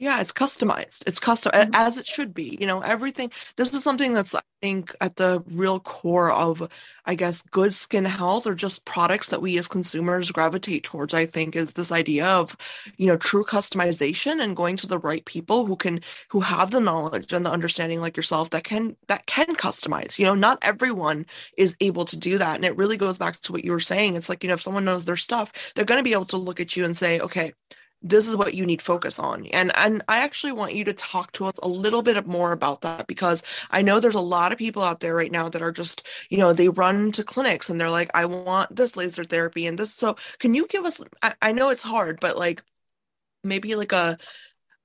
yeah 0.00 0.20
it's 0.20 0.32
customized. 0.32 1.04
It's 1.06 1.20
custom 1.20 1.52
mm-hmm. 1.52 1.70
as 1.74 1.96
it 1.96 2.06
should 2.06 2.34
be 2.34 2.58
you 2.60 2.66
know 2.66 2.80
everything 2.80 3.30
this 3.56 3.72
is 3.72 3.84
something 3.84 4.14
that's 4.14 4.34
i 4.34 4.40
think 4.60 4.94
at 5.00 5.16
the 5.16 5.42
real 5.46 5.78
core 5.80 6.32
of 6.32 6.68
i 7.06 7.14
guess 7.14 7.42
good 7.42 7.72
skin 7.72 8.04
health 8.04 8.46
or 8.46 8.54
just 8.54 8.84
products 8.84 9.28
that 9.28 9.40
we 9.40 9.58
as 9.58 9.68
consumers 9.68 10.30
gravitate 10.30 10.84
towards 10.84 11.14
i 11.14 11.24
think 11.24 11.56
is 11.56 11.72
this 11.72 11.92
idea 11.92 12.26
of 12.26 12.56
you 12.96 13.06
know 13.06 13.16
true 13.16 13.44
customization 13.44 14.40
and 14.40 14.56
going 14.56 14.76
to 14.76 14.86
the 14.86 14.98
right 14.98 15.24
people 15.24 15.66
who 15.66 15.76
can 15.76 16.00
who 16.28 16.40
have 16.40 16.70
the 16.70 16.80
knowledge 16.80 17.32
and 17.32 17.44
the 17.44 17.50
understanding 17.50 18.00
like 18.00 18.16
yourself 18.16 18.50
that 18.50 18.64
can 18.64 18.96
that 19.08 19.26
can 19.26 19.54
customize. 19.56 20.18
You 20.18 20.24
know 20.26 20.34
not 20.34 20.58
everyone 20.62 21.26
is 21.56 21.74
able 21.80 22.04
to 22.06 22.16
do 22.16 22.38
that. 22.38 22.56
And 22.56 22.64
it 22.64 22.76
really 22.76 22.96
goes 22.96 23.18
back 23.18 23.40
to 23.42 23.52
what 23.52 23.64
you 23.64 23.72
were 23.72 23.80
saying. 23.80 24.16
It's 24.16 24.28
like 24.28 24.42
you 24.42 24.48
know 24.48 24.54
if 24.54 24.62
someone 24.62 24.84
knows 24.84 25.04
their 25.04 25.16
stuff 25.16 25.52
they're 25.74 25.84
going 25.84 25.98
to 25.98 26.04
be 26.04 26.12
able 26.12 26.26
to 26.26 26.36
look 26.36 26.60
at 26.60 26.76
you 26.76 26.84
and 26.84 26.96
say 26.96 27.20
okay 27.20 27.52
this 28.02 28.26
is 28.26 28.36
what 28.36 28.54
you 28.54 28.64
need 28.64 28.82
focus 28.82 29.18
on. 29.18 29.46
And 29.46 29.72
and 29.76 30.02
i 30.08 30.18
actually 30.18 30.52
want 30.52 30.74
you 30.74 30.84
to 30.84 30.92
talk 30.92 31.32
to 31.32 31.44
us 31.46 31.58
a 31.62 31.68
little 31.68 32.02
bit 32.02 32.26
more 32.26 32.52
about 32.52 32.80
that 32.82 33.06
because 33.06 33.42
i 33.70 33.82
know 33.82 34.00
there's 34.00 34.14
a 34.14 34.20
lot 34.20 34.52
of 34.52 34.58
people 34.58 34.82
out 34.82 35.00
there 35.00 35.14
right 35.14 35.32
now 35.32 35.48
that 35.48 35.62
are 35.62 35.72
just 35.72 36.06
you 36.30 36.38
know 36.38 36.52
they 36.52 36.68
run 36.68 37.12
to 37.12 37.24
clinics 37.24 37.68
and 37.70 37.80
they're 37.80 37.90
like 37.90 38.10
i 38.14 38.24
want 38.24 38.74
this 38.74 38.96
laser 38.96 39.24
therapy 39.24 39.66
and 39.66 39.78
this. 39.78 39.92
So 39.92 40.16
can 40.38 40.54
you 40.54 40.66
give 40.66 40.84
us 40.84 41.00
i, 41.22 41.34
I 41.42 41.52
know 41.52 41.70
it's 41.70 41.82
hard 41.82 42.20
but 42.20 42.36
like 42.38 42.62
maybe 43.44 43.74
like 43.74 43.92
a 43.92 44.18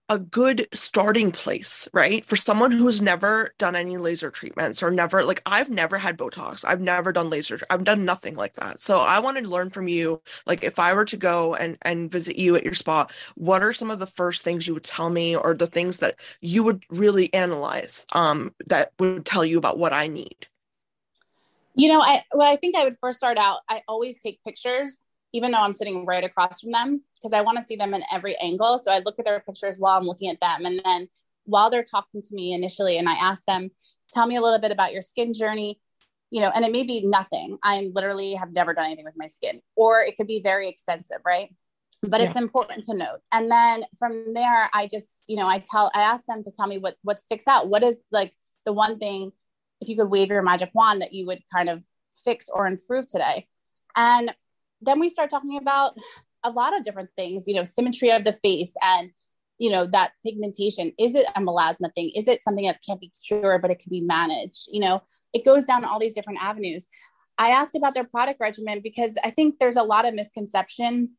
a 0.08 0.20
good 0.20 0.68
starting 0.72 1.32
place, 1.32 1.90
right? 1.92 2.24
For 2.26 2.36
someone 2.36 2.72
who's 2.72 3.02
never 3.02 3.54
done 3.58 3.76
any 3.76 3.98
laser 3.98 4.30
treatments 4.30 4.84
or 4.84 4.92
never, 4.92 5.24
like, 5.24 5.42
I've 5.46 5.70
never 5.70 5.98
had 5.98 6.18
Botox. 6.18 6.64
I've 6.64 6.82
never 6.82 7.12
done 7.12 7.30
laser. 7.30 7.60
I've 7.70 7.84
done 7.84 8.06
nothing 8.06 8.36
like 8.36 8.54
that. 8.54 8.80
So 8.80 9.00
I 9.00 9.20
wanted 9.20 9.46
to 9.46 9.50
learn 9.50 9.72
from 9.72 9.88
you. 9.88 10.22
Like, 10.46 10.64
if 10.64 10.78
I 10.78 10.94
were 10.94 11.06
to 11.06 11.18
go 11.18 11.56
and, 11.56 11.78
and 11.82 12.12
visit 12.12 12.38
you 12.38 12.56
at 12.56 12.64
your 12.64 12.76
spot, 12.76 13.12
what 13.34 13.64
are 13.64 13.74
some 13.74 13.90
of 13.90 14.00
the 14.00 14.06
first 14.06 14.44
things 14.44 14.68
you 14.68 14.76
would 14.76 14.84
tell 14.84 15.10
me 15.10 15.36
or 15.36 15.56
the 15.56 15.68
things 15.68 15.98
that 15.98 16.16
you 16.40 16.64
would 16.64 16.86
really 16.90 17.34
analyze 17.34 18.06
um, 18.14 18.54
that 18.68 18.92
would 19.00 19.26
tell 19.26 19.44
you 19.44 19.58
about 19.58 19.80
what 19.80 19.94
I 19.94 20.08
need? 20.08 20.48
You 21.74 21.92
know, 21.92 22.00
I, 22.00 22.24
well, 22.32 22.48
I 22.48 22.58
think 22.58 22.76
I 22.76 22.84
would 22.84 22.98
first 23.02 23.18
start 23.18 23.38
out, 23.38 23.62
I 23.68 23.82
always 23.88 24.20
take 24.20 24.40
pictures 24.44 24.98
even 25.36 25.52
though 25.52 25.60
I'm 25.60 25.74
sitting 25.74 26.06
right 26.06 26.24
across 26.24 26.62
from 26.62 26.72
them, 26.72 27.02
because 27.26 27.36
I 27.36 27.42
want 27.42 27.58
to 27.58 27.64
see 27.64 27.76
them 27.76 27.96
in 27.96 28.04
every 28.12 28.38
angle. 28.38 28.78
So 28.78 28.92
I 28.92 29.00
look 29.00 29.18
at 29.18 29.26
their 29.26 29.40
pictures 29.40 29.80
while 29.80 29.98
I'm 29.98 30.06
looking 30.06 30.30
at 30.30 30.40
them. 30.40 30.66
And 30.66 30.80
then 30.86 31.08
while 31.46 31.72
they're 31.72 31.84
talking 31.84 32.22
to 32.22 32.36
me 32.36 32.54
initially, 32.54 33.00
and 33.00 33.10
I 33.10 33.14
ask 33.14 33.46
them, 33.46 33.72
tell 34.12 34.28
me 34.28 34.36
a 34.36 34.42
little 34.42 34.60
bit 34.60 34.72
about 34.72 34.94
your 34.94 35.02
skin 35.02 35.34
journey, 35.34 35.80
you 36.30 36.42
know, 36.42 36.52
and 36.54 36.64
it 36.64 36.72
may 36.72 36.84
be 36.84 37.04
nothing. 37.04 37.58
I 37.64 37.90
literally 37.94 38.36
have 38.36 38.52
never 38.52 38.76
done 38.76 38.86
anything 38.86 39.06
with 39.06 39.18
my 39.18 39.26
skin, 39.26 39.62
or 39.76 40.02
it 40.02 40.18
could 40.18 40.28
be 40.28 40.42
very 40.44 40.70
extensive, 40.70 41.18
right? 41.26 41.50
But 42.04 42.22
yeah. 42.22 42.28
it's 42.28 42.36
important 42.36 42.84
to 42.86 42.96
note. 42.96 43.22
And 43.32 43.50
then 43.50 43.86
from 43.98 44.36
there, 44.36 44.70
I 44.72 44.88
just, 44.88 45.08
you 45.26 45.38
know, 45.38 45.48
I 45.48 45.64
tell, 45.72 45.90
I 45.96 46.02
ask 46.02 46.26
them 46.26 46.44
to 46.44 46.52
tell 46.52 46.68
me 46.68 46.78
what 46.78 46.96
what 47.02 47.22
sticks 47.22 47.48
out. 47.48 47.70
What 47.70 47.82
is 47.84 47.98
like 48.12 48.36
the 48.66 48.74
one 48.74 49.00
thing, 49.00 49.32
if 49.82 49.90
you 49.90 49.96
could 49.96 50.12
wave 50.12 50.30
your 50.30 50.44
magic 50.44 50.70
wand, 50.76 51.02
that 51.02 51.14
you 51.14 51.26
would 51.26 51.42
kind 51.52 51.70
of 51.70 51.82
fix 52.24 52.50
or 52.50 52.68
improve 52.68 53.08
today. 53.08 53.48
And 53.96 54.36
then 54.82 55.00
we 55.00 55.10
start 55.10 55.32
talking 55.32 55.58
about 55.58 55.98
a 56.46 56.52
lot 56.52 56.78
of 56.78 56.84
different 56.84 57.10
things, 57.16 57.48
you 57.48 57.56
know, 57.56 57.64
symmetry 57.64 58.12
of 58.12 58.24
the 58.24 58.34
face 58.34 58.74
and, 58.82 59.12
you 59.58 59.70
know, 59.70 59.88
that 59.88 60.12
pigmentation. 60.26 60.94
Is 61.00 61.16
it 61.16 61.26
a 61.36 61.42
melasma 61.42 61.94
thing? 61.96 62.12
Is 62.16 62.28
it 62.28 62.44
something 62.44 62.66
that 62.66 62.80
can't 62.86 63.00
be 63.00 63.12
cured, 63.26 63.62
but 63.62 63.72
it 63.72 63.80
can 63.80 63.90
be 63.90 64.02
managed? 64.02 64.68
You 64.72 64.82
know, 64.82 65.02
it 65.34 65.44
goes 65.44 65.66
down 65.66 65.84
all 65.84 66.00
these 66.00 66.14
different 66.14 66.40
avenues. 66.42 66.88
I 67.38 67.50
asked 67.50 67.76
about 67.76 67.94
their 67.94 68.06
product 68.06 68.40
regimen 68.40 68.82
because 68.82 69.18
I 69.24 69.32
think 69.32 69.60
there's 69.60 69.76
a 69.76 69.84
lot 69.84 70.06
of 70.06 70.14
misconception 70.14 71.10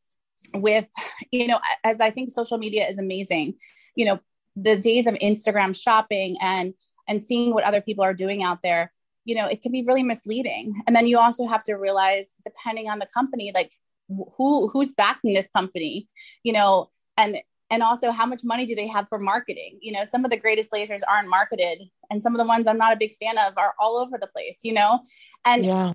with, 0.55 0.89
you 1.31 1.49
know, 1.49 1.59
as 1.85 2.01
I 2.01 2.11
think 2.11 2.31
social 2.31 2.57
media 2.57 2.89
is 2.89 2.99
amazing, 2.99 3.55
you 3.95 4.07
know, 4.07 4.21
the 4.55 4.77
days 4.77 5.07
of 5.07 5.15
Instagram 5.15 5.79
shopping 5.79 6.37
and 6.41 6.73
and 7.09 7.23
seeing 7.23 7.53
what 7.53 7.65
other 7.65 7.81
people 7.81 8.03
are 8.03 8.15
doing 8.15 8.43
out 8.43 8.63
there 8.63 8.91
you 9.27 9.35
know 9.35 9.47
it 9.47 9.61
can 9.61 9.71
be 9.71 9.85
really 9.87 10.03
misleading 10.03 10.83
and 10.87 10.97
then 10.97 11.07
you 11.07 11.19
also 11.19 11.47
have 11.47 11.63
to 11.63 11.75
realize 11.75 12.35
depending 12.43 12.89
on 12.89 12.99
the 12.99 13.07
company 13.13 13.53
like 13.55 13.73
who 14.09 14.69
who's 14.69 14.93
backing 14.93 15.35
this 15.35 15.49
company 15.49 16.07
you 16.43 16.53
know 16.53 16.89
and 17.17 17.39
and 17.71 17.83
also 17.83 18.13
how 18.13 18.25
much 18.25 18.43
money 18.45 18.65
do 18.65 18.77
they 18.77 18.87
have 18.87 19.09
for 19.09 19.19
marketing? 19.19 19.79
You 19.83 19.93
know 19.93 20.05
some 20.05 20.25
of 20.25 20.31
the 20.31 20.37
greatest 20.37 20.71
lasers 20.71 21.01
aren't 21.09 21.29
marketed 21.29 21.83
and 22.11 22.23
some 22.23 22.35
of 22.35 22.39
the 22.39 22.47
ones 22.47 22.67
i'm 22.67 22.79
not 22.79 22.93
a 22.93 22.97
big 22.97 23.13
fan 23.15 23.39
of 23.39 23.57
are 23.57 23.75
all 23.81 23.97
over 23.97 24.19
the 24.19 24.29
place 24.29 24.59
you 24.63 24.73
know? 24.73 25.01
And 25.45 25.65
yeah. 25.65 25.93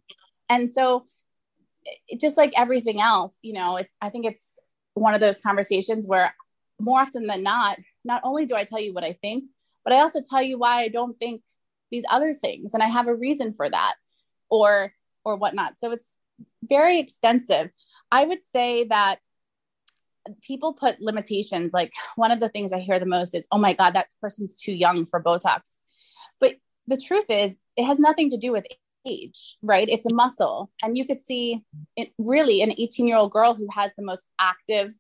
and 0.49 0.69
so 0.69 1.05
it, 2.07 2.19
just 2.19 2.37
like 2.37 2.51
everything 2.55 2.99
else 3.01 3.33
you 3.41 3.53
know 3.53 3.77
it's 3.77 3.93
i 4.01 4.09
think 4.09 4.25
it's 4.25 4.59
one 4.93 5.13
of 5.13 5.21
those 5.21 5.37
conversations 5.37 6.05
where 6.05 6.35
more 6.79 6.99
often 6.99 7.27
than 7.27 7.43
not 7.43 7.77
not 8.03 8.21
only 8.23 8.45
do 8.45 8.55
i 8.55 8.65
tell 8.65 8.79
you 8.79 8.93
what 8.93 9.03
i 9.03 9.13
think 9.13 9.45
but 9.83 9.93
i 9.93 9.99
also 9.99 10.21
tell 10.21 10.41
you 10.41 10.57
why 10.57 10.81
i 10.81 10.87
don't 10.89 11.17
think 11.19 11.41
these 11.91 12.03
other 12.09 12.33
things 12.33 12.73
and 12.73 12.83
i 12.83 12.87
have 12.87 13.07
a 13.07 13.15
reason 13.15 13.53
for 13.53 13.69
that 13.69 13.95
or 14.49 14.93
or 15.23 15.35
whatnot. 15.37 15.79
So 15.79 15.91
it's 15.91 16.15
very 16.63 16.99
extensive 16.99 17.69
i 18.11 18.25
would 18.25 18.39
say 18.51 18.85
that 18.85 19.19
people 20.41 20.73
put 20.73 21.01
limitations. 21.01 21.73
Like 21.73 21.93
one 22.15 22.31
of 22.31 22.39
the 22.39 22.49
things 22.49 22.71
i 22.71 22.79
hear 22.79 22.99
the 22.99 23.05
most 23.05 23.33
is 23.33 23.47
oh 23.51 23.57
my 23.57 23.73
god 23.73 23.95
that 23.95 24.07
person's 24.21 24.55
too 24.55 24.73
young 24.73 25.05
for 25.05 25.21
botox. 25.21 25.61
But 26.39 26.55
the 26.87 26.97
truth 26.97 27.25
is 27.29 27.57
it 27.75 27.85
has 27.85 27.99
nothing 27.99 28.29
to 28.31 28.37
do 28.37 28.51
with 28.51 28.65
age 29.05 29.57
right? 29.63 29.89
It's 29.89 30.05
a 30.05 30.13
muscle. 30.13 30.69
And 30.83 30.97
you 30.97 31.05
could 31.05 31.19
see 31.19 31.63
it 31.95 32.11
really 32.17 32.61
an 32.61 32.73
18 32.77 33.07
year 33.07 33.17
old 33.17 33.31
girl 33.31 33.53
who 33.55 33.67
has 33.73 33.91
the 33.97 34.03
most 34.03 34.27
active 34.39 34.93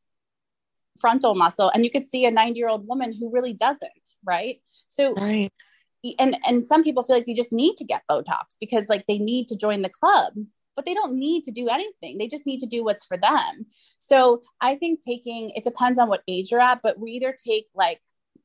frontal 0.99 1.35
muscle 1.35 1.69
and 1.69 1.85
you 1.85 1.91
could 1.91 2.05
see 2.05 2.25
a 2.25 2.31
90 2.31 2.57
year 2.57 2.67
old 2.67 2.87
woman 2.87 3.13
who 3.13 3.31
really 3.31 3.53
doesn't 3.53 3.91
right? 4.25 4.61
So 4.87 5.13
right. 5.13 5.51
and 6.19 6.37
and 6.45 6.65
some 6.65 6.83
people 6.83 7.03
feel 7.03 7.15
like 7.15 7.25
they 7.25 7.33
just 7.33 7.51
need 7.51 7.75
to 7.77 7.85
get 7.85 8.03
botox 8.09 8.55
because 8.59 8.89
like 8.89 9.05
they 9.07 9.17
need 9.17 9.47
to 9.47 9.55
join 9.55 9.81
the 9.81 9.89
club 9.89 10.33
but 10.81 10.85
they 10.85 10.95
don't 10.95 11.13
need 11.13 11.43
to 11.43 11.51
do 11.51 11.67
anything 11.67 12.17
they 12.17 12.27
just 12.27 12.45
need 12.45 12.59
to 12.59 12.65
do 12.65 12.83
what's 12.83 13.05
for 13.05 13.17
them 13.17 13.65
so 13.99 14.41
i 14.61 14.75
think 14.75 14.99
taking 14.99 15.51
it 15.55 15.63
depends 15.63 15.99
on 15.99 16.09
what 16.09 16.23
age 16.27 16.49
you're 16.49 16.59
at 16.59 16.81
but 16.81 16.99
we 16.99 17.11
either 17.11 17.35
take 17.47 17.67
like 17.75 18.01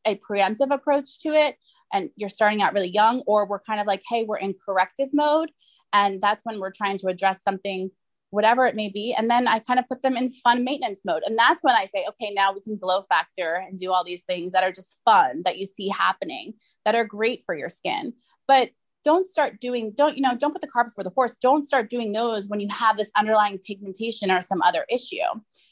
a 0.06 0.16
preemptive 0.16 0.72
approach 0.72 1.18
to 1.20 1.30
it 1.30 1.56
and 1.92 2.10
you're 2.16 2.28
starting 2.28 2.62
out 2.62 2.72
really 2.72 2.90
young, 2.90 3.22
or 3.26 3.46
we're 3.46 3.60
kind 3.60 3.80
of 3.80 3.86
like, 3.86 4.02
hey, 4.08 4.24
we're 4.24 4.38
in 4.38 4.54
corrective 4.64 5.08
mode. 5.12 5.50
And 5.92 6.20
that's 6.20 6.44
when 6.44 6.58
we're 6.58 6.72
trying 6.72 6.98
to 6.98 7.08
address 7.08 7.42
something, 7.42 7.90
whatever 8.30 8.66
it 8.66 8.74
may 8.74 8.88
be. 8.88 9.14
And 9.16 9.30
then 9.30 9.46
I 9.46 9.60
kind 9.60 9.78
of 9.78 9.88
put 9.88 10.02
them 10.02 10.16
in 10.16 10.30
fun 10.30 10.64
maintenance 10.64 11.02
mode. 11.04 11.22
And 11.24 11.38
that's 11.38 11.62
when 11.62 11.74
I 11.74 11.84
say, 11.84 12.04
okay, 12.08 12.32
now 12.34 12.52
we 12.52 12.60
can 12.60 12.76
glow 12.76 13.02
factor 13.02 13.54
and 13.66 13.78
do 13.78 13.92
all 13.92 14.04
these 14.04 14.24
things 14.24 14.52
that 14.52 14.64
are 14.64 14.72
just 14.72 14.98
fun 15.04 15.42
that 15.44 15.58
you 15.58 15.66
see 15.66 15.88
happening 15.88 16.54
that 16.84 16.94
are 16.94 17.04
great 17.04 17.42
for 17.44 17.56
your 17.56 17.68
skin. 17.68 18.12
But 18.48 18.70
don't 19.06 19.24
start 19.24 19.60
doing, 19.60 19.92
don't, 19.96 20.16
you 20.16 20.22
know, 20.22 20.36
don't 20.36 20.52
put 20.52 20.60
the 20.60 20.66
cart 20.66 20.88
before 20.88 21.04
the 21.04 21.10
horse. 21.10 21.36
Don't 21.40 21.64
start 21.64 21.88
doing 21.88 22.10
those 22.10 22.48
when 22.48 22.58
you 22.58 22.66
have 22.70 22.96
this 22.96 23.08
underlying 23.16 23.56
pigmentation 23.58 24.32
or 24.32 24.42
some 24.42 24.60
other 24.62 24.84
issue. 24.90 25.28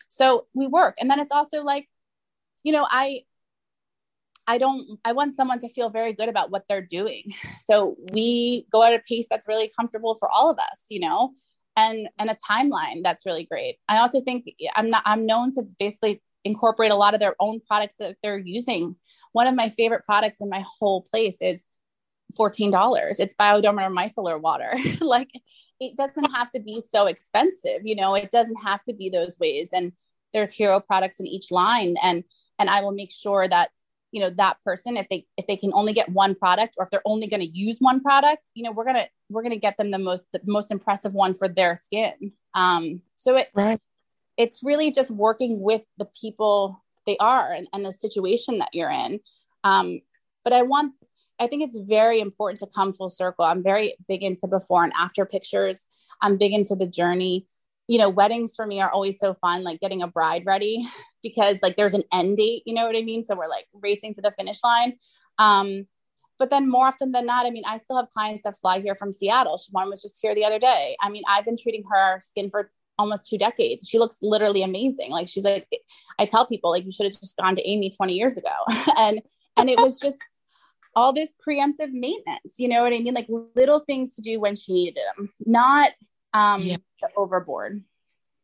So 0.09 0.47
we 0.55 0.68
work. 0.68 0.94
And 1.01 1.11
then 1.11 1.18
it's 1.18 1.33
also 1.33 1.64
like, 1.64 1.88
you 2.62 2.70
know, 2.73 2.87
I 2.88 3.23
I 4.47 4.59
don't, 4.59 5.01
I 5.05 5.14
want 5.14 5.35
someone 5.35 5.59
to 5.61 5.70
feel 5.70 5.90
very 5.90 6.12
good 6.12 6.29
about 6.29 6.51
what 6.51 6.64
they're 6.68 6.87
doing. 6.87 7.33
So 7.59 7.97
we 8.12 8.66
go 8.70 8.85
at 8.85 8.92
a 8.92 9.01
pace 9.09 9.27
that's 9.29 9.49
really 9.49 9.73
comfortable 9.77 10.14
for 10.14 10.29
all 10.31 10.51
of 10.51 10.59
us, 10.59 10.85
you 10.90 11.01
know, 11.01 11.33
and, 11.77 12.09
and 12.18 12.31
a 12.31 12.37
timeline 12.49 13.03
that's 13.03 13.25
really 13.27 13.47
great. 13.47 13.79
I 13.88 13.99
also 13.99 14.20
think 14.20 14.44
I'm 14.77 14.90
not, 14.90 15.03
I'm 15.07 15.25
known 15.25 15.51
to 15.53 15.62
basically 15.79 16.20
incorporate 16.44 16.92
a 16.92 16.94
lot 16.94 17.14
of 17.14 17.20
their 17.20 17.35
own 17.40 17.61
products 17.66 17.97
that 17.99 18.16
they're 18.23 18.38
using. 18.38 18.97
One 19.33 19.47
of 19.47 19.55
my 19.55 19.70
favorite 19.70 20.05
products 20.05 20.42
in 20.42 20.51
my 20.51 20.62
whole 20.79 21.01
place 21.03 21.38
is 21.40 21.64
$14. 22.38 23.14
It's 23.18 23.35
bioderma 23.35 23.88
micellar 23.88 24.40
water. 24.40 24.75
like 25.01 25.31
it 25.81 25.97
doesn't 25.97 26.33
have 26.33 26.51
to 26.51 26.61
be 26.61 26.81
so 26.81 27.07
expensive, 27.07 27.83
you 27.85 27.97
know, 27.97 28.14
it 28.14 28.31
doesn't 28.31 28.57
have 28.57 28.83
to 28.85 28.94
be 28.94 29.11
those 29.11 29.38
ways. 29.38 29.70
And 29.73 29.92
there's 30.33 30.53
hero 30.53 30.81
products 30.81 31.20
in 31.20 31.27
each 31.27 31.51
line. 31.51 31.97
And, 32.03 32.25
and 32.59 32.70
I 32.70 32.83
will 32.83 32.92
make 32.92 33.12
sure 33.12 33.49
that 33.49 33.70
you 34.14 34.20
know 34.20 34.31
that 34.31 34.62
person 34.64 34.97
if 34.97 35.09
they 35.09 35.27
if 35.37 35.44
they 35.49 35.57
can 35.57 35.73
only 35.75 35.92
get 35.92 36.09
one 36.09 36.37
product 36.37 36.77
or 36.79 36.85
if 36.85 36.90
they're 36.90 37.03
only 37.05 37.27
going 37.27 37.40
to 37.40 37.49
use 37.49 37.79
one 37.81 38.01
product 38.01 38.49
you 38.55 38.62
know 38.62 38.70
we're 38.70 38.85
going 38.85 38.94
to 38.94 39.09
we're 39.29 39.42
to 39.42 39.57
get 39.57 39.77
them 39.77 39.90
the 39.90 39.99
most 39.99 40.27
the 40.33 40.40
most 40.44 40.70
impressive 40.70 41.12
one 41.12 41.35
for 41.35 41.49
their 41.49 41.75
skin 41.75 42.31
um 42.55 43.03
so 43.16 43.37
it 43.37 43.49
right 43.55 43.81
it's 44.37 44.62
really 44.62 44.92
just 44.92 45.11
working 45.11 45.61
with 45.61 45.85
the 45.99 46.05
people 46.20 46.81
they 47.07 47.16
are 47.18 47.53
and, 47.53 47.66
and 47.73 47.85
the 47.85 47.92
situation 47.92 48.59
that 48.59 48.68
you're 48.73 48.88
in 48.88 49.18
um 49.64 50.01
but 50.44 50.53
i 50.53 50.62
want 50.62 50.92
i 51.38 51.47
think 51.47 51.62
it's 51.62 51.79
very 51.79 52.20
important 52.20 52.61
to 52.61 52.66
come 52.75 52.92
full 52.92 53.11
circle 53.11 53.44
i'm 53.44 53.62
very 53.62 53.97
big 54.09 54.23
into 54.23 54.47
before 54.47 54.85
and 54.85 54.92
after 54.99 55.25
pictures 55.25 55.87
i'm 56.23 56.37
big 56.37 56.53
into 56.53 56.75
the 56.75 56.87
journey 56.87 57.47
you 57.87 57.99
know, 57.99 58.09
weddings 58.09 58.55
for 58.55 58.66
me 58.66 58.81
are 58.81 58.90
always 58.90 59.18
so 59.18 59.35
fun, 59.35 59.62
like 59.62 59.81
getting 59.81 60.03
a 60.03 60.09
bride 60.09 60.44
ready 60.47 60.87
because 61.23 61.59
like 61.62 61.77
there's 61.77 61.94
an 61.94 62.05
end 62.12 62.37
date, 62.37 62.62
you 62.66 62.75
know 62.75 62.87
what 62.87 62.97
I 62.97 63.03
mean? 63.03 63.25
So 63.25 63.37
we're 63.37 63.49
like 63.49 63.66
racing 63.75 64.14
to 64.14 64.23
the 64.23 64.33
finish 64.37 64.62
line. 64.64 64.94
Um, 65.38 65.87
but 66.38 66.51
then 66.51 66.68
more 66.68 66.88
often 66.88 67.12
than 67.12 67.27
not, 67.27 67.47
I 67.47 67.51
mean, 67.51 67.64
I 67.66 67.77
still 67.77 67.97
have 67.97 68.11
clients 68.11 68.42
that 68.42 68.57
fly 68.57 68.81
here 68.81 68.97
from 68.97 69.12
Seattle. 69.12 69.61
One 69.70 69.88
was 69.88 70.03
just 70.03 70.18
here 70.20 70.35
the 70.35 70.44
other 70.44 70.59
day. 70.59 70.97
I 71.01 71.09
mean, 71.09 71.23
I've 71.29 71.44
been 71.44 71.57
treating 71.61 71.85
her 71.90 72.18
skin 72.20 72.51
for 72.51 72.70
almost 72.99 73.29
two 73.29 73.38
decades. 73.38 73.88
She 73.88 73.99
looks 73.99 74.18
literally 74.20 74.62
amazing. 74.62 75.11
Like 75.11 75.29
she's 75.29 75.44
like, 75.44 75.68
I 76.18 76.27
tell 76.27 76.47
people 76.47 76.70
like 76.70 76.85
you 76.85 76.90
should 76.90 77.07
have 77.07 77.20
just 77.20 77.37
gone 77.37 77.55
to 77.55 77.68
Amy 77.68 77.90
20 77.90 78.14
years 78.14 78.37
ago. 78.37 78.55
and 78.99 79.20
and 79.57 79.70
it 79.70 79.79
was 79.79 80.01
just 80.01 80.18
all 80.96 81.12
this 81.12 81.33
preemptive 81.46 81.92
maintenance, 81.92 82.54
you 82.59 82.68
know 82.68 82.83
what 82.83 82.92
I 82.92 82.98
mean? 83.00 83.14
Like 83.14 83.28
little 83.54 83.80
things 83.80 84.14
to 84.16 84.22
do 84.22 84.40
when 84.40 84.54
she 84.54 84.72
needed 84.72 84.96
them, 85.16 85.30
not 85.44 85.92
um 86.35 86.61
yeah. 86.62 86.76
overboard 87.16 87.83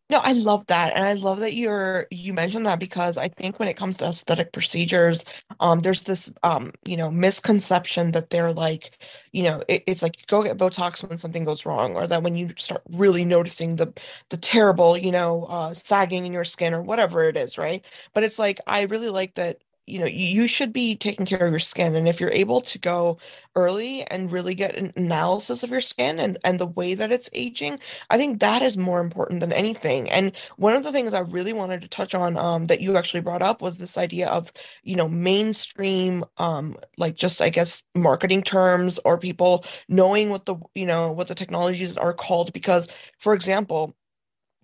no 0.08 0.18
i 0.18 0.32
love 0.32 0.66
that 0.66 0.94
and 0.94 1.04
i 1.04 1.12
love 1.14 1.40
that 1.40 1.54
you're 1.54 2.06
you 2.10 2.32
mentioned 2.32 2.64
that 2.64 2.78
because 2.78 3.18
i 3.18 3.28
think 3.28 3.58
when 3.58 3.68
it 3.68 3.76
comes 3.76 3.96
to 3.96 4.06
aesthetic 4.06 4.52
procedures 4.52 5.24
um 5.58 5.80
there's 5.80 6.02
this 6.02 6.32
um 6.42 6.72
you 6.84 6.96
know 6.96 7.10
misconception 7.10 8.12
that 8.12 8.30
they're 8.30 8.52
like 8.52 9.02
you 9.32 9.42
know 9.42 9.62
it, 9.68 9.82
it's 9.86 10.02
like 10.02 10.16
go 10.28 10.42
get 10.42 10.56
botox 10.56 11.06
when 11.06 11.18
something 11.18 11.44
goes 11.44 11.66
wrong 11.66 11.94
or 11.96 12.06
that 12.06 12.22
when 12.22 12.36
you 12.36 12.50
start 12.56 12.82
really 12.90 13.24
noticing 13.24 13.76
the 13.76 13.92
the 14.30 14.36
terrible 14.36 14.96
you 14.96 15.10
know 15.12 15.44
uh 15.44 15.74
sagging 15.74 16.24
in 16.24 16.32
your 16.32 16.44
skin 16.44 16.72
or 16.72 16.82
whatever 16.82 17.24
it 17.24 17.36
is 17.36 17.58
right 17.58 17.84
but 18.14 18.22
it's 18.22 18.38
like 18.38 18.60
i 18.66 18.82
really 18.82 19.10
like 19.10 19.34
that 19.34 19.58
you 19.86 19.98
know 19.98 20.06
you 20.06 20.46
should 20.46 20.72
be 20.72 20.94
taking 20.96 21.26
care 21.26 21.46
of 21.46 21.52
your 21.52 21.58
skin 21.58 21.94
and 21.94 22.08
if 22.08 22.20
you're 22.20 22.30
able 22.30 22.60
to 22.60 22.78
go 22.78 23.18
early 23.56 24.04
and 24.08 24.30
really 24.32 24.54
get 24.54 24.76
an 24.76 24.92
analysis 24.96 25.62
of 25.62 25.70
your 25.70 25.80
skin 25.80 26.18
and 26.20 26.38
and 26.44 26.58
the 26.60 26.66
way 26.66 26.94
that 26.94 27.10
it's 27.12 27.28
aging 27.32 27.78
i 28.10 28.16
think 28.16 28.40
that 28.40 28.62
is 28.62 28.76
more 28.76 29.00
important 29.00 29.40
than 29.40 29.52
anything. 29.52 30.10
And 30.10 30.32
one 30.56 30.74
of 30.76 30.82
the 30.84 30.92
things 30.92 31.14
i 31.14 31.20
really 31.20 31.52
wanted 31.52 31.82
to 31.82 31.88
touch 31.88 32.14
on 32.14 32.36
um 32.36 32.66
that 32.68 32.80
you 32.80 32.96
actually 32.96 33.20
brought 33.20 33.42
up 33.42 33.60
was 33.62 33.78
this 33.78 33.98
idea 33.98 34.28
of 34.28 34.52
you 34.84 34.96
know 34.96 35.08
mainstream 35.08 36.24
um 36.38 36.76
like 36.96 37.16
just 37.16 37.42
i 37.42 37.48
guess 37.50 37.84
marketing 37.94 38.42
terms 38.42 38.98
or 39.04 39.18
people 39.18 39.64
knowing 39.88 40.30
what 40.30 40.46
the 40.46 40.56
you 40.74 40.86
know 40.86 41.10
what 41.12 41.28
the 41.28 41.34
technologies 41.34 41.96
are 41.96 42.12
called 42.14 42.52
because 42.52 42.88
for 43.18 43.34
example 43.34 43.94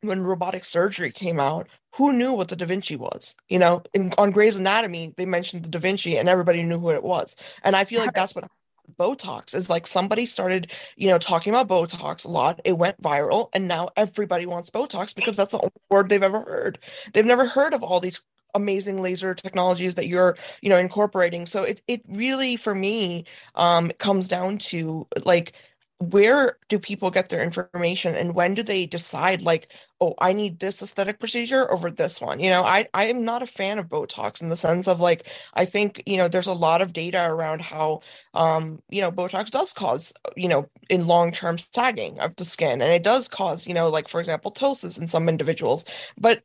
when 0.01 0.23
robotic 0.23 0.65
surgery 0.65 1.11
came 1.11 1.41
out, 1.41 1.69
who 1.95 2.13
knew 2.13 2.33
what 2.33 2.49
the 2.49 2.57
Da 2.57 2.67
Vinci 2.67 2.97
was? 2.97 3.35
You 3.49 3.59
know, 3.59 3.83
in, 3.95 4.13
on 4.19 4.31
Grey's 4.31 4.57
Anatomy, 4.57 5.15
they 5.17 5.27
mentioned 5.27 5.65
the 5.65 5.69
Da 5.69 5.79
Vinci 5.79 6.19
and 6.19 6.29
everybody 6.29 6.63
knew 6.63 6.79
who 6.79 6.91
it 6.91 7.03
was. 7.05 7.37
And 7.63 7.75
I 7.75 7.85
feel 7.85 8.01
like 8.01 8.15
that's 8.15 8.35
what 8.35 8.51
Botox 8.99 9.55
is 9.55 9.69
like 9.69 9.87
somebody 9.87 10.27
started, 10.27 10.71
you 10.97 11.09
know, 11.09 11.19
talking 11.19 11.53
about 11.53 11.69
Botox 11.69 12.25
a 12.25 12.29
lot. 12.29 12.61
It 12.65 12.79
went 12.79 13.01
viral 13.03 13.49
and 13.53 13.67
now 13.67 13.91
everybody 13.97 14.47
wants 14.47 14.71
Botox 14.71 15.15
because 15.15 15.35
that's 15.35 15.53
the 15.53 15.59
only 15.59 15.73
word 15.91 16.09
they've 16.09 16.23
ever 16.23 16.41
heard. 16.41 16.79
They've 17.13 17.25
never 17.25 17.47
heard 17.47 17.75
of 17.75 17.83
all 17.83 18.01
these 18.01 18.21
amazing 18.55 19.03
laser 19.03 19.35
technologies 19.35 19.95
that 19.97 20.09
you're, 20.09 20.37
you 20.63 20.69
know, 20.69 20.79
incorporating. 20.79 21.47
So 21.47 21.63
it 21.63 21.83
it 21.87 22.03
really 22.09 22.57
for 22.57 22.75
me 22.75 23.25
um 23.55 23.91
comes 23.99 24.29
down 24.29 24.59
to 24.59 25.07
like 25.25 25.53
where 25.99 26.59
do 26.69 26.79
people 26.79 27.11
get 27.11 27.31
their 27.31 27.43
information 27.43 28.15
and 28.15 28.35
when 28.35 28.55
do 28.55 28.63
they 28.63 28.85
decide 28.87 29.41
like 29.41 29.73
oh 30.03 30.15
i 30.21 30.31
need 30.33 30.59
this 30.59 30.83
aesthetic 30.83 31.19
procedure 31.19 31.71
over 31.73 31.91
this 31.91 32.21
one 32.21 32.39
you 32.39 32.51
know? 32.51 32.65
I 32.65 32.87
i 32.93 33.07
am 33.07 33.25
not 33.25 33.43
a 33.43 33.47
fan 33.47 33.79
of 33.79 33.89
botox 33.89 34.43
in 34.43 34.51
the 34.51 34.57
sense 34.59 34.89
of 34.89 35.01
like 35.01 35.27
i 35.55 35.65
think 35.65 36.03
you 36.05 36.19
know 36.19 36.29
there's 36.29 36.47
a 36.49 36.53
lot 36.53 36.83
of 36.83 36.93
data 36.93 37.25
around 37.27 37.63
how 37.63 38.01
um 38.35 38.83
you 38.91 39.01
know 39.01 39.11
botox 39.11 39.51
does 39.51 39.73
cause 39.73 40.13
you 40.37 40.49
know 40.49 40.69
in 40.91 41.07
long 41.07 41.33
term 41.33 41.57
sagging 41.57 42.21
of 42.21 42.37
the 42.37 42.45
skin 42.45 42.83
and 42.83 42.93
it 42.93 43.03
does 43.03 43.27
cause 43.27 43.67
you 43.67 43.73
know 43.73 43.89
like 43.89 44.09
for 44.09 44.21
example 44.21 44.53
ptosis 44.53 45.01
in 45.01 45.09
some 45.09 45.29
individuals 45.31 45.85
but 46.19 46.43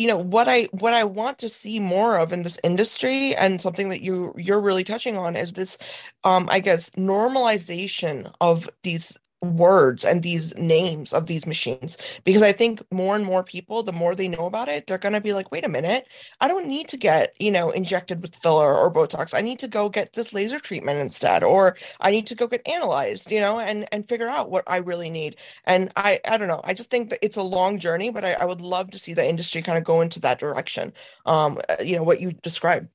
you 0.00 0.08
know 0.08 0.18
what 0.18 0.48
i 0.48 0.64
what 0.72 0.94
i 0.94 1.04
want 1.04 1.38
to 1.38 1.48
see 1.50 1.80
more 1.80 2.18
of 2.18 2.32
in 2.32 2.42
this 2.42 2.58
industry 2.64 3.36
and 3.36 3.62
something 3.62 3.90
that 3.90 4.02
you 4.02 4.34
you're 4.38 4.60
really 4.62 4.84
touching 4.84 5.18
on 5.18 5.36
is 5.36 5.52
this 5.52 5.78
um 6.24 6.48
i 6.52 6.60
guess 6.60 6.90
normalization 6.92 8.32
of 8.40 8.70
these 8.84 9.18
words 9.42 10.04
and 10.04 10.22
these 10.22 10.54
names 10.56 11.14
of 11.14 11.26
these 11.26 11.46
machines 11.46 11.96
because 12.24 12.42
i 12.42 12.52
think 12.52 12.82
more 12.90 13.16
and 13.16 13.24
more 13.24 13.42
people 13.42 13.82
the 13.82 13.92
more 13.92 14.14
they 14.14 14.28
know 14.28 14.44
about 14.44 14.68
it 14.68 14.86
they're 14.86 14.98
going 14.98 15.14
to 15.14 15.20
be 15.20 15.32
like 15.32 15.50
wait 15.50 15.64
a 15.64 15.68
minute 15.68 16.06
i 16.42 16.48
don't 16.48 16.66
need 16.66 16.86
to 16.88 16.98
get 16.98 17.34
you 17.38 17.50
know 17.50 17.70
injected 17.70 18.20
with 18.20 18.36
filler 18.36 18.76
or 18.76 18.92
botox. 18.92 19.32
I 19.32 19.40
need 19.40 19.58
to 19.60 19.68
go 19.68 19.88
get 19.88 20.12
this 20.12 20.34
laser 20.34 20.60
treatment 20.60 20.98
instead 20.98 21.42
or 21.42 21.76
i 22.00 22.10
need 22.10 22.26
to 22.26 22.34
go 22.34 22.46
get 22.46 22.66
analyzed 22.68 23.30
you 23.30 23.40
know 23.40 23.58
and 23.58 23.88
and 23.92 24.06
figure 24.06 24.28
out 24.28 24.50
what 24.50 24.64
i 24.66 24.76
really 24.76 25.08
need. 25.08 25.36
And 25.64 25.90
i 25.96 26.20
i 26.28 26.36
don't 26.36 26.48
know 26.48 26.60
i 26.64 26.74
just 26.74 26.90
think 26.90 27.10
that 27.10 27.24
it's 27.24 27.36
a 27.38 27.42
long 27.42 27.78
journey 27.78 28.10
but 28.10 28.24
i, 28.24 28.32
I 28.32 28.44
would 28.44 28.60
love 28.60 28.90
to 28.90 28.98
see 28.98 29.14
the 29.14 29.26
industry 29.26 29.62
kind 29.62 29.78
of 29.78 29.84
go 29.84 30.02
into 30.02 30.20
that 30.20 30.38
direction 30.38 30.92
um 31.24 31.58
uh, 31.68 31.82
you 31.82 31.96
know 31.96 32.02
what 32.02 32.20
you 32.20 32.32
described. 32.32 32.88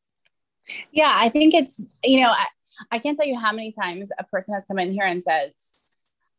Yeah 0.91 1.11
i 1.11 1.29
think 1.29 1.55
it's 1.55 1.87
you 2.03 2.21
know 2.21 2.29
I, 2.29 2.45
I 2.91 2.99
can't 2.99 3.17
tell 3.17 3.25
you 3.25 3.39
how 3.39 3.51
many 3.51 3.71
times 3.71 4.11
a 4.19 4.23
person 4.25 4.53
has 4.53 4.65
come 4.65 4.77
in 4.77 4.91
here 4.91 5.05
and 5.05 5.23
says 5.23 5.51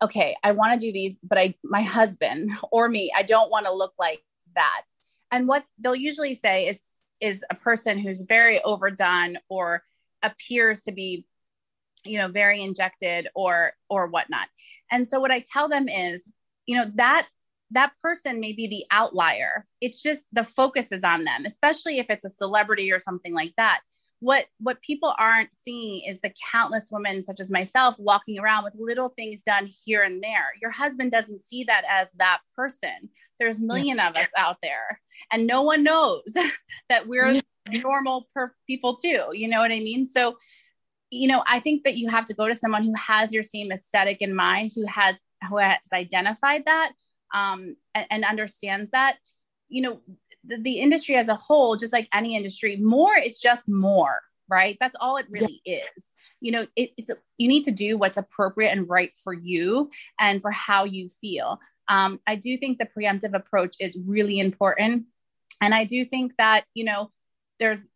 okay, 0.03 0.37
I 0.43 0.53
want 0.53 0.79
to 0.79 0.87
do 0.87 0.93
these, 0.93 1.17
but 1.23 1.39
I, 1.39 1.55
my 1.65 1.83
husband 1.83 2.53
or 2.71 2.89
me, 2.89 3.13
I 3.15 3.23
don't 3.23 3.51
want 3.51 3.67
to 3.67 3.73
look 3.73 3.95
like 3.99 4.23
that. 4.55 4.83
And 5.31 5.49
what 5.49 5.65
they'll 5.79 5.95
usually 5.95 6.35
say 6.35 6.69
is, 6.69 6.81
is 7.21 7.45
a 7.51 7.55
person 7.55 7.99
who's 7.99 8.21
very 8.21 8.63
overdone 8.63 9.39
or 9.49 9.83
appears 10.23 10.83
to 10.83 10.93
be, 10.93 11.27
you 12.05 12.19
know, 12.19 12.29
very 12.29 12.63
injected 12.63 13.29
or, 13.35 13.73
or 13.89 14.07
whatnot. 14.09 14.49
And 14.91 15.09
so 15.09 15.19
what 15.19 15.31
I 15.31 15.45
tell 15.53 15.69
them 15.69 15.89
is, 15.89 16.31
you 16.67 16.77
know, 16.77 16.91
that 16.95 17.27
that 17.73 17.93
person 18.01 18.39
may 18.39 18.53
be 18.53 18.69
the 18.69 18.85
outlier. 18.93 19.67
It's 19.81 20.01
just 20.01 20.27
the 20.33 20.45
focus 20.45 20.93
is 20.93 21.03
on 21.03 21.25
them, 21.25 21.45
especially 21.45 21.99
if 21.99 22.11
it's 22.11 22.25
a 22.25 22.29
celebrity 22.29 22.93
or 22.93 23.01
something 23.01 23.35
like 23.35 23.55
that 23.57 23.81
what 24.21 24.47
what 24.59 24.81
people 24.83 25.15
aren't 25.19 25.55
seeing 25.55 26.03
is 26.09 26.21
the 26.21 26.33
countless 26.51 26.89
women 26.91 27.23
such 27.23 27.41
as 27.41 27.51
myself 27.51 27.95
walking 27.99 28.39
around 28.39 28.65
with 28.65 28.77
little 28.79 29.11
things 29.11 29.43
done 29.43 29.69
here 29.85 30.03
and 30.03 30.23
there. 30.23 30.47
Your 30.61 30.71
husband 30.71 31.13
doesn't 31.13 31.43
see 31.43 31.65
that 31.65 31.85
as 31.91 32.11
that 32.13 32.39
person. 32.55 33.11
There's 33.39 33.59
a 33.59 33.63
million 33.63 33.99
yeah. 33.99 34.09
of 34.09 34.17
us 34.17 34.29
out 34.37 34.57
there 34.63 35.01
and 35.31 35.47
no 35.47 35.63
one 35.63 35.83
knows 35.83 36.23
that 36.89 37.07
we're 37.07 37.27
yeah. 37.27 37.41
normal 37.83 38.29
per 38.35 38.55
people 38.67 38.97
too 38.97 39.27
you 39.33 39.49
know 39.49 39.59
what 39.59 39.73
i 39.73 39.81
mean? 39.81 40.07
So 40.07 40.37
you 41.11 41.29
know 41.29 41.45
i 41.47 41.61
think 41.61 41.85
that 41.85 41.97
you 41.97 42.09
have 42.09 42.25
to 42.25 42.35
go 42.35 42.49
to 42.49 42.55
someone 42.55 42.83
who 42.83 42.93
has 42.95 43.33
your 43.33 43.45
same 43.45 43.71
aesthetic 43.71 44.21
in 44.21 44.35
mind 44.35 44.73
who 44.75 44.85
has 44.87 45.17
who 45.49 45.59
has 45.59 45.79
identified 45.93 46.65
that 46.65 46.93
um, 47.35 47.77
and, 47.95 48.07
and 48.11 48.25
understands 48.25 48.91
that. 48.91 49.17
You 49.69 49.83
know 49.83 50.01
the, 50.47 50.59
the 50.61 50.79
industry 50.81 51.17
as 51.17 51.29
a 51.29 51.37
whole, 51.37 51.77
just 51.77 51.93
like 51.93 52.09
any 52.13 52.37
industry, 52.37 52.77
more 52.77 53.17
is 53.17 53.39
just 53.39 53.69
more. 53.69 54.21
right? 54.49 54.77
That's 54.81 54.97
all 55.01 55.17
it 55.17 55.27
really 55.29 55.61
yeah. 55.65 55.79
is. 55.97 56.15
You 56.41 56.53
know, 56.53 56.67
it, 56.77 56.91
it's 56.97 57.11
a, 57.11 57.17
you 57.39 57.49
need 57.49 57.65
to 57.65 57.71
do 57.71 57.99
what's 57.99 58.19
appropriate 58.19 58.71
and 58.71 58.89
right 58.89 59.11
for 59.23 59.33
you 59.33 59.91
and 60.19 60.41
for 60.41 60.51
how 60.51 60.85
you 60.85 61.09
feel. 61.21 61.61
Um, 61.89 62.21
I 62.27 62.37
do 62.37 62.57
think 62.57 62.79
the 62.79 62.87
preemptive 62.87 63.35
approach 63.35 63.77
is 63.81 63.99
really 64.07 64.39
important, 64.39 65.07
and 65.61 65.75
I 65.75 65.85
do 65.85 66.05
think 66.05 66.33
that 66.39 66.65
you 66.75 66.85
know 66.85 67.11
there's 67.61 67.89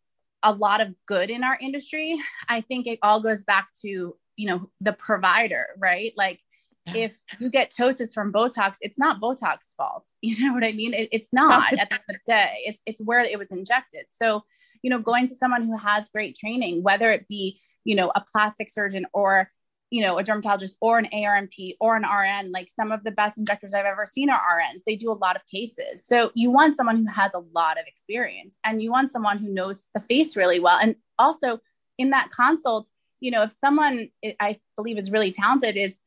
a 0.43 0.53
lot 0.53 0.81
of 0.81 0.95
good 1.05 1.29
in 1.29 1.43
our 1.43 1.57
industry. 1.59 2.17
I 2.49 2.61
think 2.61 2.87
it 2.87 2.99
all 3.01 3.21
goes 3.21 3.43
back 3.43 3.67
to 3.81 4.15
you 4.37 4.47
know 4.47 4.69
the 4.79 4.93
provider, 4.93 5.67
right? 5.77 6.13
Like 6.15 6.39
if 6.87 7.23
you 7.39 7.49
get 7.49 7.71
ptosis 7.71 8.13
from 8.13 8.33
Botox, 8.33 8.75
it's 8.81 8.97
not 8.97 9.21
Botox 9.21 9.73
fault. 9.77 10.07
You 10.21 10.45
know 10.45 10.53
what 10.53 10.63
I 10.63 10.71
mean? 10.71 10.93
It, 10.93 11.09
it's 11.11 11.29
not 11.33 11.73
at 11.79 11.89
the 11.89 11.95
end 11.95 12.03
of 12.09 12.15
the 12.15 12.19
day. 12.25 12.61
It's 12.65 12.81
it's 12.85 13.01
where 13.01 13.19
it 13.19 13.37
was 13.37 13.51
injected. 13.51 14.05
So, 14.09 14.43
you 14.81 14.89
know, 14.89 14.99
going 14.99 15.27
to 15.27 15.35
someone 15.35 15.63
who 15.63 15.77
has 15.77 16.09
great 16.09 16.35
training, 16.35 16.83
whether 16.83 17.11
it 17.11 17.27
be, 17.27 17.59
you 17.83 17.95
know, 17.95 18.11
a 18.15 18.23
plastic 18.31 18.71
surgeon 18.71 19.05
or, 19.13 19.51
you 19.89 20.01
know, 20.01 20.17
a 20.17 20.23
dermatologist 20.23 20.77
or 20.79 20.97
an 20.97 21.09
ARNP 21.13 21.75
or 21.81 21.95
an 21.95 22.03
RN, 22.03 22.51
like 22.51 22.69
some 22.69 22.91
of 22.91 23.03
the 23.03 23.11
best 23.11 23.37
injectors 23.37 23.73
I've 23.73 23.85
ever 23.85 24.05
seen 24.05 24.29
are 24.29 24.39
RNs. 24.39 24.81
They 24.85 24.95
do 24.95 25.11
a 25.11 25.13
lot 25.13 25.35
of 25.35 25.45
cases. 25.47 26.05
So 26.05 26.31
you 26.33 26.49
want 26.49 26.75
someone 26.75 26.97
who 26.97 27.11
has 27.11 27.33
a 27.33 27.43
lot 27.53 27.77
of 27.77 27.85
experience 27.87 28.57
and 28.63 28.81
you 28.81 28.91
want 28.91 29.11
someone 29.11 29.37
who 29.37 29.49
knows 29.49 29.87
the 29.93 30.01
face 30.01 30.37
really 30.37 30.59
well. 30.59 30.77
And 30.81 30.95
also 31.19 31.59
in 31.97 32.11
that 32.11 32.29
consult, 32.31 32.89
you 33.19 33.31
know, 33.31 33.43
if 33.43 33.51
someone 33.51 34.09
I 34.39 34.59
believe 34.75 34.97
is 34.97 35.11
really 35.11 35.31
talented 35.31 35.77
is 35.77 35.97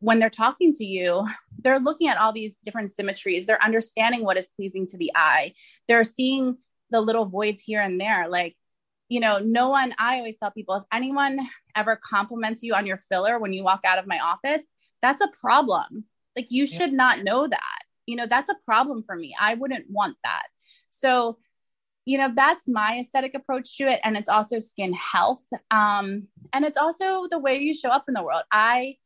when 0.00 0.18
they're 0.18 0.30
talking 0.30 0.72
to 0.74 0.84
you, 0.84 1.26
they're 1.62 1.78
looking 1.78 2.08
at 2.08 2.18
all 2.18 2.32
these 2.32 2.58
different 2.64 2.90
symmetries. 2.90 3.46
They're 3.46 3.62
understanding 3.62 4.24
what 4.24 4.36
is 4.36 4.48
pleasing 4.56 4.86
to 4.88 4.96
the 4.96 5.12
eye. 5.14 5.54
They're 5.88 6.04
seeing 6.04 6.58
the 6.90 7.00
little 7.00 7.26
voids 7.26 7.62
here 7.62 7.80
and 7.80 8.00
there. 8.00 8.28
Like, 8.28 8.56
you 9.08 9.20
know, 9.20 9.38
no 9.38 9.68
one, 9.68 9.94
I 9.98 10.18
always 10.18 10.38
tell 10.38 10.50
people 10.50 10.76
if 10.76 10.84
anyone 10.92 11.40
ever 11.74 11.96
compliments 11.96 12.62
you 12.62 12.74
on 12.74 12.86
your 12.86 12.98
filler 12.98 13.38
when 13.38 13.52
you 13.52 13.64
walk 13.64 13.80
out 13.84 13.98
of 13.98 14.06
my 14.06 14.18
office, 14.18 14.66
that's 15.02 15.20
a 15.20 15.28
problem. 15.40 16.04
Like, 16.36 16.46
you 16.50 16.64
yeah. 16.64 16.78
should 16.78 16.92
not 16.92 17.22
know 17.22 17.46
that. 17.46 17.78
You 18.06 18.16
know, 18.16 18.26
that's 18.26 18.48
a 18.48 18.56
problem 18.64 19.02
for 19.02 19.14
me. 19.14 19.34
I 19.38 19.54
wouldn't 19.54 19.86
want 19.88 20.16
that. 20.24 20.46
So, 20.90 21.38
you 22.04 22.18
know, 22.18 22.30
that's 22.34 22.66
my 22.68 22.98
aesthetic 23.00 23.34
approach 23.34 23.76
to 23.78 23.84
it. 23.84 24.00
And 24.02 24.16
it's 24.16 24.28
also 24.28 24.58
skin 24.58 24.92
health. 24.92 25.44
Um, 25.70 26.28
and 26.52 26.64
it's 26.64 26.76
also 26.76 27.26
the 27.30 27.38
way 27.38 27.58
you 27.58 27.74
show 27.74 27.90
up 27.90 28.04
in 28.08 28.14
the 28.14 28.22
world. 28.22 28.42
I, 28.50 28.96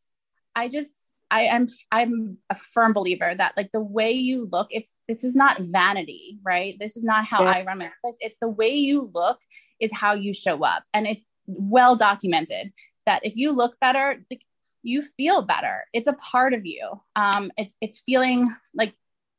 I 0.55 0.69
just 0.69 0.91
I 1.31 1.43
am 1.43 1.67
I'm 1.91 2.39
a 2.51 2.55
firm 2.55 2.93
believer 2.93 3.35
that 3.35 3.55
like 3.57 3.71
the 3.73 3.83
way 3.83 4.13
you 4.13 4.49
look, 4.51 4.69
it's 4.71 4.99
this 5.09 5.25
is 5.25 5.35
not 5.35 5.61
vanity, 5.61 6.39
right? 6.45 6.77
This 6.79 6.97
is 6.97 7.05
not 7.05 7.25
how 7.25 7.43
yeah. 7.43 7.51
I 7.51 7.65
run 7.65 7.79
my 7.79 7.87
office. 7.87 8.17
It's 8.21 8.37
the 8.41 8.49
way 8.49 8.75
you 8.75 9.11
look 9.15 9.39
is 9.81 9.93
how 9.93 10.13
you 10.15 10.33
show 10.33 10.63
up. 10.63 10.85
And 10.93 11.07
it's 11.07 11.27
well 11.47 11.97
documented 11.97 12.73
that 13.07 13.25
if 13.25 13.37
you 13.37 13.53
look 13.53 13.79
better, 13.81 14.25
like, 14.31 14.43
you 14.83 15.03
feel 15.17 15.43
better. 15.43 15.85
It's 15.93 16.07
a 16.07 16.13
part 16.13 16.55
of 16.55 16.65
you. 16.65 17.01
Um, 17.17 17.51
it's 17.57 17.75
it's 17.81 18.03
feeling 18.05 18.55
like 18.75 18.95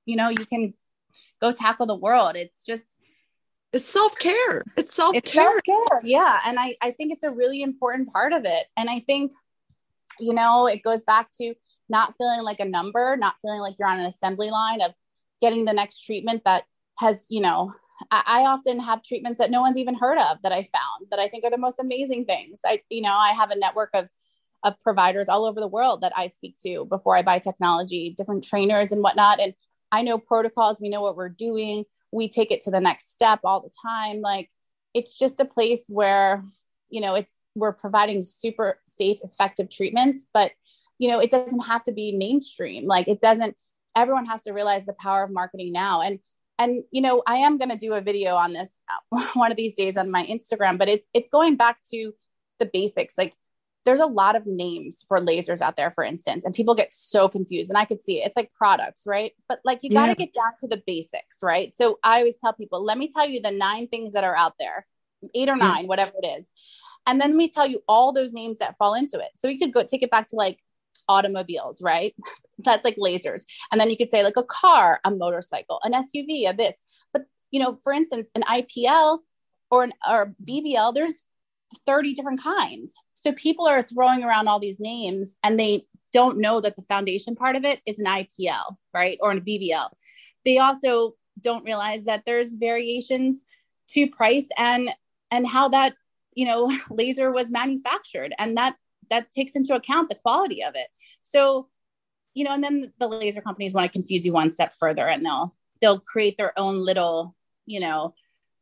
you 0.06 0.16
know 0.16 0.30
you 0.30 0.46
can 0.46 0.74
go 1.40 1.52
tackle 1.52 1.86
the 1.86 1.96
world. 1.96 2.36
It's 2.36 2.64
just 2.66 3.00
it's 3.72 3.86
self-care. 3.86 4.64
It's 4.78 4.94
self-care. 4.94 5.20
It's 5.20 5.34
self-care. 5.34 6.02
Yeah. 6.04 6.40
And 6.46 6.58
I, 6.58 6.78
I 6.82 6.92
think 6.92 7.12
it's 7.12 7.24
a 7.24 7.32
really 7.32 7.62
important 7.62 8.12
part 8.14 8.32
of 8.32 8.46
it. 8.46 8.66
And 8.78 8.90
I 8.90 9.02
think 9.02 9.34
you 10.20 10.34
know, 10.34 10.68
it 10.68 10.84
goes 10.84 11.04
back 11.04 11.32
to 11.40 11.54
not 11.90 12.16
feeling 12.18 12.42
like 12.42 12.60
a 12.60 12.66
number, 12.66 13.16
not 13.18 13.36
feeling 13.42 13.60
like 13.60 13.76
you're 13.78 13.88
on 13.88 14.00
an 14.00 14.06
assembly 14.06 14.50
line 14.50 14.82
of 14.82 14.92
getting 15.42 15.66
the 15.66 15.74
next 15.74 16.02
treatment 16.02 16.42
that 16.46 16.64
has, 16.98 17.28
you 17.30 17.42
know, 17.42 17.74
I, 18.12 18.24
I 18.26 18.40
often 18.42 18.80
have 18.80 19.04
treatments 19.04 19.40
that 19.40 19.52
no 19.52 19.62
one's 19.62 19.78
even 19.78 19.96
heard 19.96 20.18
of 20.18 20.42
that 20.44 20.52
I 20.52 20.64
found 20.64 21.08
that 21.12 21.20
I 21.20 21.28
think 21.28 21.44
are 21.44 21.52
the 21.52 21.58
most 21.58 21.80
amazing 21.80 22.26
things. 22.26 22.62
I, 22.66 22.82
you 22.90 23.02
know, 23.02 23.14
I 23.14 23.34
have 23.34 23.52
a 23.52 23.58
network 23.58 23.92
of 23.94 24.08
of 24.64 24.80
providers 24.80 25.30
all 25.30 25.46
over 25.46 25.60
the 25.60 25.68
world 25.68 26.02
that 26.02 26.12
I 26.18 26.26
speak 26.26 26.58
to 26.64 26.86
before 26.86 27.16
I 27.16 27.22
buy 27.22 27.38
technology, 27.38 28.16
different 28.18 28.44
trainers 28.44 28.92
and 28.92 29.04
whatnot. 29.04 29.40
And 29.40 29.54
I 29.92 30.02
know 30.02 30.18
protocols, 30.18 30.82
we 30.82 30.90
know 30.90 31.02
what 31.02 31.16
we're 31.16 31.30
doing, 31.30 31.86
we 32.12 32.28
take 32.30 32.50
it 32.52 32.62
to 32.64 32.72
the 32.72 32.80
next 32.80 33.14
step 33.14 33.42
all 33.44 33.62
the 33.62 33.70
time. 33.84 34.22
Like 34.22 34.50
it's 34.96 35.16
just 35.16 35.40
a 35.40 35.46
place 35.46 35.86
where, 35.88 36.44
you 36.90 37.00
know, 37.00 37.14
it's 37.14 37.35
we're 37.56 37.74
providing 37.74 38.24
super 38.24 38.80
safe, 38.86 39.20
effective 39.24 39.70
treatments, 39.70 40.28
but 40.34 40.52
you 40.98 41.10
know, 41.10 41.20
it 41.20 41.32
doesn't 41.32 41.60
have 41.60 41.84
to 41.84 41.92
be 41.92 42.14
mainstream. 42.14 42.86
Like 42.86 43.08
it 43.08 43.20
doesn't, 43.20 43.56
everyone 43.96 44.26
has 44.26 44.44
to 44.44 44.52
realize 44.52 44.86
the 44.86 44.94
power 44.94 45.24
of 45.24 45.32
marketing 45.32 45.72
now. 45.74 46.02
And 46.02 46.20
and 46.58 46.84
you 46.92 47.02
know, 47.02 47.22
I 47.28 47.38
am 47.38 47.58
going 47.58 47.70
to 47.70 47.78
do 47.78 47.94
a 47.94 48.02
video 48.02 48.36
on 48.36 48.54
this 48.54 48.80
one 49.34 49.52
of 49.52 49.58
these 49.58 49.74
days 49.74 49.98
on 49.98 50.12
my 50.12 50.26
Instagram, 50.26 50.78
but 50.78 50.88
it's 50.88 51.08
it's 51.14 51.30
going 51.30 51.56
back 51.58 51.78
to 51.92 52.14
the 52.60 52.70
basics. 52.72 53.18
Like 53.18 53.34
there's 53.86 54.00
a 54.00 54.06
lot 54.06 54.36
of 54.36 54.48
names 54.48 55.06
for 55.08 55.20
lasers 55.20 55.62
out 55.62 55.78
there, 55.78 55.92
for 55.92 56.04
instance, 56.04 56.44
and 56.44 56.56
people 56.56 56.74
get 56.74 56.92
so 56.92 57.30
confused. 57.30 57.70
And 57.70 57.78
I 57.78 57.86
could 57.86 58.02
see 58.02 58.22
it. 58.22 58.28
It's 58.28 58.36
like 58.36 58.52
products, 58.54 59.04
right? 59.06 59.34
But 59.48 59.60
like 59.64 59.80
you 59.84 59.92
got 59.92 60.08
to 60.08 60.16
yeah. 60.18 60.26
get 60.26 60.34
down 60.34 60.54
to 60.62 60.68
the 60.68 60.82
basics, 60.88 61.40
right? 61.44 61.74
So 61.74 62.00
I 62.04 62.20
always 62.20 62.38
tell 62.38 62.54
people, 62.54 62.84
let 62.84 62.98
me 62.98 63.10
tell 63.14 63.28
you 63.28 63.42
the 63.42 63.52
nine 63.52 63.88
things 63.88 64.14
that 64.14 64.24
are 64.24 64.36
out 64.36 64.54
there, 64.60 64.88
eight 65.36 65.50
or 65.50 65.56
nine, 65.56 65.84
yeah. 65.84 65.88
whatever 65.88 66.14
it 66.22 66.26
is. 66.26 66.50
And 67.06 67.22
then 67.22 67.38
we 67.38 67.50
tell 67.50 67.68
you 67.68 67.82
all 67.88 68.14
those 68.14 68.34
names 68.34 68.60
that 68.60 68.78
fall 68.78 68.94
into 68.94 69.20
it. 69.20 69.30
So 69.38 69.48
we 69.48 69.58
could 69.58 69.74
go 69.74 69.84
take 69.84 70.04
it 70.04 70.12
back 70.12 70.30
to 70.30 70.36
like 70.36 70.60
automobiles, 71.08 71.82
right? 71.82 72.16
That's 72.60 72.84
like 72.84 72.96
lasers. 72.96 73.44
And 73.72 73.80
then 73.80 73.90
you 73.90 73.98
could 73.98 74.10
say 74.10 74.24
like 74.24 74.38
a 74.38 74.44
car, 74.44 75.00
a 75.04 75.12
motorcycle, 75.12 75.80
an 75.84 75.94
SUV, 75.94 76.50
a 76.50 76.54
this. 76.54 76.80
But 77.14 77.26
you 77.52 77.60
know, 77.60 77.78
for 77.84 77.94
instance, 77.94 78.30
an 78.36 78.44
IPL 78.44 79.20
or 79.70 79.84
an 79.84 79.94
or 80.10 80.36
BBL, 80.44 80.94
there's 80.94 81.16
30 81.86 82.14
different 82.14 82.42
kinds. 82.42 82.94
So 83.14 83.32
people 83.34 83.68
are 83.68 83.82
throwing 83.82 84.24
around 84.24 84.48
all 84.48 84.60
these 84.60 84.80
names 84.80 85.36
and 85.44 85.60
they 85.60 85.86
don't 86.14 86.38
know 86.38 86.62
that 86.62 86.76
the 86.76 86.82
foundation 86.84 87.36
part 87.36 87.56
of 87.56 87.66
it 87.66 87.82
is 87.86 88.00
an 88.00 88.06
IPL, 88.06 88.78
right? 88.94 89.18
Or 89.22 89.32
an 89.32 89.42
BBL. 89.42 89.90
They 90.46 90.60
also 90.60 91.16
don't 91.42 91.66
realize 91.66 92.06
that 92.06 92.24
there's 92.26 92.54
variations 92.54 93.46
to 93.90 94.10
price 94.10 94.48
and 94.58 94.90
and 95.32 95.46
how 95.46 95.70
that 95.70 95.96
you 96.36 96.46
know 96.46 96.72
laser 96.90 97.32
was 97.32 97.50
manufactured 97.50 98.34
and 98.38 98.58
that 98.58 98.76
that 99.10 99.32
takes 99.32 99.54
into 99.54 99.76
account 99.76 100.10
the 100.10 100.16
quality 100.16 100.64
of 100.64 100.76
it. 100.76 100.88
So 101.24 101.70
you 102.34 102.44
know 102.44 102.52
and 102.52 102.64
then 102.64 102.94
the 103.00 103.08
laser 103.08 103.42
companies 103.42 103.74
want 103.74 103.92
to 103.92 103.96
confuse 103.96 104.26
you 104.26 104.34
one 104.34 104.50
step 104.50 104.74
further 104.78 105.08
and 105.08 105.26
they'll 105.26 105.56
they'll 105.82 106.00
create 106.00 106.38
their 106.38 106.58
own 106.58 106.78
little 106.80 107.36
you 107.66 107.80
know 107.80 108.14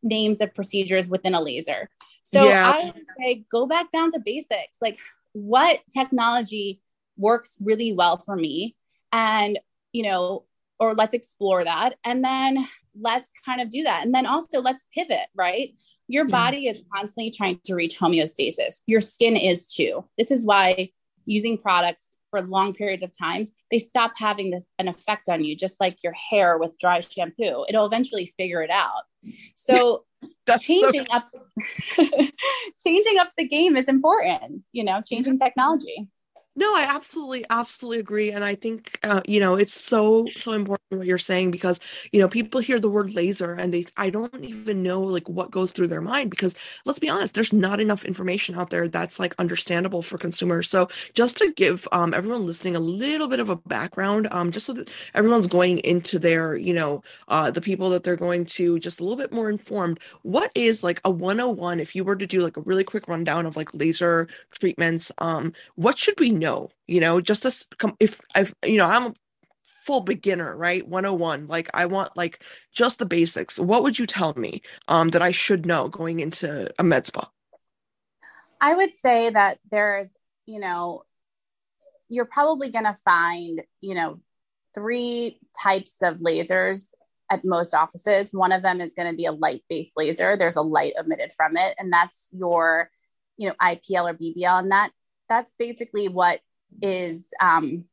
names 0.01 0.41
of 0.41 0.53
procedures 0.53 1.09
within 1.09 1.34
a 1.34 1.41
laser. 1.41 1.89
So 2.24 2.45
yeah. 2.45 2.71
i 2.74 2.86
would 2.86 3.05
say 3.19 3.45
go 3.51 3.65
back 3.65 3.91
down 3.91 4.11
to 4.11 4.19
basics. 4.19 4.78
Like 4.82 4.99
what 5.34 5.82
technology 5.91 6.82
works 7.17 7.57
really 7.61 7.93
well 7.93 8.17
for 8.17 8.36
me? 8.36 8.76
And 9.11 9.59
you 9.91 10.03
know 10.03 10.45
or 10.80 10.93
let's 10.93 11.13
explore 11.13 11.63
that. 11.63 11.95
And 12.03 12.24
then 12.24 12.67
let's 13.00 13.30
kind 13.46 13.62
of 13.62 13.70
do 13.70 13.84
that. 13.84 14.06
And 14.06 14.14
then 14.14 14.26
also 14.26 14.62
let's 14.62 14.84
pivot 14.94 15.28
right? 15.36 15.80
Your 16.08 16.26
body 16.26 16.68
is 16.68 16.82
constantly 16.94 17.32
trying 17.32 17.60
to 17.66 17.76
reach 17.76 17.98
homeostasis. 17.98 18.82
Your 18.86 19.02
skin 19.02 19.36
is 19.36 19.72
too. 19.72 20.06
This 20.18 20.32
is 20.32 20.46
why 20.46 20.89
using 21.26 21.58
products 21.58 22.08
for 22.30 22.41
long 22.41 22.74
periods 22.74 23.04
of 23.04 23.12
times 23.16 23.54
they 23.70 23.78
stop 23.78 24.14
having 24.18 24.50
this 24.50 24.68
an 24.80 24.88
effect 24.88 25.30
on 25.30 25.44
you 25.44 25.56
just 25.56 25.80
like 25.80 26.04
your 26.04 26.14
hair 26.14 26.58
with 26.58 26.78
dry 26.80 27.00
shampoo. 27.00 27.66
It'll 27.70 27.86
eventually 27.86 28.26
figure 28.26 28.62
it 28.62 28.72
out. 28.72 29.04
So 29.56 30.06
changing 30.60 31.06
so- 31.06 31.16
up 31.16 31.30
changing 32.86 33.20
up 33.20 33.32
the 33.38 33.48
game 33.48 33.76
is 33.76 33.88
important 33.88 34.64
you 34.72 34.84
know 34.84 35.02
changing 35.06 35.38
technology 35.38 36.08
no, 36.56 36.68
I 36.76 36.84
absolutely, 36.88 37.43
absolutely 37.49 37.99
agree. 37.99 38.32
And 38.32 38.45
I 38.45 38.54
think, 38.54 38.99
uh, 39.04 39.22
you 39.28 39.39
know, 39.39 39.56
it's 39.56 39.74
so, 39.74 40.32
so 40.38 40.51
important 40.51 40.84
what 40.91 41.08
you're 41.08 41.18
saying 41.18 41.49
because, 41.49 41.80
you 42.12 42.20
know, 42.20 42.28
people 42.28 42.62
hear 42.62 42.80
the 42.80 42.89
word 42.89 43.12
laser 43.16 43.54
and 43.54 43.74
they, 43.74 43.86
I 43.97 44.12
don't 44.12 44.43
even 44.43 44.84
know 44.84 45.01
like 45.01 45.28
what 45.28 45.49
goes 45.49 45.72
through 45.72 45.88
their 45.88 46.01
mind 46.01 46.30
because 46.30 46.54
let's 46.86 46.99
be 46.99 47.10
honest, 47.10 47.34
there's 47.34 47.54
not 47.54 47.80
enough 47.80 48.06
information 48.06 48.54
out 48.56 48.70
there 48.70 48.88
that's 48.88 49.20
like 49.20 49.34
understandable 49.39 50.04
for 50.04 50.20
consumers. 50.20 50.70
So 50.70 50.89
just 51.16 51.38
to 51.38 51.51
give 51.56 51.88
um, 51.91 52.14
everyone 52.14 52.45
listening 52.45 52.76
a 52.76 52.80
little 52.80 53.28
bit 53.28 53.39
of 53.39 53.49
a 53.49 53.56
background, 53.56 54.28
um, 54.30 54.51
just 54.51 54.68
so 54.68 54.74
that 54.74 54.91
everyone's 55.16 55.47
going 55.47 55.80
into 55.80 56.20
their, 56.20 56.56
you 56.56 56.74
know, 56.74 57.01
uh, 57.30 57.49
the 57.49 57.62
people 57.62 57.89
that 57.89 58.04
they're 58.04 58.16
going 58.16 58.45
to 58.45 58.78
just 58.78 58.99
a 58.99 59.04
little 59.04 59.18
bit 59.18 59.34
more 59.34 59.49
informed, 59.49 59.99
what 60.22 60.51
is 60.54 60.84
like 60.84 61.01
a 61.04 61.10
101 61.10 61.80
if 61.80 61.95
you 61.95 62.04
were 62.04 62.16
to 62.16 62.28
do 62.28 62.41
like 62.41 62.58
a 62.58 62.62
really 62.62 62.84
quick 62.84 63.08
rundown 63.08 63.45
of 63.47 63.58
like 63.58 63.74
laser 63.74 64.28
treatments, 64.51 65.12
um, 65.18 65.54
what 65.76 65.97
should 65.97 66.20
we 66.20 66.30
know 66.44 66.70
you 66.88 67.00
know 67.00 67.22
just 67.22 67.46
as 67.46 67.66
if 68.00 68.22
i've 68.36 68.54
you 68.66 68.78
know 68.78 68.88
i'm 68.88 69.08
a 69.08 69.14
full 69.66 70.02
beginner 70.02 70.56
right 70.56 70.88
101 70.88 71.48
like 71.48 71.70
i 71.74 71.86
want 71.86 72.16
like 72.16 72.41
just 72.72 73.00
the 73.00 73.06
basics 73.06 73.60
what 73.60 73.84
would 73.84 74.00
you 74.00 74.08
tell 74.08 74.34
me 74.36 74.62
um 74.88 75.10
that 75.10 75.22
i 75.22 75.32
should 75.32 75.66
know 75.66 75.89
going 75.89 76.20
into 76.20 76.70
a 76.80 76.84
med 76.84 77.06
spa 77.06 77.30
i 78.62 78.74
would 78.74 78.96
say 78.96 79.30
that 79.30 79.60
there's 79.72 80.08
you 80.46 80.60
know 80.60 81.04
you're 82.10 82.26
probably 82.26 82.70
going 82.70 82.86
to 82.86 82.94
find 82.94 83.62
you 83.82 83.96
know 83.96 84.20
three 84.74 85.39
types 85.62 85.98
of 86.02 86.18
lasers 86.18 86.89
at 87.30 87.46
most 87.46 87.74
offices. 87.74 88.34
One 88.34 88.52
of 88.52 88.62
them 88.62 88.82
is 88.82 88.94
going 88.94 89.10
to 89.10 89.16
be 89.16 89.26
a 89.26 89.32
light 89.32 89.64
based 89.70 89.94
laser. 89.96 90.38
There's 90.38 90.56
a 90.56 90.62
light 90.62 90.94
emitted 90.98 91.32
from 91.34 91.58
it, 91.58 91.76
and 91.78 91.91
that's 91.91 92.30
your, 92.32 92.89
you 93.38 93.50
know, 93.50 93.56
IPL 93.62 94.12
or 94.12 94.14
BBL, 94.14 94.60
and 94.60 94.72
that 94.72 94.91
that's 95.30 95.53
basically 95.57 96.07
what 96.07 96.41
is 96.82 97.30
um, 97.39 97.86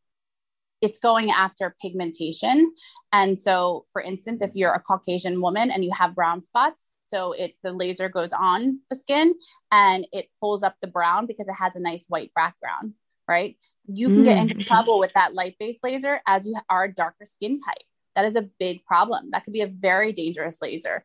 it's 0.81 0.99
going 0.99 1.31
after 1.31 1.75
pigmentation. 1.81 2.73
And 3.13 3.39
so, 3.39 3.87
for 3.93 4.01
instance, 4.01 4.41
if 4.41 4.55
you're 4.55 4.73
a 4.73 4.81
Caucasian 4.81 5.41
woman 5.41 5.71
and 5.71 5.85
you 5.85 5.93
have 5.93 6.15
brown 6.15 6.41
spots, 6.41 6.93
so 7.05 7.33
it 7.33 7.55
the 7.63 7.73
laser 7.73 8.09
goes 8.09 8.33
on 8.33 8.81
the 8.89 8.97
skin 8.97 9.35
and 9.73 10.07
it 10.13 10.29
pulls 10.41 10.63
up 10.63 10.77
the 10.81 10.89
brown 10.89 11.27
because 11.27 11.49
it 11.49 11.55
has 11.55 11.75
a 11.75 11.81
nice 11.81 12.05
white 12.09 12.31
background, 12.35 12.95
right? 13.27 13.57
You 13.87 14.07
can 14.07 14.23
mm. 14.23 14.25
get 14.25 14.39
into 14.39 14.55
mm. 14.55 14.67
trouble 14.67 15.01
with 15.01 15.13
that 15.15 15.35
light-based 15.35 15.83
laser 15.83 16.21
as 16.27 16.47
you 16.47 16.57
are 16.69 16.85
a 16.85 16.95
darker 16.95 17.25
skin 17.25 17.59
type. 17.59 17.83
That 18.15 18.25
is 18.25 18.37
a 18.37 18.49
big 18.59 18.85
problem. 18.85 19.31
That 19.33 19.45
could 19.45 19.53
be 19.53 19.63
a 19.63 19.67
very 19.67 20.13
dangerous 20.13 20.59
laser. 20.63 21.05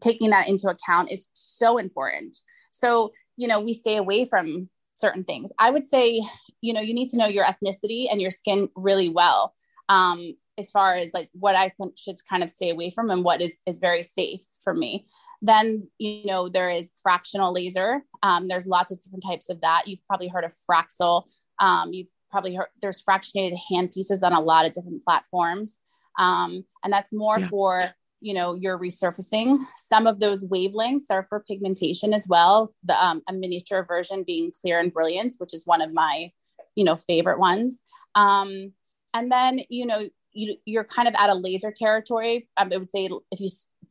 Taking 0.00 0.30
that 0.30 0.48
into 0.48 0.68
account 0.68 1.10
is 1.10 1.28
so 1.32 1.78
important. 1.78 2.36
So, 2.70 3.12
you 3.36 3.48
know, 3.48 3.60
we 3.60 3.72
stay 3.72 3.96
away 3.96 4.24
from 4.24 4.68
certain 5.00 5.24
things. 5.24 5.50
I 5.58 5.70
would 5.70 5.86
say, 5.86 6.22
you 6.60 6.72
know, 6.72 6.80
you 6.80 6.94
need 6.94 7.08
to 7.10 7.16
know 7.16 7.26
your 7.26 7.44
ethnicity 7.44 8.06
and 8.10 8.20
your 8.20 8.30
skin 8.30 8.68
really 8.74 9.08
well. 9.08 9.54
Um, 9.88 10.34
as 10.58 10.70
far 10.70 10.94
as 10.94 11.10
like 11.14 11.30
what 11.32 11.56
I 11.56 11.72
should 11.96 12.16
kind 12.28 12.44
of 12.44 12.50
stay 12.50 12.70
away 12.70 12.90
from 12.90 13.10
and 13.10 13.24
what 13.24 13.40
is 13.40 13.56
is 13.66 13.78
very 13.78 14.02
safe 14.02 14.42
for 14.62 14.74
me. 14.74 15.06
Then, 15.42 15.88
you 15.98 16.26
know, 16.26 16.48
there 16.48 16.68
is 16.68 16.90
fractional 17.02 17.52
laser. 17.52 18.02
Um, 18.22 18.46
there's 18.46 18.66
lots 18.66 18.92
of 18.92 19.00
different 19.00 19.24
types 19.26 19.48
of 19.48 19.62
that. 19.62 19.88
You've 19.88 20.06
probably 20.06 20.28
heard 20.28 20.44
of 20.44 20.52
Fraxel. 20.70 21.24
Um, 21.58 21.94
you've 21.94 22.08
probably 22.30 22.54
heard 22.54 22.68
there's 22.82 23.02
fractionated 23.02 23.56
hand 23.70 23.90
pieces 23.92 24.22
on 24.22 24.34
a 24.34 24.40
lot 24.40 24.66
of 24.66 24.74
different 24.74 25.02
platforms. 25.02 25.78
Um, 26.18 26.64
and 26.84 26.92
that's 26.92 27.12
more 27.12 27.38
yeah. 27.38 27.48
for 27.48 27.82
you 28.20 28.34
know 28.34 28.54
your 28.54 28.78
resurfacing. 28.78 29.58
Some 29.76 30.06
of 30.06 30.20
those 30.20 30.44
wavelengths 30.44 31.10
are 31.10 31.26
for 31.28 31.40
pigmentation 31.40 32.12
as 32.12 32.26
well 32.28 32.72
the 32.84 33.02
um, 33.04 33.22
a 33.28 33.32
miniature 33.32 33.84
version 33.84 34.24
being 34.24 34.52
clear 34.60 34.78
and 34.78 34.92
brilliant 34.92 35.36
which 35.38 35.54
is 35.54 35.66
one 35.66 35.82
of 35.82 35.92
my 35.92 36.30
you 36.74 36.84
know 36.84 36.96
favorite 36.96 37.38
ones. 37.38 37.82
Um, 38.14 38.72
and 39.14 39.30
then 39.30 39.60
you 39.68 39.86
know 39.86 40.08
you, 40.32 40.56
you're 40.64 40.84
kind 40.84 41.08
of 41.08 41.14
at 41.14 41.30
a 41.30 41.34
laser 41.34 41.72
territory. 41.72 42.48
Um, 42.56 42.70
i 42.72 42.76
would 42.76 42.90
say 42.90 43.08
if 43.30 43.40
you 43.40 43.48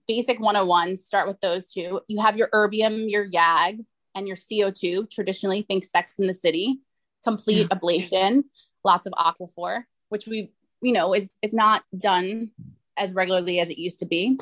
basic 0.08 0.40
101 0.40 0.98
start 0.98 1.28
with 1.28 1.40
those 1.40 1.72
two. 1.72 2.02
You 2.08 2.20
have 2.20 2.36
your 2.36 2.50
erbium 2.50 3.10
your 3.10 3.30
yag 3.30 3.86
and 4.16 4.28
your 4.28 4.36
co2 4.36 5.10
traditionally 5.12 5.62
think 5.62 5.84
sex 5.84 6.18
in 6.18 6.28
the 6.28 6.34
city 6.34 6.80
complete 7.24 7.68
yeah. 7.70 7.78
ablation 7.78 8.44
lots 8.84 9.06
of 9.06 9.14
aquaphor 9.14 9.84
which 10.10 10.26
we 10.26 10.52
you 10.82 10.92
know 10.92 11.14
is 11.14 11.34
is 11.42 11.54
not 11.54 11.84
done 11.98 12.50
as 13.00 13.14
regularly 13.14 13.60
as 13.60 13.70
it 13.70 13.80
used 13.80 14.00
to 14.00 14.06
be. 14.06 14.38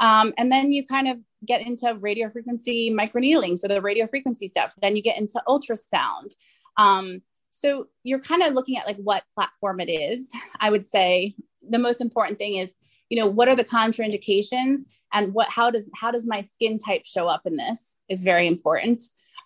Um, 0.00 0.34
and 0.36 0.50
then 0.52 0.72
you 0.72 0.86
kind 0.86 1.08
of 1.08 1.20
get 1.44 1.62
into 1.62 1.96
radio 2.00 2.28
frequency 2.28 2.90
microneedling, 2.90 3.58
so 3.58 3.68
the 3.68 3.80
radio 3.80 4.06
frequency 4.06 4.48
stuff. 4.48 4.74
Then 4.80 4.96
you 4.96 5.02
get 5.02 5.18
into 5.18 5.42
ultrasound. 5.48 6.34
Um, 6.76 7.22
so 7.50 7.86
you're 8.04 8.20
kind 8.20 8.42
of 8.42 8.52
looking 8.52 8.76
at 8.76 8.86
like 8.86 8.98
what 8.98 9.24
platform 9.34 9.80
it 9.80 9.90
is. 9.90 10.30
I 10.60 10.70
would 10.70 10.84
say 10.84 11.34
the 11.68 11.78
most 11.78 12.00
important 12.00 12.38
thing 12.38 12.56
is, 12.56 12.74
you 13.08 13.18
know, 13.18 13.26
what 13.26 13.48
are 13.48 13.56
the 13.56 13.64
contraindications 13.64 14.80
and 15.12 15.32
what 15.32 15.48
how 15.48 15.70
does 15.70 15.88
how 15.94 16.10
does 16.10 16.26
my 16.26 16.40
skin 16.42 16.78
type 16.78 17.06
show 17.06 17.26
up 17.26 17.42
in 17.46 17.56
this 17.56 18.00
is 18.08 18.22
very 18.22 18.46
important. 18.46 19.00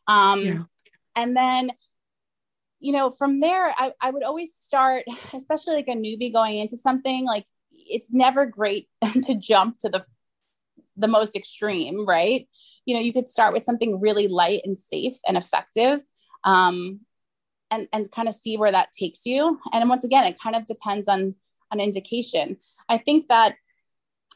Um, 0.08 0.42
yeah. 0.42 0.62
And 1.14 1.36
then 1.36 1.70
you 2.82 2.92
know, 2.92 3.10
from 3.10 3.40
there, 3.40 3.74
I, 3.76 3.92
I 4.00 4.10
would 4.10 4.22
always 4.22 4.54
start, 4.58 5.04
especially 5.34 5.74
like 5.74 5.88
a 5.88 5.92
newbie 5.92 6.32
going 6.32 6.56
into 6.56 6.76
something 6.76 7.26
like 7.26 7.44
it's 7.90 8.12
never 8.12 8.46
great 8.46 8.88
to 9.22 9.34
jump 9.34 9.78
to 9.78 9.88
the 9.88 10.04
the 10.96 11.08
most 11.08 11.34
extreme, 11.34 12.06
right? 12.06 12.46
You 12.84 12.94
know, 12.94 13.00
you 13.00 13.12
could 13.12 13.26
start 13.26 13.54
with 13.54 13.64
something 13.64 14.00
really 14.00 14.28
light 14.28 14.62
and 14.64 14.76
safe 14.76 15.16
and 15.26 15.36
effective, 15.36 16.00
um, 16.44 17.00
and 17.70 17.88
and 17.92 18.10
kind 18.10 18.28
of 18.28 18.34
see 18.34 18.56
where 18.56 18.72
that 18.72 18.92
takes 18.92 19.26
you. 19.26 19.58
And 19.72 19.88
once 19.88 20.04
again, 20.04 20.24
it 20.24 20.40
kind 20.40 20.56
of 20.56 20.66
depends 20.66 21.08
on 21.08 21.34
an 21.70 21.80
indication. 21.80 22.56
I 22.88 22.98
think 22.98 23.28
that 23.28 23.56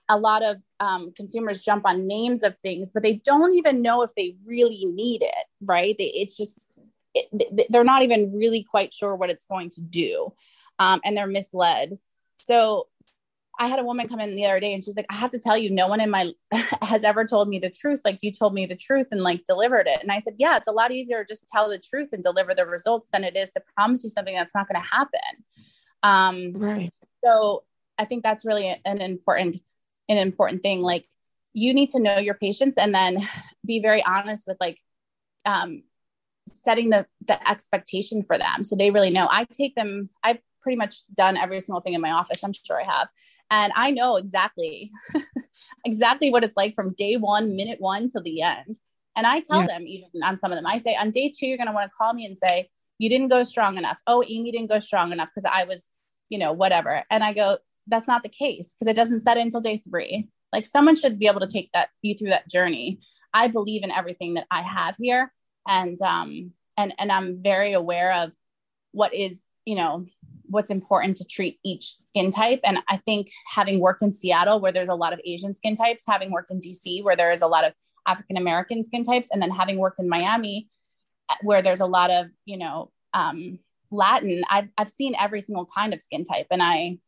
a 0.08 0.18
lot 0.18 0.42
of 0.42 0.62
um, 0.80 1.12
consumers 1.16 1.62
jump 1.62 1.86
on 1.86 2.06
names 2.06 2.42
of 2.42 2.58
things, 2.58 2.90
but 2.90 3.02
they 3.02 3.14
don't 3.24 3.54
even 3.54 3.82
know 3.82 4.02
if 4.02 4.14
they 4.14 4.36
really 4.44 4.84
need 4.84 5.22
it, 5.22 5.44
right? 5.62 5.94
They, 5.96 6.04
it's 6.04 6.36
just 6.36 6.78
it, 7.14 7.68
they're 7.70 7.84
not 7.84 8.02
even 8.02 8.36
really 8.36 8.64
quite 8.64 8.92
sure 8.92 9.16
what 9.16 9.30
it's 9.30 9.46
going 9.46 9.70
to 9.70 9.80
do, 9.80 10.32
um, 10.78 11.00
and 11.04 11.16
they're 11.16 11.26
misled. 11.26 11.98
So 12.38 12.88
I 13.58 13.68
had 13.68 13.78
a 13.78 13.84
woman 13.84 14.08
come 14.08 14.20
in 14.20 14.34
the 14.34 14.46
other 14.46 14.60
day 14.60 14.74
and 14.74 14.82
she's 14.82 14.96
like, 14.96 15.06
I 15.10 15.14
have 15.14 15.30
to 15.30 15.38
tell 15.38 15.56
you, 15.56 15.70
no 15.70 15.86
one 15.86 16.00
in 16.00 16.10
my 16.10 16.32
has 16.82 17.04
ever 17.04 17.24
told 17.24 17.48
me 17.48 17.58
the 17.58 17.70
truth. 17.70 18.00
Like 18.04 18.18
you 18.22 18.32
told 18.32 18.54
me 18.54 18.66
the 18.66 18.76
truth 18.76 19.08
and 19.10 19.22
like 19.22 19.44
delivered 19.46 19.86
it. 19.86 20.00
And 20.02 20.10
I 20.10 20.18
said, 20.18 20.34
Yeah, 20.38 20.56
it's 20.56 20.66
a 20.66 20.72
lot 20.72 20.90
easier 20.90 21.24
just 21.24 21.42
to 21.42 21.46
tell 21.52 21.68
the 21.68 21.78
truth 21.78 22.08
and 22.12 22.22
deliver 22.22 22.54
the 22.54 22.66
results 22.66 23.06
than 23.12 23.24
it 23.24 23.36
is 23.36 23.50
to 23.50 23.62
promise 23.76 24.02
you 24.02 24.10
something 24.10 24.34
that's 24.34 24.54
not 24.54 24.68
going 24.68 24.80
to 24.82 24.88
happen. 24.88 25.44
Um, 26.02 26.52
right. 26.54 26.92
So 27.24 27.64
I 27.98 28.04
think 28.04 28.22
that's 28.22 28.44
really 28.44 28.76
an 28.84 29.00
important, 29.00 29.58
an 30.08 30.18
important 30.18 30.62
thing. 30.62 30.82
Like 30.82 31.06
you 31.52 31.72
need 31.72 31.90
to 31.90 32.00
know 32.00 32.18
your 32.18 32.34
patients 32.34 32.76
and 32.76 32.94
then 32.94 33.18
be 33.66 33.80
very 33.80 34.04
honest 34.04 34.44
with 34.46 34.56
like 34.60 34.78
um, 35.44 35.84
setting 36.52 36.90
the 36.90 37.06
the 37.26 37.48
expectation 37.48 38.22
for 38.22 38.36
them 38.36 38.64
so 38.64 38.76
they 38.76 38.90
really 38.90 39.10
know. 39.10 39.28
I 39.30 39.44
take 39.44 39.74
them. 39.74 40.10
I 40.22 40.40
pretty 40.64 40.76
much 40.76 41.04
done 41.14 41.36
every 41.36 41.60
single 41.60 41.80
thing 41.80 41.94
in 41.94 42.00
my 42.00 42.10
office. 42.10 42.42
I'm 42.42 42.52
sure 42.52 42.80
I 42.80 42.84
have. 42.84 43.08
And 43.50 43.72
I 43.76 43.92
know 43.92 44.16
exactly, 44.16 44.90
exactly 45.84 46.32
what 46.32 46.42
it's 46.42 46.56
like 46.56 46.74
from 46.74 46.94
day 46.94 47.16
one, 47.16 47.54
minute 47.54 47.80
one 47.80 48.08
to 48.10 48.20
the 48.20 48.42
end. 48.42 48.76
And 49.14 49.26
I 49.26 49.40
tell 49.40 49.60
yeah. 49.60 49.68
them, 49.68 49.86
even 49.86 50.24
on 50.24 50.36
some 50.36 50.50
of 50.50 50.56
them, 50.56 50.66
I 50.66 50.78
say, 50.78 50.96
on 50.96 51.12
day 51.12 51.32
two, 51.36 51.46
you're 51.46 51.56
going 51.58 51.68
to 51.68 51.72
want 51.72 51.88
to 51.88 51.96
call 51.96 52.12
me 52.12 52.26
and 52.26 52.36
say, 52.36 52.68
you 52.98 53.08
didn't 53.08 53.28
go 53.28 53.44
strong 53.44 53.76
enough. 53.76 54.00
Oh, 54.08 54.24
Amy 54.26 54.50
didn't 54.50 54.70
go 54.70 54.80
strong 54.80 55.12
enough 55.12 55.28
because 55.32 55.48
I 55.50 55.64
was, 55.64 55.86
you 56.30 56.38
know, 56.38 56.52
whatever. 56.52 57.04
And 57.10 57.22
I 57.22 57.32
go, 57.32 57.58
that's 57.86 58.08
not 58.08 58.22
the 58.24 58.28
case 58.28 58.74
because 58.74 58.90
it 58.90 58.96
doesn't 58.96 59.20
set 59.20 59.36
in 59.36 59.44
until 59.44 59.60
day 59.60 59.82
three. 59.88 60.28
Like 60.52 60.66
someone 60.66 60.96
should 60.96 61.18
be 61.18 61.26
able 61.26 61.40
to 61.40 61.48
take 61.48 61.70
that 61.72 61.90
you 62.02 62.16
through 62.16 62.30
that 62.30 62.48
journey. 62.48 63.00
I 63.32 63.48
believe 63.48 63.82
in 63.82 63.90
everything 63.90 64.34
that 64.34 64.46
I 64.50 64.62
have 64.62 64.96
here. 64.98 65.32
And 65.66 66.00
um 66.02 66.52
and 66.76 66.94
and 66.98 67.10
I'm 67.10 67.42
very 67.42 67.72
aware 67.72 68.12
of 68.12 68.32
what 68.92 69.12
is, 69.14 69.42
you 69.64 69.74
know, 69.74 70.06
what's 70.54 70.70
important 70.70 71.16
to 71.18 71.24
treat 71.24 71.58
each 71.64 71.96
skin 71.98 72.30
type. 72.30 72.60
And 72.64 72.78
I 72.88 72.96
think 72.98 73.28
having 73.54 73.80
worked 73.80 74.02
in 74.02 74.12
Seattle, 74.12 74.60
where 74.60 74.72
there's 74.72 74.88
a 74.88 74.94
lot 74.94 75.12
of 75.12 75.20
Asian 75.24 75.52
skin 75.52 75.76
types, 75.76 76.04
having 76.06 76.30
worked 76.30 76.50
in 76.50 76.60
DC, 76.60 77.04
where 77.04 77.16
there 77.16 77.30
is 77.30 77.42
a 77.42 77.46
lot 77.46 77.64
of 77.64 77.72
African 78.06 78.36
American 78.36 78.84
skin 78.84 79.04
types, 79.04 79.28
and 79.32 79.42
then 79.42 79.50
having 79.50 79.78
worked 79.78 79.98
in 79.98 80.08
Miami, 80.08 80.68
where 81.42 81.60
there's 81.60 81.80
a 81.80 81.86
lot 81.86 82.10
of, 82.10 82.28
you 82.44 82.56
know, 82.56 82.90
um, 83.12 83.58
Latin, 83.90 84.44
I've, 84.48 84.68
I've 84.78 84.88
seen 84.88 85.14
every 85.18 85.40
single 85.40 85.68
kind 85.74 85.92
of 85.92 86.00
skin 86.00 86.24
type. 86.24 86.46
And 86.50 86.62
I, 86.62 86.98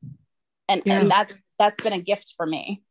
and, 0.69 0.83
yeah. 0.85 1.01
and 1.01 1.11
that's, 1.11 1.41
that's 1.59 1.81
been 1.83 1.93
a 1.93 2.01
gift 2.01 2.35
for 2.37 2.47
me 2.47 2.83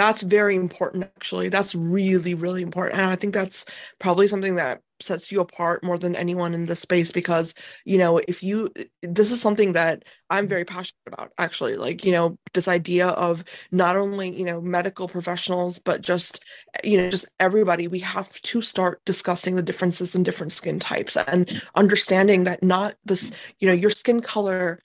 that's 0.00 0.22
very 0.22 0.56
important 0.56 1.04
actually. 1.04 1.48
That's 1.50 1.74
really 1.74 2.34
really 2.34 2.62
important 2.62 2.98
and 3.00 3.10
i 3.10 3.16
think 3.16 3.34
that's 3.34 3.64
probably 3.98 4.28
something 4.28 4.56
that 4.56 4.80
sets 5.00 5.32
you 5.32 5.40
apart 5.40 5.82
more 5.82 5.98
than 5.98 6.14
anyone 6.14 6.52
in 6.54 6.66
this 6.66 6.80
space 6.80 7.10
because 7.10 7.54
you 7.84 7.96
know 7.98 8.18
if 8.28 8.42
you 8.42 8.70
this 9.02 9.30
is 9.32 9.40
something 9.40 9.72
that 9.72 10.02
i'm 10.28 10.46
very 10.46 10.64
passionate 10.64 10.94
about 11.06 11.32
actually. 11.38 11.76
Like 11.76 12.04
you 12.04 12.12
know 12.12 12.38
this 12.54 12.68
idea 12.68 13.08
of 13.08 13.44
not 13.70 13.96
only 13.96 14.36
you 14.38 14.44
know 14.44 14.60
medical 14.60 15.08
professionals 15.08 15.78
but 15.78 16.02
just 16.02 16.44
you 16.84 16.96
know 16.98 17.10
just 17.10 17.28
everybody. 17.38 17.88
We 17.88 18.00
have 18.00 18.30
to 18.42 18.62
start 18.62 19.04
discussing 19.04 19.54
the 19.56 19.62
differences 19.62 20.14
in 20.14 20.22
different 20.22 20.52
skin 20.52 20.78
types 20.78 21.16
and 21.16 21.62
understanding 21.74 22.44
that 22.44 22.62
not 22.62 22.94
this 23.04 23.32
you 23.58 23.66
know 23.68 23.74
your 23.74 23.90
skin 23.90 24.20
color 24.20 24.80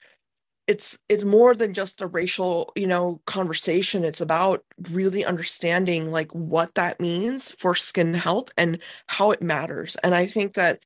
it's 0.66 0.98
it's 1.08 1.24
more 1.24 1.54
than 1.54 1.74
just 1.74 2.00
a 2.00 2.06
racial 2.06 2.72
you 2.76 2.86
know 2.86 3.20
conversation. 3.26 4.04
It's 4.04 4.20
about 4.20 4.64
really 4.90 5.24
understanding 5.24 6.10
like 6.10 6.32
what 6.32 6.74
that 6.74 7.00
means 7.00 7.50
for 7.50 7.74
skin 7.74 8.14
health 8.14 8.50
and 8.56 8.80
how 9.06 9.30
it 9.30 9.42
matters. 9.42 9.96
And 10.02 10.14
i 10.14 10.26
think 10.26 10.54
that 10.54 10.80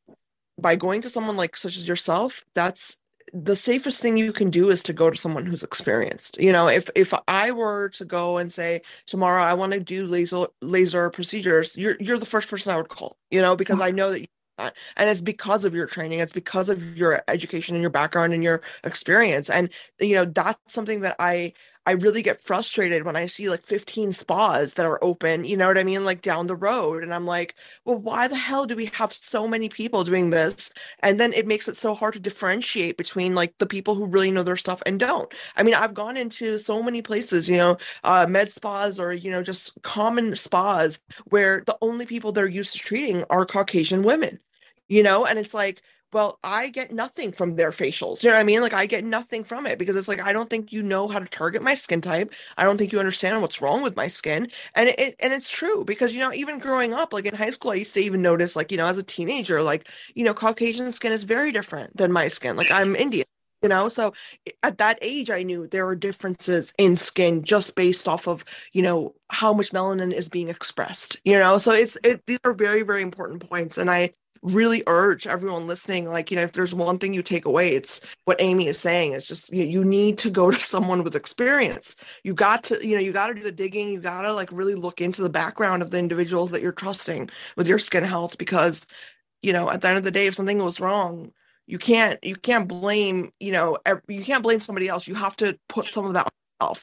by 0.59 0.77
going 0.77 1.03
to 1.03 1.09
someone 1.09 1.37
like 1.37 1.57
such 1.57 1.77
as 1.77 1.89
yourself 1.89 2.45
that's 2.55 2.99
the 3.33 3.57
safest 3.57 4.01
thing 4.01 4.17
you 4.17 4.33
can 4.33 4.51
do 4.51 4.71
is 4.71 4.83
to 4.83 4.93
go 4.93 5.09
to 5.09 5.17
someone 5.17 5.47
who's 5.47 5.63
experienced. 5.63 6.37
You 6.41 6.53
know 6.53 6.69
if 6.69 6.91
if 6.95 7.15
i 7.29 7.51
were 7.53 7.89
to 7.91 8.05
go 8.05 8.39
and 8.39 8.53
say 8.53 8.83
tomorrow 9.07 9.43
i 9.43 9.55
want 9.55 9.73
to 9.73 9.81
do 9.81 10.07
laser 10.07 10.47
laser 10.61 11.11
procedures 11.11 11.77
you're 11.77 11.97
you're 12.01 12.19
the 12.19 12.27
first 12.27 12.49
person 12.49 12.73
i 12.73 12.77
would 12.77 12.89
call 12.89 13.17
you 13.31 13.41
know 13.41 13.57
because 13.57 13.81
i 13.81 13.91
know 13.91 14.11
that 14.13 14.29
that. 14.61 14.77
And 14.97 15.09
it's 15.09 15.21
because 15.21 15.65
of 15.65 15.75
your 15.75 15.87
training, 15.87 16.21
it's 16.21 16.33
because 16.33 16.69
of 16.69 16.97
your 16.97 17.23
education 17.29 17.75
and 17.75 17.83
your 17.83 17.91
background 17.91 18.33
and 18.33 18.43
your 18.45 18.63
experience. 18.85 19.51
And 19.51 19.71
you 20.01 20.15
know, 20.15 20.25
that's 20.25 20.59
something 20.73 21.01
that 21.01 21.17
I 21.19 21.53
I 21.87 21.93
really 21.93 22.23
get 22.23 22.43
frustrated 22.43 23.05
when 23.05 23.17
I 23.17 23.27
see 23.27 23.49
like 23.49 23.65
15 23.65 24.13
spas 24.13 24.75
that 24.75 24.85
are 24.87 25.03
open, 25.03 25.45
you 25.45 25.57
know 25.57 25.67
what 25.67 25.79
I 25.79 25.83
mean, 25.85 26.05
like 26.05 26.21
down 26.23 26.47
the 26.47 26.55
road. 26.55 27.03
And 27.03 27.13
I'm 27.13 27.25
like, 27.27 27.55
well, 27.85 27.97
why 27.97 28.29
the 28.29 28.37
hell 28.37 28.67
do 28.67 28.77
we 28.77 28.87
have 28.95 29.13
so 29.15 29.49
many 29.49 29.69
people 29.71 30.05
doing 30.05 30.31
this? 30.31 30.71
And 31.01 31.19
then 31.19 31.33
it 31.33 31.47
makes 31.47 31.69
it 31.69 31.79
so 31.79 31.95
hard 31.95 32.13
to 32.15 32.21
differentiate 32.21 32.97
between 32.99 33.35
like 33.35 33.57
the 33.59 33.67
people 33.67 33.95
who 33.95 34.07
really 34.07 34.31
know 34.31 34.43
their 34.43 34.59
stuff 34.59 34.83
and 34.87 35.01
don't. 35.01 35.33
I 35.57 35.63
mean, 35.63 35.75
I've 35.75 35.95
gone 35.95 36.17
into 36.19 36.59
so 36.59 36.83
many 36.83 37.01
places, 37.03 37.49
you 37.49 37.57
know, 37.57 37.79
uh, 38.05 38.27
med 38.29 38.53
spas 38.53 39.01
or, 39.01 39.13
you 39.13 39.31
know, 39.31 39.43
just 39.43 39.73
common 39.83 40.37
spas 40.37 41.01
where 41.31 41.63
the 41.67 41.77
only 41.81 42.07
people 42.07 42.31
they're 42.33 42.47
used 42.47 42.73
to 42.75 42.79
treating 42.79 43.25
are 43.31 43.47
Caucasian 43.47 44.03
women, 44.03 44.39
you 44.91 45.03
know, 45.03 45.25
and 45.25 45.39
it's 45.39 45.55
like, 45.55 45.83
well, 46.13 46.39
I 46.43 46.69
get 46.71 46.93
nothing 46.93 47.33
from 47.33 47.55
their 47.57 47.71
facials. 47.71 48.23
You 48.23 48.31
know 48.31 48.35
what 48.37 48.41
I 48.41 48.45
mean? 48.45 48.61
Like 48.63 48.75
I 48.75 48.87
get 48.87 49.05
nothing 49.05 49.45
from 49.45 49.67
it 49.67 49.79
because 49.79 49.97
it's 49.97 50.09
like 50.09 50.21
I 50.21 50.33
don't 50.33 50.51
think 50.51 50.73
you 50.73 50.83
know 50.83 51.07
how 51.09 51.21
to 51.21 51.27
target 51.27 51.63
my 51.63 51.75
skin 51.75 52.01
type. 52.01 52.33
I 52.59 52.65
don't 52.65 52.79
think 52.79 52.93
you 52.93 52.99
understand 52.99 53.41
what's 53.41 53.63
wrong 53.63 53.83
with 53.83 53.97
my 53.97 54.09
skin. 54.09 54.51
And 54.75 54.89
it 54.91 55.15
and 55.21 55.33
it's 55.33 55.49
true 55.49 55.85
because 55.85 56.13
you 56.15 56.21
know, 56.21 56.33
even 56.35 56.59
growing 56.59 56.93
up, 56.93 57.13
like 57.13 57.27
in 57.27 57.35
high 57.35 57.51
school, 57.51 57.71
I 57.71 57.77
used 57.77 57.95
to 57.95 58.01
even 58.01 58.23
notice, 58.23 58.57
like, 58.57 58.73
you 58.73 58.79
know, 58.79 58.87
as 58.87 58.99
a 58.99 59.03
teenager, 59.05 59.63
like, 59.63 59.89
you 60.15 60.25
know, 60.25 60.35
Caucasian 60.35 60.91
skin 60.93 61.13
is 61.13 61.25
very 61.25 61.53
different 61.53 61.97
than 61.97 62.13
my 62.13 62.29
skin. 62.29 62.57
Like 62.57 62.71
I'm 62.71 62.97
Indian 62.97 63.27
you 63.63 63.69
know 63.69 63.91
so 63.91 64.13
at 64.63 64.79
that 64.79 64.99
age 65.03 65.31
i 65.31 65.43
knew 65.43 65.67
there 65.67 65.87
are 65.87 65.95
differences 65.95 66.73
in 66.79 66.97
skin 66.97 67.43
just 67.45 67.75
based 67.75 68.09
off 68.09 68.27
of 68.27 68.43
you 68.73 68.81
know 68.81 69.15
how 69.29 69.53
much 69.53 69.71
melanin 69.73 70.13
is 70.15 70.31
being 70.31 70.49
expressed 70.49 71.19
you 71.25 71.39
know 71.39 71.59
so 71.59 71.73
it's 71.73 71.99
it, 72.03 72.25
these 72.27 72.39
are 72.45 72.55
very 72.55 72.83
very 72.83 73.03
important 73.03 73.47
points 73.49 73.77
and 73.77 73.91
i 73.91 74.11
really 74.43 74.83
urge 74.87 75.27
everyone 75.27 75.67
listening 75.67 76.09
like 76.09 76.31
you 76.31 76.37
know 76.37 76.43
if 76.43 76.53
there's 76.53 76.75
one 76.75 76.99
thing 76.99 77.13
you 77.13 77.23
take 77.23 77.45
away 77.45 77.75
it's 77.75 78.01
what 78.25 78.41
amy 78.41 78.69
is 78.69 78.79
saying 78.79 79.13
it's 79.13 79.27
just 79.27 79.53
you, 79.53 79.65
you 79.65 79.85
need 79.85 80.17
to 80.17 80.31
go 80.31 80.51
to 80.51 80.59
someone 80.59 81.05
with 81.05 81.15
experience. 81.15 81.95
You 82.25 82.35
got 82.35 82.65
to 82.65 82.87
you 82.87 82.95
know 82.95 83.01
you 83.01 83.13
got 83.13 83.29
to 83.29 83.35
do 83.35 83.43
the 83.43 83.53
digging 83.53 83.91
you 83.91 84.01
got 84.01 84.23
to 84.23 84.33
like 84.33 84.51
really 84.53 84.75
look 84.75 85.01
into 85.01 85.23
the 85.23 85.31
background 85.31 85.83
of 85.83 85.91
the 85.91 85.99
individuals 85.99 86.51
that 86.53 86.63
you're 86.63 86.73
trusting 86.73 87.29
with 87.57 87.69
your 87.69 87.79
skin 87.79 88.05
health 88.05 88.39
because 88.39 88.87
you 89.43 89.53
know 89.53 89.71
at 89.71 89.83
the 89.83 89.89
end 89.89 89.99
of 89.99 90.05
the 90.05 90.11
day 90.11 90.27
if 90.27 90.35
something 90.35 90.59
goes 90.59 90.81
wrong 90.81 91.33
you 91.67 91.79
can't 91.79 92.23
you 92.25 92.35
can't 92.35 92.67
blame 92.67 93.33
you 93.41 93.53
know 93.53 93.79
you 94.09 94.25
can't 94.25 94.43
blame 94.43 94.61
somebody 94.61 94.89
else. 94.89 95.07
You 95.07 95.15
have 95.15 95.37
to 95.37 95.59
put 95.69 95.87
some 95.89 96.07
of 96.07 96.15
that 96.15 96.29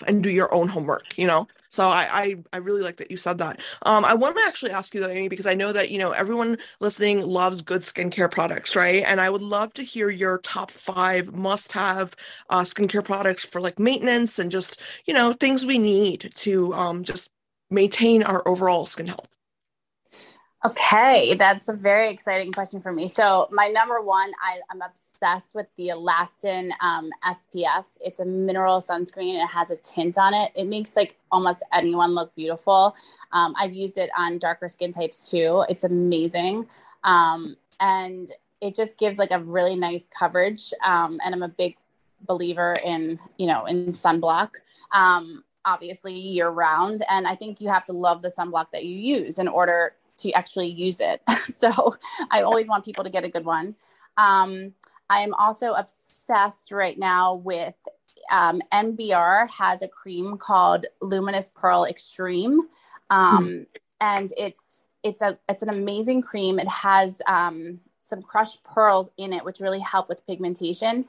and 0.08 0.24
do 0.24 0.30
your 0.30 0.54
own 0.54 0.68
homework 0.70 1.18
you 1.18 1.28
know? 1.28 1.48
So 1.70 1.90
I, 1.90 2.08
I 2.12 2.36
i 2.54 2.58
really 2.58 2.82
like 2.82 2.98
that 2.98 3.12
you 3.12 3.18
said 3.18 3.40
that. 3.40 3.62
Um 3.84 4.06
i 4.06 4.14
want 4.16 4.38
to 4.38 4.44
actually 4.48 4.72
ask 4.72 4.94
you 4.96 5.02
that 5.02 5.12
amy 5.12 5.30
because 5.30 5.46
i 5.46 5.54
know 5.54 5.74
that 5.74 5.92
you 5.92 6.00
know 6.00 6.12
everyone 6.12 6.58
listening 6.80 7.22
loves 7.22 7.62
good 7.62 7.82
skincare 7.84 8.32
products 8.32 8.76
right? 8.76 9.04
And 9.08 9.22
i 9.22 9.30
would 9.30 9.42
love 9.44 9.74
to 9.76 9.84
hear 9.84 10.10
your 10.10 10.40
top 10.40 10.72
five 10.72 11.34
must 11.34 11.74
have 11.74 12.16
uh, 12.50 12.62
skincare 12.62 13.06
products 13.06 13.46
for 13.46 13.62
like 13.62 13.80
maintenance 13.80 14.40
and 14.40 14.52
just 14.52 14.82
you 15.06 15.14
know 15.14 15.34
things 15.34 15.66
we 15.66 15.80
need 15.80 16.32
to 16.38 16.74
um 16.74 17.04
just 17.04 17.30
maintain 17.70 18.24
our 18.24 18.48
overall 18.48 18.86
skin 18.88 19.08
health 19.08 19.37
Okay, 20.66 21.36
that's 21.36 21.68
a 21.68 21.74
very 21.74 22.10
exciting 22.10 22.52
question 22.52 22.82
for 22.82 22.92
me. 22.92 23.08
So, 23.08 23.48
my 23.52 23.68
number 23.68 24.02
one, 24.02 24.32
I, 24.42 24.60
am 24.72 24.82
obsessed 24.82 25.54
with 25.54 25.68
the 25.78 25.90
Alastin 25.90 26.72
um, 26.82 27.12
SPF. 27.24 27.86
It's 28.02 28.20
a 28.20 28.26
mineral 28.26 28.80
sunscreen. 28.80 29.42
It 29.42 29.48
has 29.48 29.70
a 29.70 29.76
tint 29.76 30.18
on 30.18 30.34
it. 30.34 30.52
It 30.56 30.66
makes 30.66 30.96
like 30.96 31.16
almost 31.32 31.62
anyone 31.72 32.16
look 32.16 32.34
beautiful. 32.34 32.96
Um, 33.34 33.54
I've 33.56 33.74
used 33.74 34.00
it 34.00 34.10
on 34.18 34.40
darker 34.40 34.68
skin 34.68 34.92
types 34.92 35.30
too. 35.30 35.64
It's 35.70 35.84
amazing, 35.84 36.66
um, 37.04 37.56
and 37.80 38.32
it 38.60 38.76
just 38.76 38.98
gives 38.98 39.20
like 39.20 39.32
a 39.32 39.40
really 39.40 39.76
nice 39.76 40.08
coverage. 40.08 40.74
Um, 40.84 41.20
and 41.24 41.36
I'm 41.36 41.44
a 41.44 41.50
big 41.50 41.78
believer 42.22 42.76
in 42.84 43.20
you 43.38 43.46
know 43.46 43.66
in 43.66 43.90
sunblock 43.90 44.54
um, 44.92 45.44
obviously 45.66 46.14
year 46.14 46.50
round. 46.50 47.04
And 47.10 47.28
I 47.28 47.36
think 47.36 47.62
you 47.62 47.68
have 47.68 47.86
to 47.86 47.94
love 47.94 48.22
the 48.22 48.30
sunblock 48.30 48.72
that 48.72 48.86
you 48.86 48.98
use 48.98 49.38
in 49.38 49.48
order 49.48 49.94
to 50.18 50.32
actually 50.34 50.68
use 50.68 51.00
it. 51.00 51.22
so 51.58 51.96
I 52.32 52.42
always 52.42 52.68
want 52.68 52.86
people 52.86 53.04
to 53.04 53.10
get 53.10 53.24
a 53.24 53.30
good 53.30 53.46
one. 53.46 53.76
Um, 54.18 54.74
I 55.10 55.22
am 55.22 55.34
also 55.34 55.74
obsessed 55.74 56.72
right 56.72 56.98
now 56.98 57.36
with 57.36 57.76
um, 58.32 58.62
MBR 58.74 59.50
has 59.50 59.82
a 59.82 59.88
cream 59.88 60.38
called 60.38 60.86
Luminous 61.02 61.50
Pearl 61.56 61.86
Extreme, 61.86 62.62
um, 63.10 63.48
mm. 63.48 63.66
and 64.02 64.34
it's 64.38 64.86
it's 65.04 65.22
a 65.22 65.38
it's 65.48 65.64
an 65.64 65.70
amazing 65.70 66.22
cream. 66.22 66.60
It 66.60 66.68
has 66.68 67.22
um, 67.28 67.80
some 68.02 68.22
crushed 68.22 68.64
pearls 68.64 69.10
in 69.18 69.34
it, 69.34 69.46
which 69.46 69.60
really 69.60 69.80
help 69.80 70.10
with 70.10 70.26
pigmentation. 70.28 71.06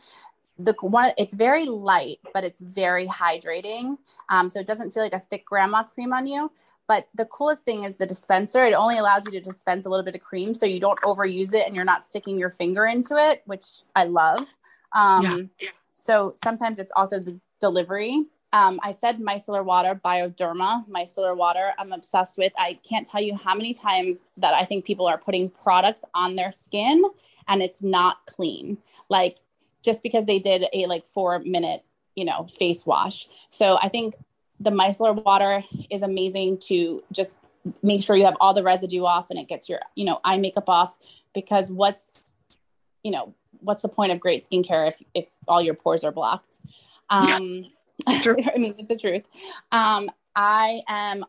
The 0.58 0.74
one 0.80 1.12
it's 1.16 1.34
very 1.34 1.66
light, 1.66 2.20
but 2.32 2.44
it's 2.44 2.60
very 2.60 3.06
hydrating, 3.06 3.98
um, 4.28 4.48
so 4.48 4.60
it 4.60 4.66
doesn't 4.66 4.92
feel 4.92 5.02
like 5.02 5.12
a 5.12 5.20
thick 5.20 5.44
grandma 5.44 5.82
cream 5.84 6.12
on 6.12 6.26
you. 6.26 6.50
But 6.88 7.06
the 7.14 7.26
coolest 7.26 7.64
thing 7.64 7.84
is 7.84 7.96
the 7.96 8.06
dispenser. 8.06 8.64
It 8.64 8.72
only 8.72 8.98
allows 8.98 9.26
you 9.26 9.32
to 9.32 9.40
dispense 9.40 9.84
a 9.84 9.90
little 9.90 10.04
bit 10.04 10.14
of 10.14 10.22
cream 10.22 10.54
so 10.54 10.64
you 10.64 10.80
don't 10.80 10.98
overuse 11.02 11.54
it 11.54 11.66
and 11.66 11.76
you're 11.76 11.84
not 11.84 12.06
sticking 12.06 12.38
your 12.38 12.50
finger 12.50 12.86
into 12.86 13.16
it, 13.16 13.42
which 13.44 13.64
I 13.94 14.04
love. 14.04 14.56
Um, 14.92 15.50
yeah. 15.60 15.68
So 15.92 16.32
sometimes 16.42 16.78
it's 16.78 16.92
also 16.96 17.20
the 17.20 17.38
delivery. 17.60 18.24
Um, 18.54 18.80
I 18.82 18.92
said 18.92 19.18
micellar 19.18 19.62
water, 19.62 20.00
bioderma, 20.02 20.88
micellar 20.88 21.36
water. 21.36 21.72
I'm 21.78 21.92
obsessed 21.92 22.38
with. 22.38 22.52
I 22.58 22.78
can't 22.88 23.06
tell 23.06 23.20
you 23.20 23.36
how 23.36 23.54
many 23.54 23.74
times 23.74 24.22
that 24.38 24.54
I 24.54 24.64
think 24.64 24.86
people 24.86 25.06
are 25.06 25.18
putting 25.18 25.50
products 25.50 26.04
on 26.14 26.36
their 26.36 26.50
skin 26.52 27.04
and 27.48 27.62
it's 27.62 27.82
not 27.82 28.24
clean. 28.26 28.78
Like 29.10 29.38
just 29.82 30.02
because 30.02 30.24
they 30.24 30.38
did 30.38 30.64
a 30.72 30.86
like 30.86 31.04
four 31.04 31.38
minute, 31.40 31.84
you 32.14 32.24
know, 32.24 32.46
face 32.46 32.86
wash. 32.86 33.28
So 33.50 33.78
I 33.82 33.88
think 33.88 34.14
the 34.60 34.70
micellar 34.70 35.22
water 35.24 35.62
is 35.90 36.02
amazing 36.02 36.58
to 36.58 37.02
just 37.12 37.36
make 37.82 38.02
sure 38.02 38.16
you 38.16 38.24
have 38.24 38.36
all 38.40 38.54
the 38.54 38.62
residue 38.62 39.04
off 39.04 39.30
and 39.30 39.38
it 39.38 39.48
gets 39.48 39.68
your 39.68 39.80
you 39.94 40.04
know 40.04 40.20
eye 40.24 40.38
makeup 40.38 40.68
off 40.68 40.98
because 41.34 41.70
what's 41.70 42.32
you 43.02 43.10
know 43.10 43.34
what's 43.60 43.82
the 43.82 43.88
point 43.88 44.12
of 44.12 44.20
great 44.20 44.46
skincare 44.48 44.88
if 44.88 45.02
if 45.14 45.26
all 45.46 45.62
your 45.62 45.74
pores 45.74 46.04
are 46.04 46.12
blocked? 46.12 46.56
Um 47.10 47.64
i 48.06 48.54
mean 48.56 48.74
it's 48.78 48.88
the 48.88 48.96
truth. 48.96 49.26
Um 49.72 50.10
i 50.34 50.82
am 50.88 51.24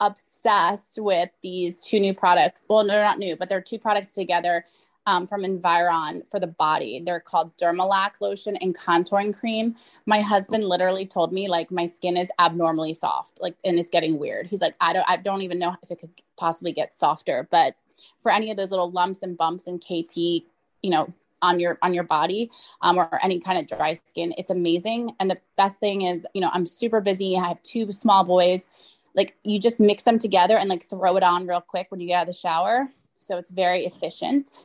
obsessed 0.00 0.98
with 0.98 1.30
these 1.42 1.80
two 1.80 2.00
new 2.00 2.14
products. 2.14 2.66
Well 2.68 2.86
they're 2.86 3.04
not 3.04 3.18
new 3.18 3.36
but 3.36 3.48
they're 3.48 3.60
two 3.60 3.78
products 3.78 4.10
together 4.12 4.64
um, 5.06 5.26
from 5.26 5.44
Environ 5.44 6.22
for 6.30 6.40
the 6.40 6.46
body. 6.46 7.02
They're 7.04 7.20
called 7.20 7.56
Derm-Lac 7.56 8.20
lotion 8.20 8.56
and 8.56 8.76
contouring 8.76 9.38
cream. 9.38 9.76
My 10.06 10.20
husband 10.20 10.64
literally 10.64 11.06
told 11.06 11.32
me 11.32 11.48
like 11.48 11.70
my 11.70 11.86
skin 11.86 12.16
is 12.16 12.30
abnormally 12.38 12.94
soft, 12.94 13.40
like, 13.40 13.54
and 13.64 13.78
it's 13.78 13.90
getting 13.90 14.18
weird. 14.18 14.46
He's 14.46 14.60
like, 14.60 14.74
I 14.80 14.92
don't, 14.92 15.04
I 15.08 15.16
don't 15.16 15.42
even 15.42 15.58
know 15.58 15.76
if 15.82 15.90
it 15.90 16.00
could 16.00 16.10
possibly 16.36 16.72
get 16.72 16.94
softer. 16.94 17.46
But 17.50 17.76
for 18.20 18.32
any 18.32 18.50
of 18.50 18.56
those 18.56 18.70
little 18.70 18.90
lumps 18.90 19.22
and 19.22 19.36
bumps 19.36 19.66
and 19.66 19.80
KP, 19.80 20.44
you 20.82 20.90
know, 20.90 21.12
on 21.42 21.60
your 21.60 21.78
on 21.82 21.92
your 21.92 22.04
body 22.04 22.50
um, 22.80 22.98
or 22.98 23.22
any 23.22 23.38
kind 23.38 23.58
of 23.58 23.78
dry 23.78 23.92
skin, 23.92 24.34
it's 24.38 24.50
amazing. 24.50 25.14
And 25.20 25.30
the 25.30 25.38
best 25.56 25.78
thing 25.78 26.02
is, 26.02 26.26
you 26.32 26.40
know, 26.40 26.50
I'm 26.52 26.64
super 26.66 27.00
busy. 27.00 27.36
I 27.36 27.46
have 27.46 27.62
two 27.62 27.92
small 27.92 28.24
boys. 28.24 28.68
Like 29.14 29.36
you 29.42 29.60
just 29.60 29.78
mix 29.78 30.04
them 30.04 30.18
together 30.18 30.56
and 30.56 30.70
like 30.70 30.82
throw 30.82 31.16
it 31.16 31.22
on 31.22 31.46
real 31.46 31.60
quick 31.60 31.90
when 31.90 32.00
you 32.00 32.08
get 32.08 32.14
out 32.14 32.28
of 32.28 32.34
the 32.34 32.38
shower. 32.38 32.88
So 33.18 33.36
it's 33.36 33.50
very 33.50 33.84
efficient. 33.84 34.64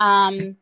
Um, 0.00 0.56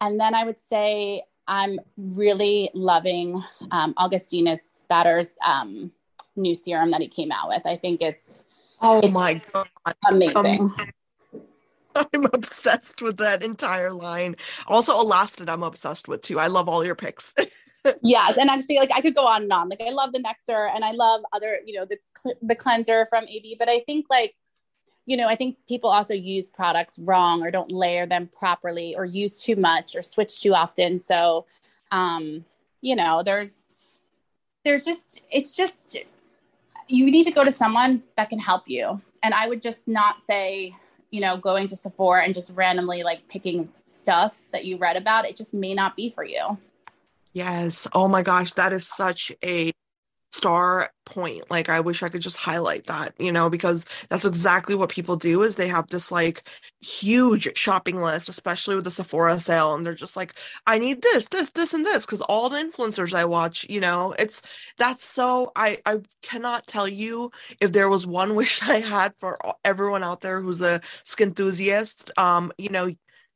and 0.00 0.18
then 0.20 0.34
I 0.34 0.44
would 0.44 0.58
say 0.58 1.22
I'm 1.46 1.78
really 1.96 2.70
loving 2.74 3.42
um, 3.70 3.94
Augustinus 3.96 4.84
Bader's 4.88 5.30
um, 5.44 5.92
new 6.36 6.54
serum 6.54 6.90
that 6.92 7.00
he 7.00 7.08
came 7.08 7.32
out 7.32 7.48
with. 7.48 7.62
I 7.64 7.76
think 7.76 8.00
it's 8.00 8.44
oh 8.80 9.00
it's 9.00 9.12
my 9.12 9.40
god, 9.52 9.68
amazing. 10.08 10.60
Um, 10.60 10.76
I'm 12.14 12.24
obsessed 12.32 13.02
with 13.02 13.18
that 13.18 13.42
entire 13.42 13.92
line. 13.92 14.36
Also, 14.66 14.94
Alastin, 14.94 15.50
I'm 15.50 15.62
obsessed 15.62 16.08
with 16.08 16.22
too. 16.22 16.40
I 16.40 16.46
love 16.46 16.68
all 16.68 16.84
your 16.84 16.94
picks. 16.94 17.34
yes, 18.02 18.36
and 18.38 18.48
actually, 18.48 18.76
like 18.76 18.90
I 18.94 19.00
could 19.00 19.14
go 19.14 19.26
on 19.26 19.42
and 19.42 19.52
on. 19.52 19.68
Like 19.68 19.82
I 19.82 19.90
love 19.90 20.12
the 20.12 20.20
nectar, 20.20 20.70
and 20.74 20.84
I 20.84 20.92
love 20.92 21.22
other, 21.32 21.58
you 21.64 21.74
know, 21.74 21.84
the 21.84 21.98
the 22.40 22.54
cleanser 22.54 23.06
from 23.10 23.24
AB. 23.24 23.56
But 23.58 23.68
I 23.68 23.80
think 23.80 24.06
like 24.08 24.34
you 25.06 25.16
know, 25.16 25.26
I 25.26 25.36
think 25.36 25.56
people 25.68 25.90
also 25.90 26.14
use 26.14 26.48
products 26.48 26.98
wrong 26.98 27.42
or 27.42 27.50
don't 27.50 27.72
layer 27.72 28.06
them 28.06 28.28
properly 28.28 28.94
or 28.94 29.04
use 29.04 29.42
too 29.42 29.56
much 29.56 29.96
or 29.96 30.02
switch 30.02 30.40
too 30.40 30.54
often. 30.54 30.98
So, 30.98 31.46
um, 31.90 32.44
you 32.80 32.94
know, 32.94 33.22
there's, 33.22 33.72
there's 34.64 34.84
just, 34.84 35.22
it's 35.30 35.56
just, 35.56 35.96
you 36.86 37.10
need 37.10 37.24
to 37.24 37.32
go 37.32 37.42
to 37.42 37.50
someone 37.50 38.02
that 38.16 38.28
can 38.28 38.38
help 38.38 38.64
you. 38.66 39.00
And 39.22 39.34
I 39.34 39.48
would 39.48 39.60
just 39.60 39.88
not 39.88 40.22
say, 40.22 40.74
you 41.10 41.20
know, 41.20 41.36
going 41.36 41.66
to 41.68 41.76
Sephora 41.76 42.24
and 42.24 42.32
just 42.32 42.52
randomly 42.54 43.02
like 43.02 43.28
picking 43.28 43.68
stuff 43.86 44.48
that 44.52 44.64
you 44.64 44.76
read 44.78 44.96
about. 44.96 45.26
It 45.26 45.36
just 45.36 45.52
may 45.52 45.74
not 45.74 45.96
be 45.96 46.10
for 46.10 46.24
you. 46.24 46.58
Yes. 47.32 47.88
Oh 47.92 48.08
my 48.08 48.22
gosh. 48.22 48.52
That 48.52 48.72
is 48.72 48.86
such 48.86 49.32
a 49.44 49.72
star 50.32 50.90
point. 51.04 51.50
Like 51.50 51.68
i 51.68 51.80
wish 51.80 52.02
i 52.02 52.08
could 52.08 52.22
just 52.22 52.36
highlight 52.36 52.86
that 52.86 53.12
you 53.18 53.32
know 53.32 53.50
because 53.50 53.84
that's 54.08 54.24
exactly 54.24 54.74
what 54.74 54.88
people 54.90 55.16
do 55.16 55.42
is 55.42 55.56
they 55.56 55.68
have 55.68 55.88
this 55.88 56.12
like 56.12 56.48
huge 56.80 57.56
shopping 57.58 58.00
list 58.00 58.28
especially 58.28 58.76
with 58.76 58.84
the 58.84 58.90
sephora 58.90 59.38
sale 59.38 59.74
and 59.74 59.84
they're 59.84 59.94
just 59.94 60.16
like 60.16 60.34
i 60.66 60.78
need 60.78 61.02
this 61.02 61.26
this 61.28 61.50
this 61.50 61.74
and 61.74 61.84
this 61.84 62.06
because 62.06 62.20
all 62.22 62.48
the 62.48 62.56
influencers 62.56 63.12
i 63.14 63.24
watch 63.24 63.66
you 63.68 63.80
know 63.80 64.14
it's 64.18 64.42
that's 64.78 65.04
so 65.04 65.52
i 65.56 65.78
i 65.86 65.98
cannot 66.22 66.66
tell 66.66 66.88
you 66.88 67.30
if 67.60 67.72
there 67.72 67.88
was 67.90 68.06
one 68.06 68.34
wish 68.36 68.62
i 68.62 68.80
had 68.80 69.12
for 69.18 69.38
everyone 69.64 70.02
out 70.02 70.20
there 70.20 70.40
who's 70.40 70.60
a 70.60 70.80
skin 71.04 71.28
enthusiast 71.28 72.10
um 72.18 72.52
you 72.58 72.68
know 72.68 72.90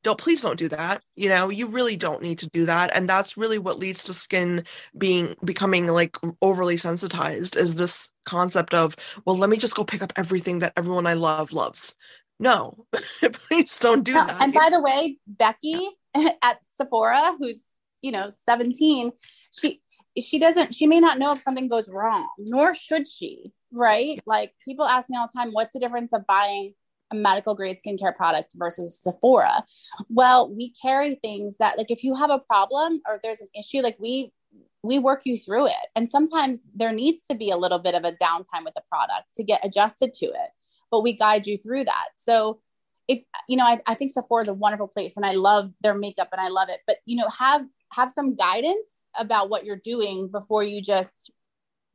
don't 0.07 0.19
please 0.19 0.41
don't 0.41 0.59
do 0.59 0.69
that. 0.69 1.03
You 1.17 1.29
know 1.29 1.51
you 1.51 1.67
really 1.67 1.97
don't 1.97 2.23
need 2.23 2.39
to 2.39 2.49
do 2.49 2.65
that. 2.67 2.91
And 2.95 3.09
that's 3.09 3.37
really 3.37 3.59
what 3.59 3.79
leads 3.79 4.05
to 4.05 4.15
skin 4.15 4.65
being 4.97 5.35
becoming 5.45 5.87
like 5.89 6.17
overly 6.41 6.77
sensitized 6.77 7.57
is 7.57 7.75
this 7.75 8.11
concept 8.25 8.73
of 8.73 8.97
well 9.25 9.37
let 9.37 9.51
me 9.51 9.57
just 9.57 9.75
go 9.75 9.85
pick 9.85 10.03
up 10.03 10.13
everything 10.17 10.61
that 10.61 10.73
everyone 10.77 11.07
i 11.07 11.15
love 11.15 11.53
loves. 11.53 11.95
No 12.39 12.87
please 13.33 13.79
don't 13.81 14.05
do 14.05 14.13
that. 14.13 14.43
and 14.43 14.53
by 14.53 14.71
the 14.71 14.81
way 14.81 15.19
becky 15.27 15.89
at 16.43 16.59
sephora 16.69 17.35
who's 17.39 17.65
you 18.03 18.13
know 18.13 18.29
17 18.45 19.13
she 19.59 19.81
she 20.19 20.39
doesn't 20.39 20.75
she 20.75 20.87
may 20.87 21.01
not 21.01 21.19
know 21.19 21.33
if 21.33 21.41
something 21.41 21.69
goes 21.69 21.89
wrong 21.89 22.29
nor 22.39 22.75
should 22.75 23.09
she 23.09 23.53
right? 23.73 24.21
Like 24.27 24.53
people 24.65 24.87
ask 24.87 25.09
me 25.11 25.17
all 25.17 25.29
the 25.33 25.39
time 25.39 25.53
what's 25.53 25.73
the 25.73 25.81
difference 25.81 26.13
of 26.13 26.27
buying 26.27 26.75
a 27.11 27.15
medical 27.15 27.55
grade 27.55 27.79
skincare 27.85 28.15
product 28.15 28.55
versus 28.57 29.01
Sephora. 29.01 29.65
Well, 30.09 30.53
we 30.53 30.73
carry 30.73 31.17
things 31.17 31.57
that 31.59 31.79
like 31.79 31.91
if 31.91 32.03
you 32.03 32.15
have 32.15 32.31
a 32.31 32.39
problem 32.39 33.01
or 33.07 33.17
if 33.17 33.23
there's 33.23 33.41
an 33.41 33.49
issue, 33.57 33.81
like 33.81 33.97
we 34.01 34.33
we 34.83 34.99
work 34.99 35.23
you 35.25 35.37
through 35.37 35.67
it. 35.67 35.87
And 35.97 36.09
sometimes 36.09 36.61
there 36.75 36.93
needs 36.93 37.25
to 37.27 37.35
be 37.35 37.51
a 37.51 37.57
little 37.57 37.79
bit 37.79 37.95
of 37.95 38.05
a 38.05 38.13
downtime 38.13 38.65
with 38.65 38.75
the 38.75 38.83
product 38.89 39.25
to 39.35 39.43
get 39.43 39.65
adjusted 39.65 40.15
to 40.15 40.27
it, 40.27 40.51
but 40.91 41.03
we 41.03 41.17
guide 41.17 41.47
you 41.47 41.59
through 41.59 41.85
that. 41.85 42.09
So 42.15 42.61
it's 43.09 43.25
you 43.49 43.57
know, 43.57 43.65
I, 43.65 43.81
I 43.87 43.95
think 43.95 44.11
Sephora 44.13 44.43
is 44.43 44.49
a 44.49 44.55
wonderful 44.55 44.89
place 44.89 45.13
and 45.17 45.25
I 45.25 45.33
love 45.33 45.73
their 45.81 45.95
makeup 45.95 46.29
and 46.33 46.41
I 46.41 46.49
love 46.49 46.69
it. 46.69 46.81
But 46.87 46.99
you 47.05 47.17
know, 47.17 47.29
have 47.29 47.63
have 47.93 48.11
some 48.11 48.35
guidance 48.35 48.89
about 49.19 49.49
what 49.49 49.65
you're 49.65 49.81
doing 49.83 50.29
before 50.29 50.63
you 50.63 50.83
just 50.83 51.31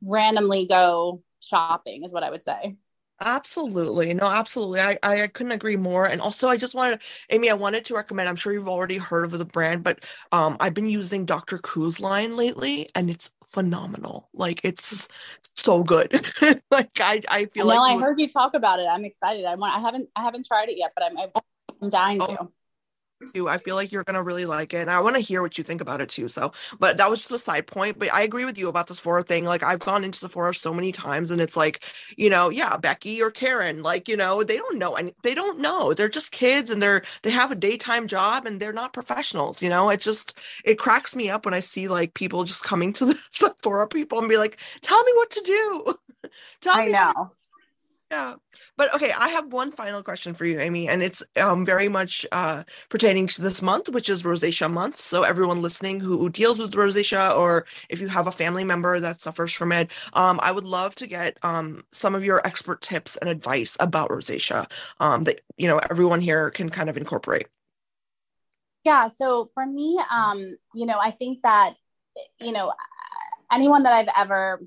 randomly 0.02 0.66
go 0.66 1.22
shopping 1.40 2.04
is 2.04 2.12
what 2.12 2.22
I 2.22 2.30
would 2.30 2.44
say. 2.44 2.76
Absolutely. 3.24 4.14
No, 4.14 4.26
absolutely. 4.26 4.80
I, 4.80 4.98
I 5.02 5.26
couldn't 5.28 5.52
agree 5.52 5.76
more. 5.76 6.06
And 6.06 6.20
also 6.20 6.48
I 6.48 6.56
just 6.56 6.74
wanted 6.74 7.00
Amy, 7.30 7.50
I 7.50 7.54
wanted 7.54 7.84
to 7.86 7.94
recommend, 7.94 8.28
I'm 8.28 8.36
sure 8.36 8.52
you've 8.52 8.68
already 8.68 8.98
heard 8.98 9.24
of 9.24 9.38
the 9.38 9.44
brand, 9.44 9.84
but 9.84 10.04
um 10.32 10.56
I've 10.60 10.74
been 10.74 10.90
using 10.90 11.24
Dr. 11.24 11.58
Koo's 11.58 12.00
line 12.00 12.36
lately 12.36 12.90
and 12.94 13.08
it's 13.08 13.30
phenomenal. 13.46 14.28
Like 14.34 14.60
it's 14.64 15.08
so 15.54 15.84
good. 15.84 16.12
like 16.70 16.98
I 17.00 17.22
I 17.28 17.46
feel 17.46 17.66
no, 17.66 17.76
like 17.76 17.96
I 17.96 18.00
heard 18.00 18.18
you 18.18 18.28
talk 18.28 18.54
about 18.54 18.80
it. 18.80 18.86
I'm 18.86 19.04
excited. 19.04 19.44
I 19.44 19.54
want 19.54 19.76
I 19.76 19.80
haven't 19.80 20.08
I 20.16 20.22
haven't 20.22 20.46
tried 20.46 20.68
it 20.68 20.76
yet, 20.76 20.92
but 20.96 21.04
I'm 21.04 21.16
I'm 21.80 21.90
dying 21.90 22.20
oh, 22.20 22.26
to 22.26 22.48
too. 23.22 23.48
I 23.48 23.58
feel 23.58 23.76
like 23.76 23.92
you're 23.92 24.04
gonna 24.04 24.22
really 24.22 24.44
like 24.46 24.74
it, 24.74 24.78
and 24.78 24.90
I 24.90 25.00
want 25.00 25.16
to 25.16 25.20
hear 25.22 25.42
what 25.42 25.58
you 25.58 25.64
think 25.64 25.80
about 25.80 26.00
it 26.00 26.08
too. 26.10 26.28
So, 26.28 26.52
but 26.78 26.96
that 26.98 27.10
was 27.10 27.20
just 27.20 27.32
a 27.32 27.38
side 27.38 27.66
point. 27.66 27.98
But 27.98 28.12
I 28.12 28.22
agree 28.22 28.44
with 28.44 28.58
you 28.58 28.68
about 28.68 28.86
the 28.86 28.94
Sephora 28.94 29.22
thing. 29.22 29.44
Like 29.44 29.62
I've 29.62 29.78
gone 29.80 30.04
into 30.04 30.18
Sephora 30.18 30.54
so 30.54 30.72
many 30.74 30.92
times, 30.92 31.30
and 31.30 31.40
it's 31.40 31.56
like, 31.56 31.84
you 32.16 32.30
know, 32.30 32.50
yeah, 32.50 32.76
Becky 32.76 33.22
or 33.22 33.30
Karen, 33.30 33.82
like 33.82 34.08
you 34.08 34.16
know, 34.16 34.42
they 34.42 34.56
don't 34.56 34.78
know, 34.78 34.96
and 34.96 35.12
they 35.22 35.34
don't 35.34 35.60
know. 35.60 35.94
They're 35.94 36.08
just 36.08 36.32
kids, 36.32 36.70
and 36.70 36.82
they're 36.82 37.02
they 37.22 37.30
have 37.30 37.50
a 37.50 37.56
daytime 37.56 38.06
job, 38.08 38.46
and 38.46 38.60
they're 38.60 38.72
not 38.72 38.92
professionals. 38.92 39.62
You 39.62 39.68
know, 39.70 39.90
it 39.90 40.00
just 40.00 40.38
it 40.64 40.78
cracks 40.78 41.14
me 41.16 41.30
up 41.30 41.44
when 41.44 41.54
I 41.54 41.60
see 41.60 41.88
like 41.88 42.14
people 42.14 42.44
just 42.44 42.64
coming 42.64 42.92
to 42.94 43.06
the 43.06 43.20
Sephora 43.30 43.88
people 43.88 44.18
and 44.18 44.28
be 44.28 44.36
like, 44.36 44.58
"Tell 44.82 45.02
me 45.04 45.12
what 45.16 45.30
to 45.30 45.40
do." 45.42 45.94
Tell 46.60 46.74
I 46.74 46.86
know. 46.86 47.32
Yeah. 48.12 48.34
But 48.76 48.94
okay, 48.94 49.10
I 49.18 49.28
have 49.28 49.54
one 49.54 49.72
final 49.72 50.02
question 50.02 50.34
for 50.34 50.44
you, 50.44 50.60
Amy, 50.60 50.86
and 50.86 51.02
it's 51.02 51.22
um, 51.40 51.64
very 51.64 51.88
much 51.88 52.26
uh, 52.30 52.62
pertaining 52.90 53.26
to 53.28 53.40
this 53.40 53.62
month, 53.62 53.88
which 53.88 54.10
is 54.10 54.22
Rosacea 54.22 54.70
Month. 54.70 54.96
So 54.96 55.22
everyone 55.22 55.62
listening 55.62 55.98
who, 55.98 56.18
who, 56.18 56.28
deals 56.28 56.58
with 56.58 56.72
rosacea, 56.72 57.34
or 57.34 57.64
if 57.88 58.02
you 58.02 58.08
have 58.08 58.26
a 58.26 58.32
family 58.32 58.64
member 58.64 59.00
that 59.00 59.22
suffers 59.22 59.54
from 59.54 59.72
it, 59.72 59.90
um, 60.12 60.38
I 60.42 60.52
would 60.52 60.66
love 60.66 60.94
to 60.96 61.06
get 61.06 61.38
um, 61.42 61.84
some 61.90 62.14
of 62.14 62.22
your 62.22 62.46
expert 62.46 62.82
tips 62.82 63.16
and 63.16 63.30
advice 63.30 63.78
about 63.80 64.10
rosacea 64.10 64.70
um, 65.00 65.24
that 65.24 65.40
you 65.56 65.66
know 65.66 65.80
everyone 65.90 66.20
here 66.20 66.50
can 66.50 66.68
kind 66.68 66.90
of 66.90 66.98
incorporate. 66.98 67.46
Yeah. 68.84 69.06
So 69.06 69.50
for 69.54 69.64
me, 69.64 69.98
um, 70.10 70.58
you 70.74 70.84
know, 70.84 70.98
I 70.98 71.12
think 71.12 71.40
that 71.44 71.76
you 72.38 72.52
know 72.52 72.74
anyone 73.50 73.84
that 73.84 73.94
I've 73.94 74.12
ever 74.14 74.60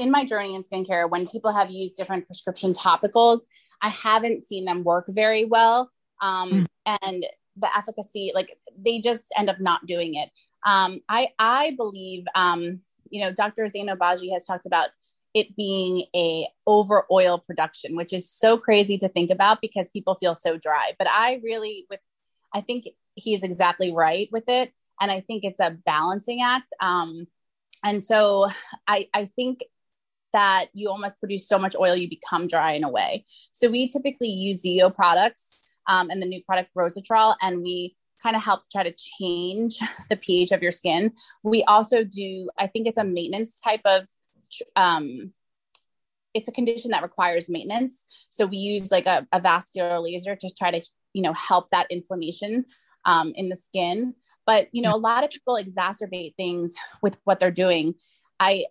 in 0.00 0.10
my 0.10 0.24
journey 0.24 0.54
in 0.54 0.62
skincare, 0.62 1.08
when 1.08 1.26
people 1.26 1.52
have 1.52 1.70
used 1.70 1.96
different 1.96 2.26
prescription 2.26 2.72
topicals, 2.72 3.40
I 3.82 3.90
haven't 3.90 4.44
seen 4.44 4.64
them 4.64 4.82
work 4.82 5.04
very 5.08 5.44
well. 5.44 5.90
Um, 6.20 6.66
mm. 6.86 6.98
And 7.02 7.26
the 7.56 7.76
efficacy, 7.76 8.32
like 8.34 8.56
they 8.78 9.00
just 9.00 9.24
end 9.36 9.50
up 9.50 9.60
not 9.60 9.86
doing 9.86 10.14
it. 10.14 10.30
Um, 10.66 11.00
I 11.08 11.28
I 11.38 11.74
believe, 11.76 12.24
um, 12.34 12.80
you 13.10 13.22
know, 13.22 13.32
Dr. 13.32 13.64
Zein 13.64 13.94
Obagi 13.94 14.32
has 14.32 14.46
talked 14.46 14.66
about 14.66 14.88
it 15.34 15.54
being 15.54 16.04
a 16.14 16.48
over 16.66 17.04
oil 17.10 17.38
production, 17.38 17.96
which 17.96 18.12
is 18.12 18.28
so 18.28 18.58
crazy 18.58 18.98
to 18.98 19.08
think 19.08 19.30
about 19.30 19.60
because 19.60 19.88
people 19.90 20.16
feel 20.16 20.34
so 20.34 20.56
dry. 20.56 20.92
But 20.98 21.08
I 21.08 21.40
really, 21.42 21.86
with, 21.88 22.00
I 22.52 22.62
think 22.62 22.84
he's 23.14 23.42
exactly 23.42 23.92
right 23.92 24.28
with 24.32 24.44
it, 24.48 24.72
and 25.00 25.10
I 25.10 25.20
think 25.20 25.44
it's 25.44 25.60
a 25.60 25.76
balancing 25.84 26.42
act. 26.42 26.72
Um, 26.80 27.26
and 27.84 28.02
so 28.02 28.48
I 28.86 29.08
I 29.14 29.24
think 29.24 29.60
that 30.32 30.66
you 30.72 30.88
almost 30.88 31.18
produce 31.18 31.48
so 31.48 31.58
much 31.58 31.74
oil 31.78 31.96
you 31.96 32.08
become 32.08 32.46
dry 32.46 32.72
in 32.72 32.84
a 32.84 32.88
way. 32.88 33.24
So 33.52 33.68
we 33.68 33.88
typically 33.88 34.28
use 34.28 34.62
ZO 34.62 34.90
products 34.90 35.68
um, 35.86 36.10
and 36.10 36.22
the 36.22 36.26
new 36.26 36.42
product 36.44 36.70
Rozatrol, 36.76 37.36
and 37.40 37.62
we 37.62 37.96
kind 38.22 38.36
of 38.36 38.42
help 38.42 38.62
try 38.70 38.82
to 38.82 38.94
change 39.18 39.78
the 40.10 40.16
pH 40.16 40.52
of 40.52 40.62
your 40.62 40.72
skin. 40.72 41.12
We 41.42 41.64
also 41.64 42.04
do, 42.04 42.50
I 42.58 42.66
think 42.66 42.86
it's 42.86 42.98
a 42.98 43.04
maintenance 43.04 43.60
type 43.60 43.80
of, 43.84 44.06
um, 44.76 45.32
it's 46.32 46.48
a 46.48 46.52
condition 46.52 46.92
that 46.92 47.02
requires 47.02 47.48
maintenance. 47.48 48.04
So 48.28 48.46
we 48.46 48.58
use 48.58 48.92
like 48.92 49.06
a, 49.06 49.26
a 49.32 49.40
vascular 49.40 49.98
laser 49.98 50.36
to 50.36 50.50
try 50.56 50.70
to, 50.70 50.80
you 51.12 51.22
know, 51.22 51.32
help 51.32 51.70
that 51.70 51.86
inflammation 51.90 52.66
um, 53.04 53.32
in 53.34 53.48
the 53.48 53.56
skin. 53.56 54.14
But 54.46 54.68
you 54.72 54.82
know, 54.82 54.94
a 54.94 54.98
lot 54.98 55.24
of 55.24 55.30
people 55.30 55.54
exacerbate 55.54 56.34
things 56.36 56.74
with 57.02 57.16
what 57.24 57.40
they're 57.40 57.50
doing. 57.50 57.94
I 58.38 58.66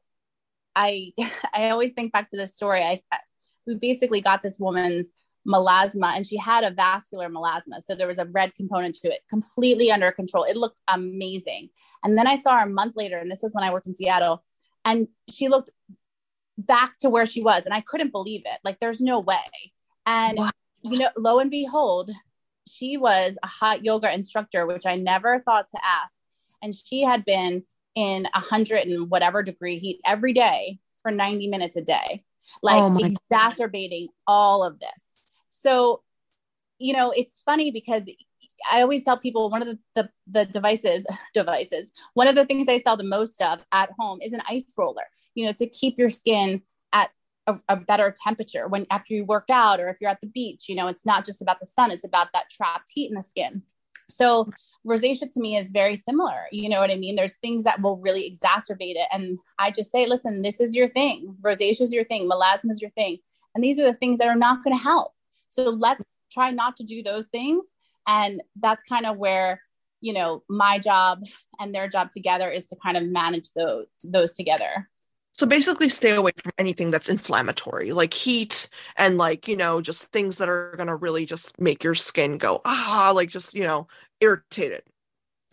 I 0.80 1.12
I 1.54 1.70
always 1.70 1.92
think 1.94 2.14
back 2.14 2.30
to 2.30 2.38
this 2.38 2.56
story. 2.56 2.82
I, 2.82 3.02
we 3.68 3.76
basically 3.76 4.22
got 4.22 4.42
this 4.42 4.58
woman's 4.60 5.12
melasma 5.48 6.16
and 6.16 6.26
she 6.26 6.38
had 6.38 6.64
a 6.64 6.72
vascular 6.72 7.30
melasma. 7.30 7.82
So 7.82 7.96
there 7.96 8.08
was 8.08 8.18
a 8.18 8.26
red 8.26 8.56
component 8.56 8.96
to 8.96 9.08
it 9.10 9.22
completely 9.30 9.92
under 9.92 10.12
control. 10.12 10.44
It 10.44 10.58
looked 10.58 10.80
amazing. 10.88 11.70
And 12.04 12.18
then 12.18 12.28
i 12.28 12.36
saw 12.36 12.58
her 12.58 12.66
a 12.66 12.70
month 12.70 12.96
later 12.96 13.18
and 13.18 13.30
this 13.32 13.42
was 13.44 13.54
when 13.54 13.64
i 13.64 13.72
worked 13.72 13.88
in 13.88 13.96
seattle 13.96 14.44
and 14.86 15.08
she 15.30 15.48
looked 15.48 15.70
back 16.58 16.98
to 17.00 17.10
where 17.10 17.26
she 17.26 17.42
was 17.42 17.66
and 17.66 17.74
i 17.74 17.82
couldn't 17.82 18.12
believe 18.12 18.44
it. 18.46 18.60
Like 18.64 18.80
there's 18.80 19.02
no 19.02 19.20
way. 19.20 19.74
And 20.06 20.38
wow. 20.38 20.52
you 20.84 21.00
know 21.00 21.10
lo 21.18 21.40
and 21.40 21.52
behold 21.52 22.12
she 22.68 22.98
was 22.98 23.38
a 23.44 23.48
hot 23.48 23.84
yoga 23.84 24.14
instructor 24.14 24.68
which 24.68 24.86
i 24.86 24.96
never 24.96 25.40
thought 25.40 25.68
to 25.70 25.80
ask. 25.84 26.20
And 26.62 26.76
she 26.76 27.02
had 27.02 27.24
been 27.24 27.64
in 28.00 28.30
a 28.34 28.40
hundred 28.40 28.88
and 28.88 29.10
whatever 29.10 29.44
degree 29.44 29.78
heat 29.78 30.00
every 30.06 30.32
day 30.32 30.80
for 31.02 31.12
90 31.12 31.48
minutes 31.48 31.76
a 31.76 31.82
day, 31.82 32.24
like 32.64 32.82
oh 32.82 32.98
exacerbating 32.98 34.08
God. 34.08 34.14
all 34.26 34.64
of 34.64 34.80
this. 34.80 35.32
So, 35.50 36.02
you 36.78 36.94
know, 36.94 37.12
it's 37.12 37.42
funny 37.42 37.72
because 37.72 38.10
I 38.72 38.82
always 38.82 39.04
tell 39.04 39.18
people 39.18 39.50
one 39.50 39.62
of 39.62 39.68
the, 39.68 39.80
the, 39.96 40.10
the 40.28 40.46
devices 40.46 41.06
devices 41.34 41.92
one 42.14 42.30
of 42.30 42.36
the 42.36 42.46
things 42.46 42.70
I 42.70 42.78
sell 42.78 42.96
the 42.96 43.04
most 43.04 43.42
of 43.42 43.60
at 43.74 43.90
home 44.00 44.20
is 44.22 44.32
an 44.32 44.42
ice 44.48 44.74
roller. 44.78 45.04
You 45.36 45.48
know, 45.48 45.54
to 45.58 45.68
keep 45.68 46.00
your 46.00 46.10
skin 46.10 46.62
at 46.94 47.10
a, 47.48 47.60
a, 47.68 47.76
better 47.76 48.16
temperature 48.24 48.70
when 48.70 48.88
after 48.90 49.14
you 49.14 49.26
work 49.26 49.50
out 49.52 49.82
or 49.82 49.90
if 49.90 49.98
you're 50.00 50.10
at 50.10 50.22
the 50.22 50.28
beach. 50.28 50.70
You 50.70 50.76
know, 50.76 50.88
it's 50.88 51.06
not 51.06 51.26
just 51.26 51.42
about 51.42 51.60
the 51.60 51.68
sun; 51.68 51.92
it's 51.92 52.06
about 52.06 52.30
that 52.32 52.50
trapped 52.50 52.92
heat 52.94 53.10
in 53.10 53.16
the 53.16 53.24
skin. 53.24 53.64
So 54.10 54.50
rosacea 54.86 55.32
to 55.32 55.40
me 55.40 55.58
is 55.58 55.72
very 55.72 55.96
similar. 55.96 56.46
You 56.52 56.70
know 56.70 56.80
what 56.80 56.92
I 56.92 56.98
mean? 56.98 57.16
There's 57.16 57.38
things 57.38 57.64
that 57.64 57.82
will 57.82 57.98
really 57.98 58.30
exacerbate 58.30 58.96
it. 58.96 59.08
And 59.12 59.38
I 59.58 59.72
just 59.72 59.92
say, 59.92 60.08
listen, 60.08 60.42
this 60.42 60.60
is 60.60 60.76
your 60.76 60.90
thing. 60.90 61.36
Rosacea 61.42 61.82
is 61.82 61.94
your 61.94 62.04
thing. 62.04 62.30
Melasma 62.30 62.72
is 62.72 62.82
your 62.82 62.90
thing. 62.92 63.18
And 63.56 63.64
these 63.64 63.80
are 63.80 63.84
the 63.84 63.94
things 63.94 64.20
that 64.20 64.28
are 64.28 64.36
not 64.36 64.64
going 64.64 64.76
to 64.76 64.84
help. 64.84 65.14
So 65.48 65.64
let's 65.64 66.16
try 66.32 66.52
not 66.52 66.78
to 66.78 66.84
do 66.84 67.02
those 67.02 67.28
things. 67.28 67.66
And 68.08 68.42
that's 68.60 68.84
kind 68.84 69.06
of 69.06 69.18
where, 69.18 69.62
you 70.02 70.14
know, 70.14 70.44
my 70.50 70.80
job 70.80 71.24
and 71.60 71.74
their 71.74 71.88
job 71.88 72.12
together 72.12 72.50
is 72.50 72.68
to 72.70 72.76
kind 72.76 72.98
of 72.98 73.04
manage 73.04 73.52
those, 73.56 73.88
those 74.04 74.36
together. 74.36 74.90
So 75.40 75.46
basically, 75.46 75.88
stay 75.88 76.12
away 76.16 76.34
from 76.36 76.52
anything 76.58 76.92
that's 76.92 77.08
inflammatory, 77.08 77.94
like 77.94 78.14
heat 78.14 78.68
and 78.98 79.18
like, 79.18 79.48
you 79.48 79.56
know, 79.56 79.80
just 79.80 80.04
things 80.08 80.36
that 80.36 80.50
are 80.50 80.76
going 80.76 80.88
to 80.88 80.98
really 80.98 81.26
just 81.26 81.58
make 81.58 81.82
your 81.82 81.96
skin 81.96 82.38
go, 82.38 82.60
ah, 82.66 83.14
like 83.16 83.30
just, 83.30 83.54
you 83.54 83.64
know, 83.64 83.88
irritated. 84.20 84.82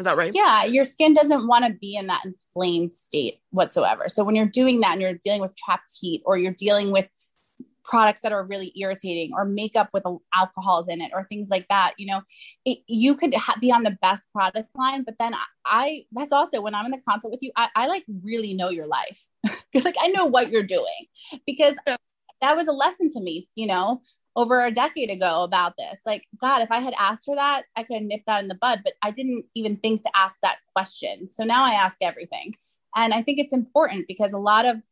Is 0.01 0.05
that 0.05 0.17
right? 0.17 0.35
Yeah, 0.35 0.65
your 0.65 0.83
skin 0.83 1.15
doesn't 1.15 1.47
want 1.47 1.67
to 1.67 1.73
be 1.73 1.95
in 1.95 2.09
that 2.09 2.23
inflamed 2.25 2.93
state 2.93 3.39
whatsoever. 3.51 4.09
So 4.09 4.25
when 4.25 4.35
you're 4.35 4.47
doing 4.47 4.81
that 4.81 4.95
and 4.95 5.01
you're 5.01 5.15
dealing 5.25 5.41
with 5.41 5.55
trapped 5.57 5.93
heat 6.01 6.21
or 6.27 6.37
you're 6.37 6.53
dealing 6.53 6.91
with 6.91 7.09
products 7.87 8.21
that 8.21 8.33
are 8.33 8.45
really 8.45 8.73
irritating 8.77 9.31
or 9.33 9.45
makeup 9.45 9.89
with 9.93 10.03
alcohols 10.35 10.89
in 10.89 11.01
it 11.01 11.13
or 11.15 11.25
things 11.25 11.49
like 11.51 11.67
that 11.69 11.95
you 11.97 12.07
know 12.07 12.21
it, 12.65 12.79
you 12.87 13.15
could 13.15 13.33
ha- 13.35 13.57
be 13.61 13.71
on 13.71 13.85
the 13.85 13.97
best 14.03 14.31
product 14.33 14.69
line 14.77 15.05
but 15.05 15.15
then 15.19 15.33
I, 15.35 15.45
I, 15.65 16.05
that's 16.13 16.33
also 16.33 16.61
when 16.61 16.75
i'm 16.75 16.85
in 16.85 16.91
the 16.91 17.01
consult 17.09 17.31
with 17.31 17.43
you 17.43 17.53
i, 17.57 17.69
I 17.77 17.87
like 17.87 18.05
really 18.23 18.55
know 18.55 18.71
your 18.71 18.87
life. 18.87 19.29
Because 19.73 19.85
like 19.85 19.97
i 20.01 20.09
know 20.09 20.25
what 20.27 20.51
you're 20.51 20.63
doing 20.63 21.07
because 21.47 21.75
that 22.41 22.57
was 22.57 22.67
a 22.67 22.73
lesson 22.73 23.11
to 23.11 23.21
me 23.21 23.49
you 23.55 23.67
know 23.67 24.01
over 24.37 24.63
a 24.63 24.71
decade 24.71 25.11
ago 25.11 25.43
about 25.43 25.75
this. 25.79 26.01
Like 26.07 26.25
god 26.41 26.63
if 26.63 26.71
i 26.71 26.79
had 26.79 26.95
asked 26.99 27.25
for 27.25 27.35
that 27.35 27.65
i 27.77 27.83
could 27.83 27.97
have 27.97 28.03
nipped 28.03 28.27
that 28.27 28.43
in 28.43 28.49
the 28.49 28.55
bud 28.55 28.81
but 28.85 28.95
i 29.03 29.11
didn't 29.11 29.45
even 29.55 29.77
think 29.77 30.03
to 30.03 30.11
ask 30.15 30.41
that 30.43 30.59
question. 30.75 31.27
So 31.27 31.45
now 31.45 31.65
i 31.65 31.73
ask 31.73 31.97
everything. 32.01 32.55
And 32.95 33.13
i 33.13 33.23
think 33.23 33.39
it's 33.39 33.53
important 33.53 34.07
because 34.09 34.33
a 34.33 34.39
lot 34.39 34.65
of 34.67 34.83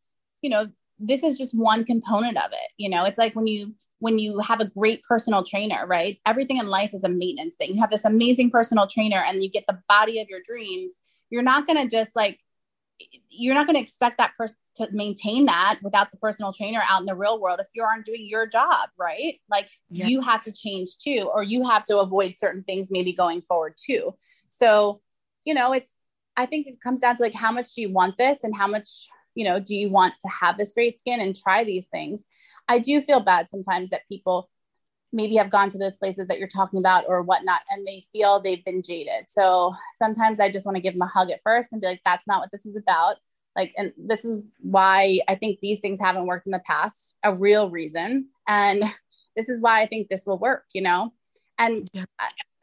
you 0.42 0.50
know 0.50 0.66
this 0.98 1.22
is 1.22 1.36
just 1.36 1.56
one 1.56 1.84
component 1.84 2.36
of 2.36 2.52
it 2.52 2.70
you 2.76 2.88
know? 2.88 3.04
It's 3.04 3.18
like 3.18 3.34
when 3.34 3.46
you 3.46 3.74
when 4.00 4.18
you 4.18 4.38
have 4.40 4.60
a 4.60 4.66
great 4.66 5.02
personal 5.02 5.44
trainer 5.44 5.86
right? 5.86 6.18
Everything 6.26 6.58
in 6.58 6.66
life 6.66 6.92
is 6.94 7.04
a 7.04 7.08
maintenance 7.08 7.56
thing. 7.56 7.74
You 7.74 7.80
have 7.80 7.90
this 7.90 8.04
amazing 8.04 8.50
personal 8.50 8.86
trainer 8.86 9.22
and 9.22 9.42
you 9.42 9.50
get 9.50 9.64
the 9.66 9.78
body 9.88 10.20
of 10.20 10.28
your 10.28 10.40
dreams. 10.44 10.94
You're 11.30 11.42
not 11.42 11.66
going 11.66 11.80
to 11.80 11.88
just 11.88 12.14
like 12.14 12.40
you're 13.28 13.54
not 13.54 13.66
going 13.66 13.74
to 13.74 13.82
expect 13.82 14.18
that 14.18 14.32
person 14.38 14.56
to 14.76 14.88
maintain 14.90 15.46
that 15.46 15.78
without 15.82 16.10
the 16.10 16.16
personal 16.16 16.52
trainer 16.52 16.82
out 16.88 17.00
in 17.00 17.06
the 17.06 17.14
real 17.14 17.40
world 17.40 17.60
if 17.60 17.68
you 17.74 17.82
aren't 17.82 18.04
doing 18.04 18.26
your 18.28 18.46
job 18.46 18.88
right? 18.98 19.40
Like 19.50 19.68
yeah. 19.90 20.06
you 20.06 20.20
have 20.20 20.44
to 20.44 20.52
change 20.52 20.98
too 20.98 21.30
or 21.32 21.42
you 21.42 21.68
have 21.68 21.84
to 21.84 21.98
avoid 21.98 22.36
certain 22.36 22.62
things 22.62 22.90
maybe 22.90 23.12
going 23.12 23.40
forward 23.42 23.74
too. 23.76 24.14
So 24.48 25.00
you 25.44 25.54
know 25.54 25.72
it's 25.72 25.94
i 26.36 26.46
think 26.46 26.66
it 26.66 26.80
comes 26.80 27.00
down 27.00 27.16
to 27.16 27.22
like 27.22 27.34
how 27.34 27.52
much 27.52 27.74
do 27.74 27.82
you 27.82 27.92
want 27.92 28.18
this 28.18 28.44
and 28.44 28.54
how 28.54 28.66
much 28.66 29.08
you 29.34 29.44
know, 29.44 29.60
do 29.60 29.74
you 29.74 29.90
want 29.90 30.14
to 30.20 30.28
have 30.28 30.56
this 30.56 30.72
great 30.72 30.98
skin 30.98 31.20
and 31.20 31.36
try 31.36 31.64
these 31.64 31.86
things? 31.86 32.24
I 32.68 32.78
do 32.78 33.00
feel 33.02 33.20
bad 33.20 33.48
sometimes 33.48 33.90
that 33.90 34.08
people 34.08 34.48
maybe 35.12 35.36
have 35.36 35.50
gone 35.50 35.68
to 35.68 35.78
those 35.78 35.96
places 35.96 36.28
that 36.28 36.38
you're 36.38 36.48
talking 36.48 36.78
about 36.78 37.04
or 37.06 37.22
whatnot 37.22 37.60
and 37.70 37.86
they 37.86 38.02
feel 38.12 38.40
they've 38.40 38.64
been 38.64 38.82
jaded. 38.82 39.26
So 39.28 39.72
sometimes 39.96 40.40
I 40.40 40.50
just 40.50 40.66
want 40.66 40.76
to 40.76 40.82
give 40.82 40.94
them 40.94 41.02
a 41.02 41.06
hug 41.06 41.30
at 41.30 41.42
first 41.42 41.72
and 41.72 41.80
be 41.80 41.86
like, 41.86 42.00
that's 42.04 42.26
not 42.26 42.40
what 42.40 42.50
this 42.50 42.66
is 42.66 42.76
about. 42.76 43.16
Like, 43.54 43.72
and 43.76 43.92
this 43.96 44.24
is 44.24 44.56
why 44.60 45.20
I 45.28 45.36
think 45.36 45.60
these 45.60 45.78
things 45.78 46.00
haven't 46.00 46.26
worked 46.26 46.46
in 46.46 46.52
the 46.52 46.62
past, 46.66 47.14
a 47.22 47.32
real 47.32 47.70
reason. 47.70 48.28
And 48.48 48.82
this 49.36 49.48
is 49.48 49.60
why 49.60 49.80
I 49.82 49.86
think 49.86 50.08
this 50.08 50.26
will 50.26 50.38
work, 50.38 50.64
you 50.72 50.82
know? 50.82 51.12
And 51.58 51.88
yeah 51.92 52.04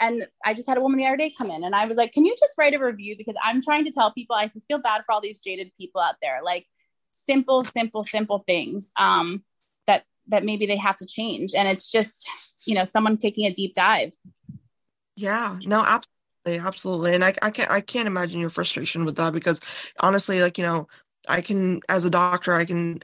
and 0.02 0.28
I 0.44 0.54
just 0.56 0.68
had 0.68 0.78
a 0.78 0.82
woman 0.82 0.98
the 0.98 1.06
other 1.06 1.16
day 1.16 1.32
come 1.36 1.52
in 1.52 1.64
and 1.64 1.76
I 1.76 1.86
was 1.86 1.96
like, 1.96 2.12
can 2.12 2.26
you 2.26 2.36
just 2.38 2.56
write 2.58 2.74
a 2.74 2.80
review? 2.80 3.16
Because 3.16 3.36
I'm 3.42 3.62
trying 3.62 3.86
to 3.86 3.92
tell 3.92 4.12
people 4.12 4.36
I 4.36 4.52
feel 4.68 4.80
bad 4.80 5.06
for 5.06 5.14
all 5.14 5.22
these 5.22 5.40
jaded 5.40 5.72
people 5.78 6.02
out 6.02 6.16
there. 6.22 6.40
Like 6.44 6.66
simple, 7.12 7.64
simple, 7.64 8.04
simple 8.04 8.44
things 8.48 8.92
um, 8.98 9.44
that 9.86 10.06
that 10.28 10.44
maybe 10.44 10.66
they 10.66 10.76
have 10.76 10.98
to 10.98 11.06
change. 11.06 11.54
And 11.56 11.68
it's 11.68 11.90
just, 11.90 12.28
you 12.66 12.74
know, 12.74 12.84
someone 12.84 13.18
taking 13.18 13.46
a 13.46 13.54
deep 13.54 13.76
dive. 13.76 14.14
Yeah, 15.16 15.60
no, 15.66 15.82
absolutely, 15.82 16.68
absolutely. 16.68 17.16
And 17.16 17.24
I, 17.24 17.36
I 17.44 17.52
can't 17.52 17.70
I 17.70 17.82
can't 17.82 18.08
imagine 18.08 18.40
your 18.40 18.50
frustration 18.50 19.06
with 19.06 19.16
that 19.18 19.34
because 19.34 19.62
honestly, 20.00 20.42
like, 20.42 20.58
you 20.58 20.64
know, 20.64 20.88
I 21.30 21.42
can 21.42 21.82
as 21.90 22.06
a 22.06 22.10
doctor, 22.10 22.54
I 22.54 22.66
can 22.66 23.04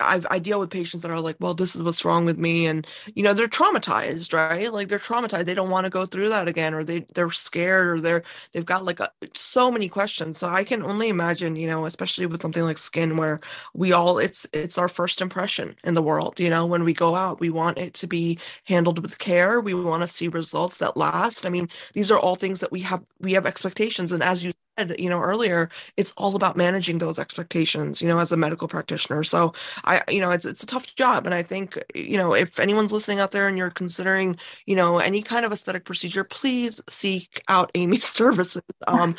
I've, 0.00 0.26
I 0.30 0.38
deal 0.38 0.60
with 0.60 0.70
patients 0.70 1.00
that 1.02 1.10
are 1.10 1.20
like, 1.20 1.36
well, 1.40 1.54
this 1.54 1.74
is 1.74 1.82
what's 1.82 2.04
wrong 2.04 2.24
with 2.24 2.38
me. 2.38 2.66
And, 2.66 2.86
you 3.14 3.22
know, 3.22 3.32
they're 3.32 3.48
traumatized, 3.48 4.32
right? 4.32 4.72
Like 4.72 4.88
they're 4.88 4.98
traumatized. 4.98 5.46
They 5.46 5.54
don't 5.54 5.70
want 5.70 5.84
to 5.84 5.90
go 5.90 6.06
through 6.06 6.28
that 6.30 6.48
again, 6.48 6.74
or 6.74 6.84
they, 6.84 7.06
they're 7.14 7.30
scared 7.30 7.88
or 7.88 8.00
they're, 8.00 8.22
they've 8.52 8.64
got 8.64 8.84
like 8.84 9.00
a, 9.00 9.10
so 9.34 9.70
many 9.70 9.88
questions. 9.88 10.38
So 10.38 10.48
I 10.48 10.64
can 10.64 10.82
only 10.82 11.08
imagine, 11.08 11.56
you 11.56 11.66
know, 11.66 11.86
especially 11.86 12.26
with 12.26 12.42
something 12.42 12.62
like 12.62 12.78
skin 12.78 13.16
where 13.16 13.40
we 13.74 13.92
all, 13.92 14.18
it's, 14.18 14.46
it's 14.52 14.78
our 14.78 14.88
first 14.88 15.20
impression 15.20 15.76
in 15.84 15.94
the 15.94 16.02
world. 16.02 16.38
You 16.38 16.50
know, 16.50 16.66
when 16.66 16.84
we 16.84 16.92
go 16.92 17.14
out, 17.14 17.40
we 17.40 17.50
want 17.50 17.78
it 17.78 17.94
to 17.94 18.06
be 18.06 18.38
handled 18.64 18.98
with 18.98 19.18
care. 19.18 19.60
We 19.60 19.74
want 19.74 20.02
to 20.02 20.08
see 20.08 20.28
results 20.28 20.76
that 20.78 20.96
last. 20.96 21.46
I 21.46 21.48
mean, 21.48 21.68
these 21.94 22.10
are 22.10 22.18
all 22.18 22.36
things 22.36 22.60
that 22.60 22.72
we 22.72 22.80
have, 22.80 23.02
we 23.20 23.32
have 23.32 23.46
expectations. 23.46 24.12
And 24.12 24.22
as 24.22 24.44
you 24.44 24.52
you 24.98 25.08
know 25.08 25.20
earlier 25.20 25.70
it's 25.96 26.12
all 26.16 26.36
about 26.36 26.56
managing 26.56 26.98
those 26.98 27.18
expectations 27.18 28.00
you 28.02 28.08
know 28.08 28.18
as 28.18 28.32
a 28.32 28.36
medical 28.36 28.68
practitioner. 28.68 29.24
So 29.24 29.52
i 29.84 30.02
you 30.08 30.20
know 30.20 30.30
it's 30.30 30.44
it's 30.44 30.62
a 30.62 30.66
tough 30.66 30.94
job 30.94 31.26
and 31.26 31.34
i 31.34 31.42
think 31.42 31.82
you 31.94 32.16
know 32.18 32.34
if 32.34 32.58
anyone's 32.60 32.92
listening 32.92 33.20
out 33.20 33.30
there 33.32 33.48
and 33.48 33.56
you're 33.58 33.70
considering 33.70 34.38
you 34.66 34.76
know 34.76 34.98
any 34.98 35.22
kind 35.22 35.44
of 35.46 35.52
aesthetic 35.52 35.84
procedure 35.84 36.24
please 36.24 36.80
seek 36.88 37.42
out 37.48 37.70
amy's 37.74 38.04
services. 38.08 38.62
Um 38.86 39.16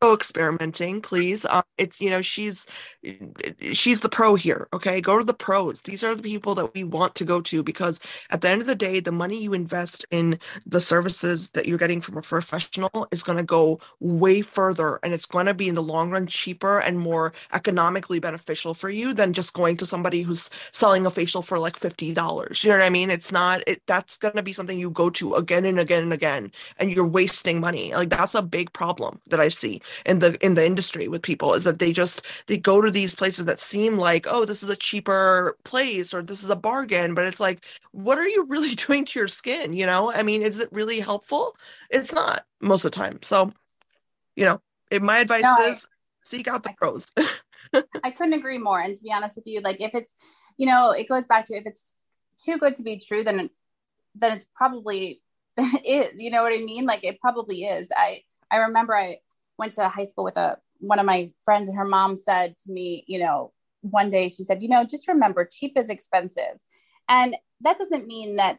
go 0.00 0.14
experimenting 0.14 1.00
please. 1.02 1.44
Uh, 1.44 1.62
it's 1.76 2.00
you 2.00 2.10
know 2.10 2.22
she's 2.22 2.66
she's 3.72 4.00
the 4.00 4.08
pro 4.08 4.34
here 4.34 4.68
okay? 4.72 5.00
Go 5.00 5.18
to 5.18 5.24
the 5.24 5.34
pros. 5.34 5.82
These 5.82 6.04
are 6.04 6.14
the 6.14 6.22
people 6.22 6.54
that 6.56 6.74
we 6.74 6.84
want 6.84 7.14
to 7.16 7.24
go 7.24 7.40
to 7.42 7.62
because 7.62 8.00
at 8.30 8.40
the 8.40 8.48
end 8.48 8.60
of 8.60 8.66
the 8.66 8.74
day 8.74 9.00
the 9.00 9.12
money 9.12 9.40
you 9.42 9.52
invest 9.52 10.04
in 10.10 10.38
the 10.66 10.80
services 10.80 11.50
that 11.50 11.66
you're 11.66 11.78
getting 11.78 12.00
from 12.00 12.16
a 12.16 12.22
professional 12.22 13.08
is 13.10 13.22
going 13.22 13.38
to 13.38 13.44
go 13.44 13.80
way 14.00 14.42
further 14.42 14.98
and 15.02 15.12
it's 15.12 15.26
going 15.26 15.46
to 15.46 15.54
be 15.54 15.68
in 15.68 15.74
the 15.74 15.82
long 15.82 16.10
run 16.10 16.26
cheaper 16.26 16.78
and 16.78 16.98
more 16.98 17.32
economically 17.52 18.18
beneficial 18.20 18.74
for 18.74 18.90
you 18.90 19.12
than 19.12 19.32
just 19.32 19.54
going 19.54 19.76
to 19.76 19.86
somebody 19.86 20.22
who's 20.22 20.50
selling 20.72 21.06
a 21.06 21.10
facial 21.10 21.42
for 21.42 21.58
like 21.58 21.78
$50 21.78 22.62
you 22.62 22.70
know 22.70 22.78
what 22.78 22.84
i 22.84 22.90
mean? 22.90 23.10
It's 23.10 23.32
not 23.32 23.62
it 23.66 23.82
that's 23.86 24.16
going 24.16 24.36
to 24.36 24.42
be 24.42 24.52
something 24.52 24.78
you 24.78 24.90
go 24.90 25.10
to 25.10 25.34
again 25.34 25.64
and 25.64 25.78
again 25.80 26.04
and 26.04 26.12
again 26.12 26.52
and 26.78 26.92
you're 26.92 27.06
wasting 27.06 27.60
money. 27.60 27.94
Like 27.94 28.10
that's 28.10 28.34
a 28.34 28.42
big 28.42 28.72
problem 28.72 29.20
that 29.28 29.40
i 29.40 29.48
see 29.48 29.80
in 30.06 30.20
the 30.20 30.38
in 30.44 30.54
the 30.54 30.64
industry 30.66 31.08
with 31.08 31.22
people 31.22 31.54
is 31.54 31.64
that 31.64 31.78
they 31.78 31.92
just 31.92 32.22
they 32.46 32.58
go 32.58 32.80
to 32.80 32.90
these 32.98 33.14
places 33.14 33.44
that 33.44 33.60
seem 33.60 33.96
like 33.96 34.26
oh 34.28 34.44
this 34.44 34.64
is 34.64 34.68
a 34.68 34.74
cheaper 34.74 35.56
place 35.64 36.12
or 36.12 36.20
this 36.20 36.42
is 36.42 36.50
a 36.50 36.56
bargain 36.56 37.14
but 37.14 37.24
it's 37.24 37.38
like 37.38 37.64
what 37.92 38.18
are 38.18 38.28
you 38.28 38.44
really 38.48 38.74
doing 38.74 39.04
to 39.04 39.18
your 39.18 39.28
skin 39.28 39.72
you 39.72 39.86
know? 39.86 40.12
I 40.12 40.24
mean 40.24 40.42
is 40.42 40.58
it 40.58 40.68
really 40.72 40.98
helpful? 40.98 41.56
It's 41.90 42.12
not 42.12 42.44
most 42.60 42.84
of 42.84 42.90
the 42.90 42.96
time. 42.96 43.20
So 43.22 43.52
you 44.34 44.44
know 44.44 44.60
if 44.90 45.00
my 45.00 45.18
advice 45.18 45.44
no, 45.44 45.56
is 45.66 45.84
I, 45.84 45.88
seek 46.24 46.48
out 46.48 46.64
the 46.64 46.74
pros. 46.76 47.12
I 48.02 48.10
couldn't 48.10 48.32
agree 48.32 48.58
more 48.58 48.80
and 48.80 48.96
to 48.96 49.02
be 49.02 49.12
honest 49.12 49.36
with 49.36 49.46
you 49.46 49.60
like 49.60 49.80
if 49.80 49.94
it's 49.94 50.16
you 50.56 50.66
know 50.66 50.90
it 50.90 51.08
goes 51.08 51.26
back 51.26 51.44
to 51.46 51.54
if 51.54 51.66
it's 51.66 52.02
too 52.36 52.58
good 52.58 52.74
to 52.76 52.82
be 52.82 52.98
true 52.98 53.22
then 53.22 53.48
then 54.16 54.32
it's 54.36 54.46
probably 54.54 55.22
is 55.84 56.20
you 56.20 56.30
know 56.30 56.42
what 56.42 56.52
i 56.52 56.58
mean? 56.58 56.84
Like 56.84 57.04
it 57.04 57.20
probably 57.20 57.64
is. 57.64 57.90
I 57.94 58.22
i 58.50 58.56
remember 58.58 58.96
i 58.96 59.18
went 59.56 59.74
to 59.74 59.88
high 59.88 60.04
school 60.04 60.24
with 60.24 60.36
a 60.36 60.58
one 60.78 60.98
of 60.98 61.06
my 61.06 61.30
friends 61.44 61.68
and 61.68 61.76
her 61.76 61.84
mom 61.84 62.16
said 62.16 62.56
to 62.64 62.72
me, 62.72 63.04
you 63.06 63.18
know, 63.18 63.52
one 63.80 64.10
day 64.10 64.28
she 64.28 64.42
said, 64.42 64.62
you 64.62 64.68
know, 64.68 64.84
just 64.84 65.08
remember 65.08 65.48
cheap 65.50 65.72
is 65.76 65.90
expensive. 65.90 66.58
And 67.08 67.36
that 67.60 67.78
doesn't 67.78 68.06
mean 68.06 68.36
that 68.36 68.58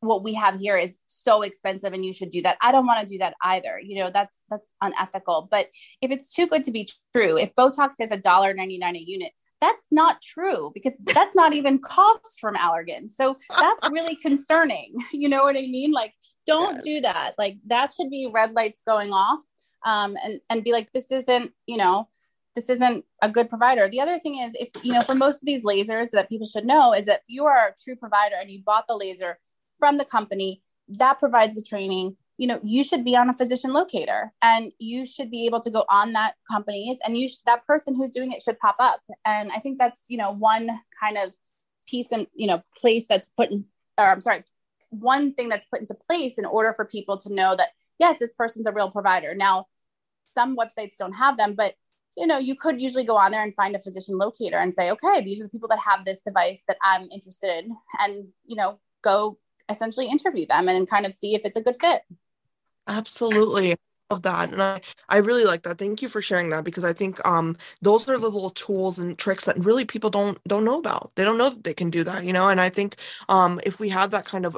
what 0.00 0.24
we 0.24 0.34
have 0.34 0.58
here 0.58 0.76
is 0.76 0.96
so 1.06 1.42
expensive 1.42 1.92
and 1.92 2.04
you 2.04 2.12
should 2.12 2.30
do 2.30 2.42
that. 2.42 2.56
I 2.62 2.72
don't 2.72 2.86
want 2.86 3.06
to 3.06 3.12
do 3.12 3.18
that 3.18 3.34
either. 3.42 3.78
You 3.82 4.00
know, 4.00 4.10
that's 4.12 4.36
that's 4.48 4.68
unethical. 4.80 5.48
But 5.50 5.68
if 6.00 6.10
it's 6.10 6.32
too 6.32 6.46
good 6.46 6.64
to 6.64 6.70
be 6.70 6.88
true, 7.14 7.36
if 7.36 7.54
Botox 7.54 7.92
is 8.00 8.10
a 8.10 8.16
dollar 8.16 8.54
ninety 8.54 8.78
nine 8.78 8.96
a 8.96 8.98
unit, 8.98 9.32
that's 9.60 9.84
not 9.90 10.22
true 10.22 10.70
because 10.72 10.94
that's 11.04 11.34
not 11.34 11.52
even 11.52 11.78
cost 11.78 12.40
from 12.40 12.54
Allergan. 12.54 13.08
So 13.08 13.36
that's 13.50 13.90
really 13.90 14.16
concerning. 14.22 14.94
You 15.12 15.28
know 15.28 15.42
what 15.42 15.56
I 15.56 15.66
mean? 15.66 15.92
Like, 15.92 16.14
don't 16.46 16.76
yes. 16.76 16.84
do 16.84 17.00
that. 17.02 17.34
Like 17.36 17.58
that 17.66 17.92
should 17.92 18.10
be 18.10 18.30
red 18.32 18.52
lights 18.52 18.82
going 18.86 19.12
off 19.12 19.40
um, 19.84 20.16
and 20.22 20.40
and 20.50 20.64
be 20.64 20.72
like, 20.72 20.92
this 20.92 21.10
isn't, 21.10 21.52
you 21.66 21.76
know, 21.76 22.08
this 22.54 22.68
isn't 22.68 23.04
a 23.22 23.28
good 23.28 23.48
provider. 23.48 23.88
The 23.88 24.00
other 24.00 24.18
thing 24.18 24.38
is, 24.38 24.52
if 24.58 24.70
you 24.82 24.92
know, 24.92 25.02
for 25.02 25.14
most 25.14 25.42
of 25.42 25.46
these 25.46 25.64
lasers 25.64 26.10
that 26.10 26.28
people 26.28 26.46
should 26.46 26.66
know 26.66 26.92
is 26.92 27.06
that 27.06 27.20
if 27.20 27.24
you 27.28 27.44
are 27.44 27.68
a 27.68 27.74
true 27.82 27.96
provider 27.96 28.36
and 28.40 28.50
you 28.50 28.62
bought 28.64 28.86
the 28.88 28.96
laser 28.96 29.38
from 29.78 29.98
the 29.98 30.04
company 30.04 30.62
that 30.88 31.18
provides 31.18 31.54
the 31.54 31.62
training, 31.62 32.16
you 32.36 32.46
know, 32.46 32.58
you 32.62 32.82
should 32.82 33.04
be 33.04 33.16
on 33.16 33.28
a 33.28 33.34
physician 33.34 33.72
locator 33.72 34.32
and 34.42 34.72
you 34.78 35.06
should 35.06 35.30
be 35.30 35.46
able 35.46 35.60
to 35.60 35.70
go 35.70 35.84
on 35.88 36.12
that 36.14 36.34
company's 36.50 36.98
and 37.04 37.16
you 37.16 37.28
sh- 37.28 37.36
that 37.46 37.66
person 37.66 37.94
who's 37.94 38.10
doing 38.10 38.32
it 38.32 38.42
should 38.42 38.58
pop 38.58 38.76
up. 38.78 39.00
And 39.24 39.52
I 39.52 39.58
think 39.58 39.78
that's 39.78 40.00
you 40.08 40.18
know 40.18 40.32
one 40.32 40.70
kind 41.00 41.16
of 41.18 41.32
piece 41.86 42.08
and 42.10 42.26
you 42.34 42.46
know 42.46 42.62
place 42.76 43.06
that's 43.08 43.28
put 43.28 43.50
in, 43.50 43.64
or 43.98 44.06
I'm 44.06 44.20
sorry, 44.20 44.44
one 44.90 45.34
thing 45.34 45.48
that's 45.48 45.66
put 45.66 45.80
into 45.80 45.94
place 45.94 46.38
in 46.38 46.44
order 46.44 46.72
for 46.74 46.84
people 46.84 47.18
to 47.18 47.32
know 47.32 47.54
that 47.56 47.68
yes, 48.00 48.18
this 48.18 48.32
person's 48.32 48.66
a 48.66 48.72
real 48.72 48.90
provider. 48.90 49.34
Now, 49.34 49.66
some 50.34 50.56
websites 50.56 50.96
don't 50.98 51.12
have 51.12 51.36
them, 51.36 51.54
but 51.54 51.74
you 52.16 52.26
know, 52.26 52.38
you 52.38 52.56
could 52.56 52.82
usually 52.82 53.04
go 53.04 53.16
on 53.16 53.30
there 53.30 53.42
and 53.42 53.54
find 53.54 53.76
a 53.76 53.78
physician 53.78 54.18
locator 54.18 54.58
and 54.58 54.74
say, 54.74 54.90
okay, 54.90 55.22
these 55.22 55.40
are 55.40 55.44
the 55.44 55.50
people 55.50 55.68
that 55.68 55.78
have 55.78 56.04
this 56.04 56.20
device 56.22 56.64
that 56.66 56.76
I'm 56.82 57.08
interested 57.12 57.64
in, 57.64 57.76
and 58.00 58.28
you 58.44 58.56
know, 58.56 58.80
go 59.02 59.38
essentially 59.68 60.08
interview 60.08 60.46
them 60.46 60.68
and 60.68 60.90
kind 60.90 61.06
of 61.06 61.14
see 61.14 61.36
if 61.36 61.42
it's 61.44 61.56
a 61.56 61.62
good 61.62 61.76
fit. 61.80 62.02
Absolutely. 62.88 63.76
Of 64.10 64.22
that. 64.22 64.52
And 64.52 64.60
I, 64.60 64.80
I 65.08 65.18
really 65.18 65.44
like 65.44 65.62
that. 65.62 65.78
Thank 65.78 66.02
you 66.02 66.08
for 66.08 66.20
sharing 66.20 66.50
that 66.50 66.64
because 66.64 66.82
i 66.82 66.92
think 66.92 67.24
um 67.24 67.56
those 67.80 68.08
are 68.08 68.18
the 68.18 68.28
little 68.28 68.50
tools 68.50 68.98
and 68.98 69.16
tricks 69.16 69.44
that 69.44 69.64
really 69.64 69.84
people 69.84 70.10
don't 70.10 70.36
don't 70.48 70.64
know 70.64 70.80
about. 70.80 71.12
They 71.14 71.22
don't 71.22 71.38
know 71.38 71.50
that 71.50 71.62
they 71.62 71.74
can 71.74 71.90
do 71.90 72.02
that 72.02 72.24
you 72.24 72.32
know? 72.32 72.48
And 72.48 72.60
i 72.60 72.68
think 72.68 72.96
um 73.28 73.60
if 73.62 73.78
we 73.78 73.88
have 73.90 74.10
that 74.10 74.24
kind 74.24 74.44
of 74.44 74.56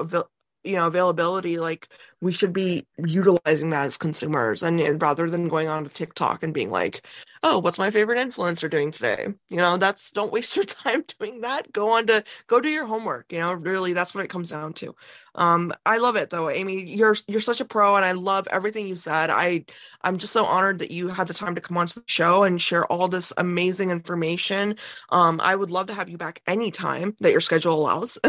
you 0.64 0.76
know 0.76 0.86
availability 0.86 1.58
like 1.58 1.88
we 2.20 2.32
should 2.32 2.52
be 2.52 2.86
utilizing 2.98 3.70
that 3.70 3.86
as 3.86 3.96
consumers 3.96 4.62
and, 4.62 4.78
and, 4.80 5.02
rather 5.02 5.28
than 5.28 5.48
going 5.48 5.66
on 5.68 5.82
to 5.84 5.90
tiktok 5.90 6.42
and 6.42 6.54
being 6.54 6.70
like 6.70 7.06
oh 7.42 7.58
what's 7.58 7.78
my 7.78 7.90
favorite 7.90 8.18
influencer 8.18 8.70
doing 8.70 8.90
today? 8.90 9.26
You 9.48 9.56
know 9.56 9.76
that's 9.76 10.10
don't 10.12 10.32
waste 10.32 10.54
your 10.56 10.64
time 10.64 11.04
doing 11.18 11.40
that. 11.40 11.72
Go 11.72 11.90
on 11.90 12.06
to 12.06 12.24
go 12.46 12.60
do 12.60 12.68
your 12.68 12.86
homework 12.86 13.32
you 13.32 13.38
know 13.38 13.52
really 13.52 13.92
that's 13.92 14.14
what 14.14 14.24
it 14.24 14.28
comes 14.28 14.50
down 14.50 14.72
to. 14.74 14.94
Um 15.34 15.72
i 15.86 15.98
love 15.98 16.16
it 16.16 16.30
though 16.30 16.50
amy. 16.50 16.84
You're 16.84 17.16
you're 17.26 17.40
such 17.40 17.60
a 17.60 17.64
pro 17.64 17.96
and 17.96 18.04
i 18.04 18.12
love 18.12 18.46
everything 18.50 18.86
you 18.86 18.96
said. 18.96 19.30
I 19.30 19.64
i'm 20.02 20.18
just 20.18 20.32
so 20.32 20.44
honored 20.44 20.78
that 20.80 20.90
you 20.90 21.08
had 21.08 21.26
the 21.26 21.34
time 21.34 21.54
to 21.54 21.60
come 21.60 21.76
onto 21.76 22.00
the 22.00 22.04
show 22.06 22.44
and 22.44 22.60
share 22.60 22.86
all 22.86 23.08
this 23.08 23.32
amazing 23.36 23.90
information. 23.90 24.76
Um 25.10 25.40
i 25.42 25.54
would 25.56 25.70
love 25.70 25.86
to 25.88 25.94
have 25.94 26.08
you 26.08 26.18
back 26.18 26.40
anytime 26.46 27.16
that 27.20 27.32
your 27.32 27.40
schedule 27.40 27.74
allows. 27.74 28.18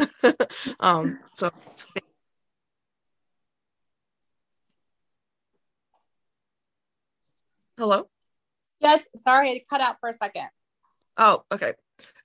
Um 0.79 1.19
so 1.35 1.51
hello 7.83 8.07
yes 8.79 9.05
sorry 9.17 9.51
i 9.51 9.61
cut 9.69 9.81
out 9.81 9.97
for 9.99 10.07
a 10.07 10.13
second 10.13 10.47
oh 11.17 11.43
okay 11.51 11.73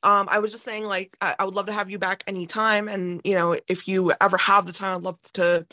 um, 0.04 0.28
I 0.30 0.38
was 0.38 0.52
just 0.52 0.62
saying, 0.62 0.84
like, 0.84 1.16
I, 1.20 1.34
I 1.40 1.44
would 1.44 1.54
love 1.54 1.66
to 1.66 1.72
have 1.72 1.90
you 1.90 1.98
back 1.98 2.22
anytime. 2.28 2.86
And, 2.86 3.20
you 3.24 3.34
know, 3.34 3.56
if 3.66 3.88
you 3.88 4.12
ever 4.20 4.36
have 4.36 4.64
the 4.64 4.72
time, 4.72 4.94
I'd 4.94 5.02
love 5.02 5.18
to 5.32 5.66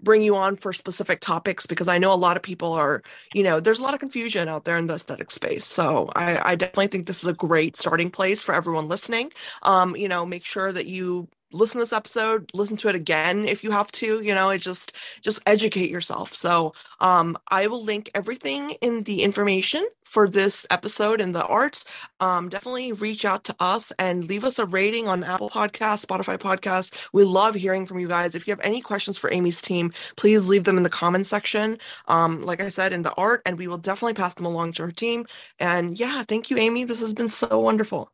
bring 0.00 0.20
you 0.20 0.34
on 0.34 0.56
for 0.56 0.72
specific 0.72 1.20
topics 1.20 1.64
because 1.64 1.86
I 1.86 1.98
know 1.98 2.12
a 2.12 2.14
lot 2.14 2.36
of 2.36 2.42
people 2.42 2.72
are, 2.72 3.04
you 3.34 3.44
know, 3.44 3.60
there's 3.60 3.78
a 3.78 3.82
lot 3.84 3.94
of 3.94 4.00
confusion 4.00 4.48
out 4.48 4.64
there 4.64 4.78
in 4.78 4.88
the 4.88 4.94
aesthetic 4.94 5.30
space. 5.30 5.64
So 5.64 6.10
I, 6.16 6.52
I 6.52 6.56
definitely 6.56 6.88
think 6.88 7.06
this 7.06 7.22
is 7.22 7.28
a 7.28 7.34
great 7.34 7.76
starting 7.76 8.10
place 8.10 8.42
for 8.42 8.52
everyone 8.52 8.88
listening. 8.88 9.32
Um, 9.62 9.94
you 9.94 10.08
know, 10.08 10.26
make 10.26 10.44
sure 10.44 10.72
that 10.72 10.86
you 10.86 11.28
listen 11.52 11.78
to 11.78 11.82
this 11.82 11.92
episode 11.92 12.50
listen 12.52 12.76
to 12.76 12.88
it 12.88 12.94
again 12.94 13.46
if 13.46 13.64
you 13.64 13.70
have 13.70 13.90
to 13.90 14.20
you 14.20 14.34
know 14.34 14.50
it 14.50 14.58
just 14.58 14.92
just 15.22 15.40
educate 15.46 15.90
yourself. 15.90 16.34
So 16.34 16.74
um 17.00 17.36
i 17.48 17.66
will 17.66 17.82
link 17.82 18.10
everything 18.14 18.72
in 18.82 19.02
the 19.04 19.22
information 19.22 19.86
for 20.04 20.28
this 20.28 20.66
episode 20.70 21.20
and 21.20 21.34
the 21.34 21.46
art. 21.46 21.84
Um 22.20 22.48
definitely 22.48 22.92
reach 22.92 23.24
out 23.24 23.44
to 23.44 23.56
us 23.60 23.92
and 23.98 24.26
leave 24.26 24.44
us 24.44 24.58
a 24.58 24.66
rating 24.66 25.08
on 25.08 25.24
apple 25.24 25.50
podcast 25.50 26.04
spotify 26.04 26.38
podcast 26.38 26.94
we 27.12 27.24
love 27.24 27.54
hearing 27.54 27.86
from 27.86 27.98
you 27.98 28.08
guys. 28.08 28.34
If 28.34 28.46
you 28.46 28.52
have 28.52 28.60
any 28.64 28.80
questions 28.80 29.16
for 29.16 29.32
amy's 29.32 29.62
team 29.62 29.92
please 30.16 30.48
leave 30.48 30.64
them 30.64 30.76
in 30.76 30.82
the 30.82 30.90
comments 30.90 31.28
section. 31.28 31.78
Um 32.08 32.42
like 32.42 32.60
i 32.60 32.68
said 32.68 32.92
in 32.92 33.02
the 33.02 33.14
art 33.14 33.42
and 33.46 33.58
we 33.58 33.68
will 33.68 33.78
definitely 33.78 34.14
pass 34.14 34.34
them 34.34 34.46
along 34.46 34.72
to 34.72 34.82
her 34.84 34.92
team. 34.92 35.26
And 35.58 35.98
yeah 35.98 36.22
thank 36.24 36.50
you 36.50 36.58
amy. 36.58 36.84
This 36.84 37.00
has 37.00 37.14
been 37.14 37.28
so 37.28 37.58
wonderful 37.58 38.10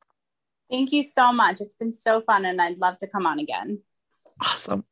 Thank 0.74 0.90
you 0.90 1.04
so 1.04 1.32
much. 1.32 1.60
It's 1.60 1.76
been 1.76 1.92
so 1.92 2.20
fun 2.20 2.44
and 2.44 2.60
I'd 2.60 2.78
love 2.78 2.98
to 2.98 3.06
come 3.06 3.26
on 3.26 3.38
again. 3.38 3.78
Awesome. 4.42 4.84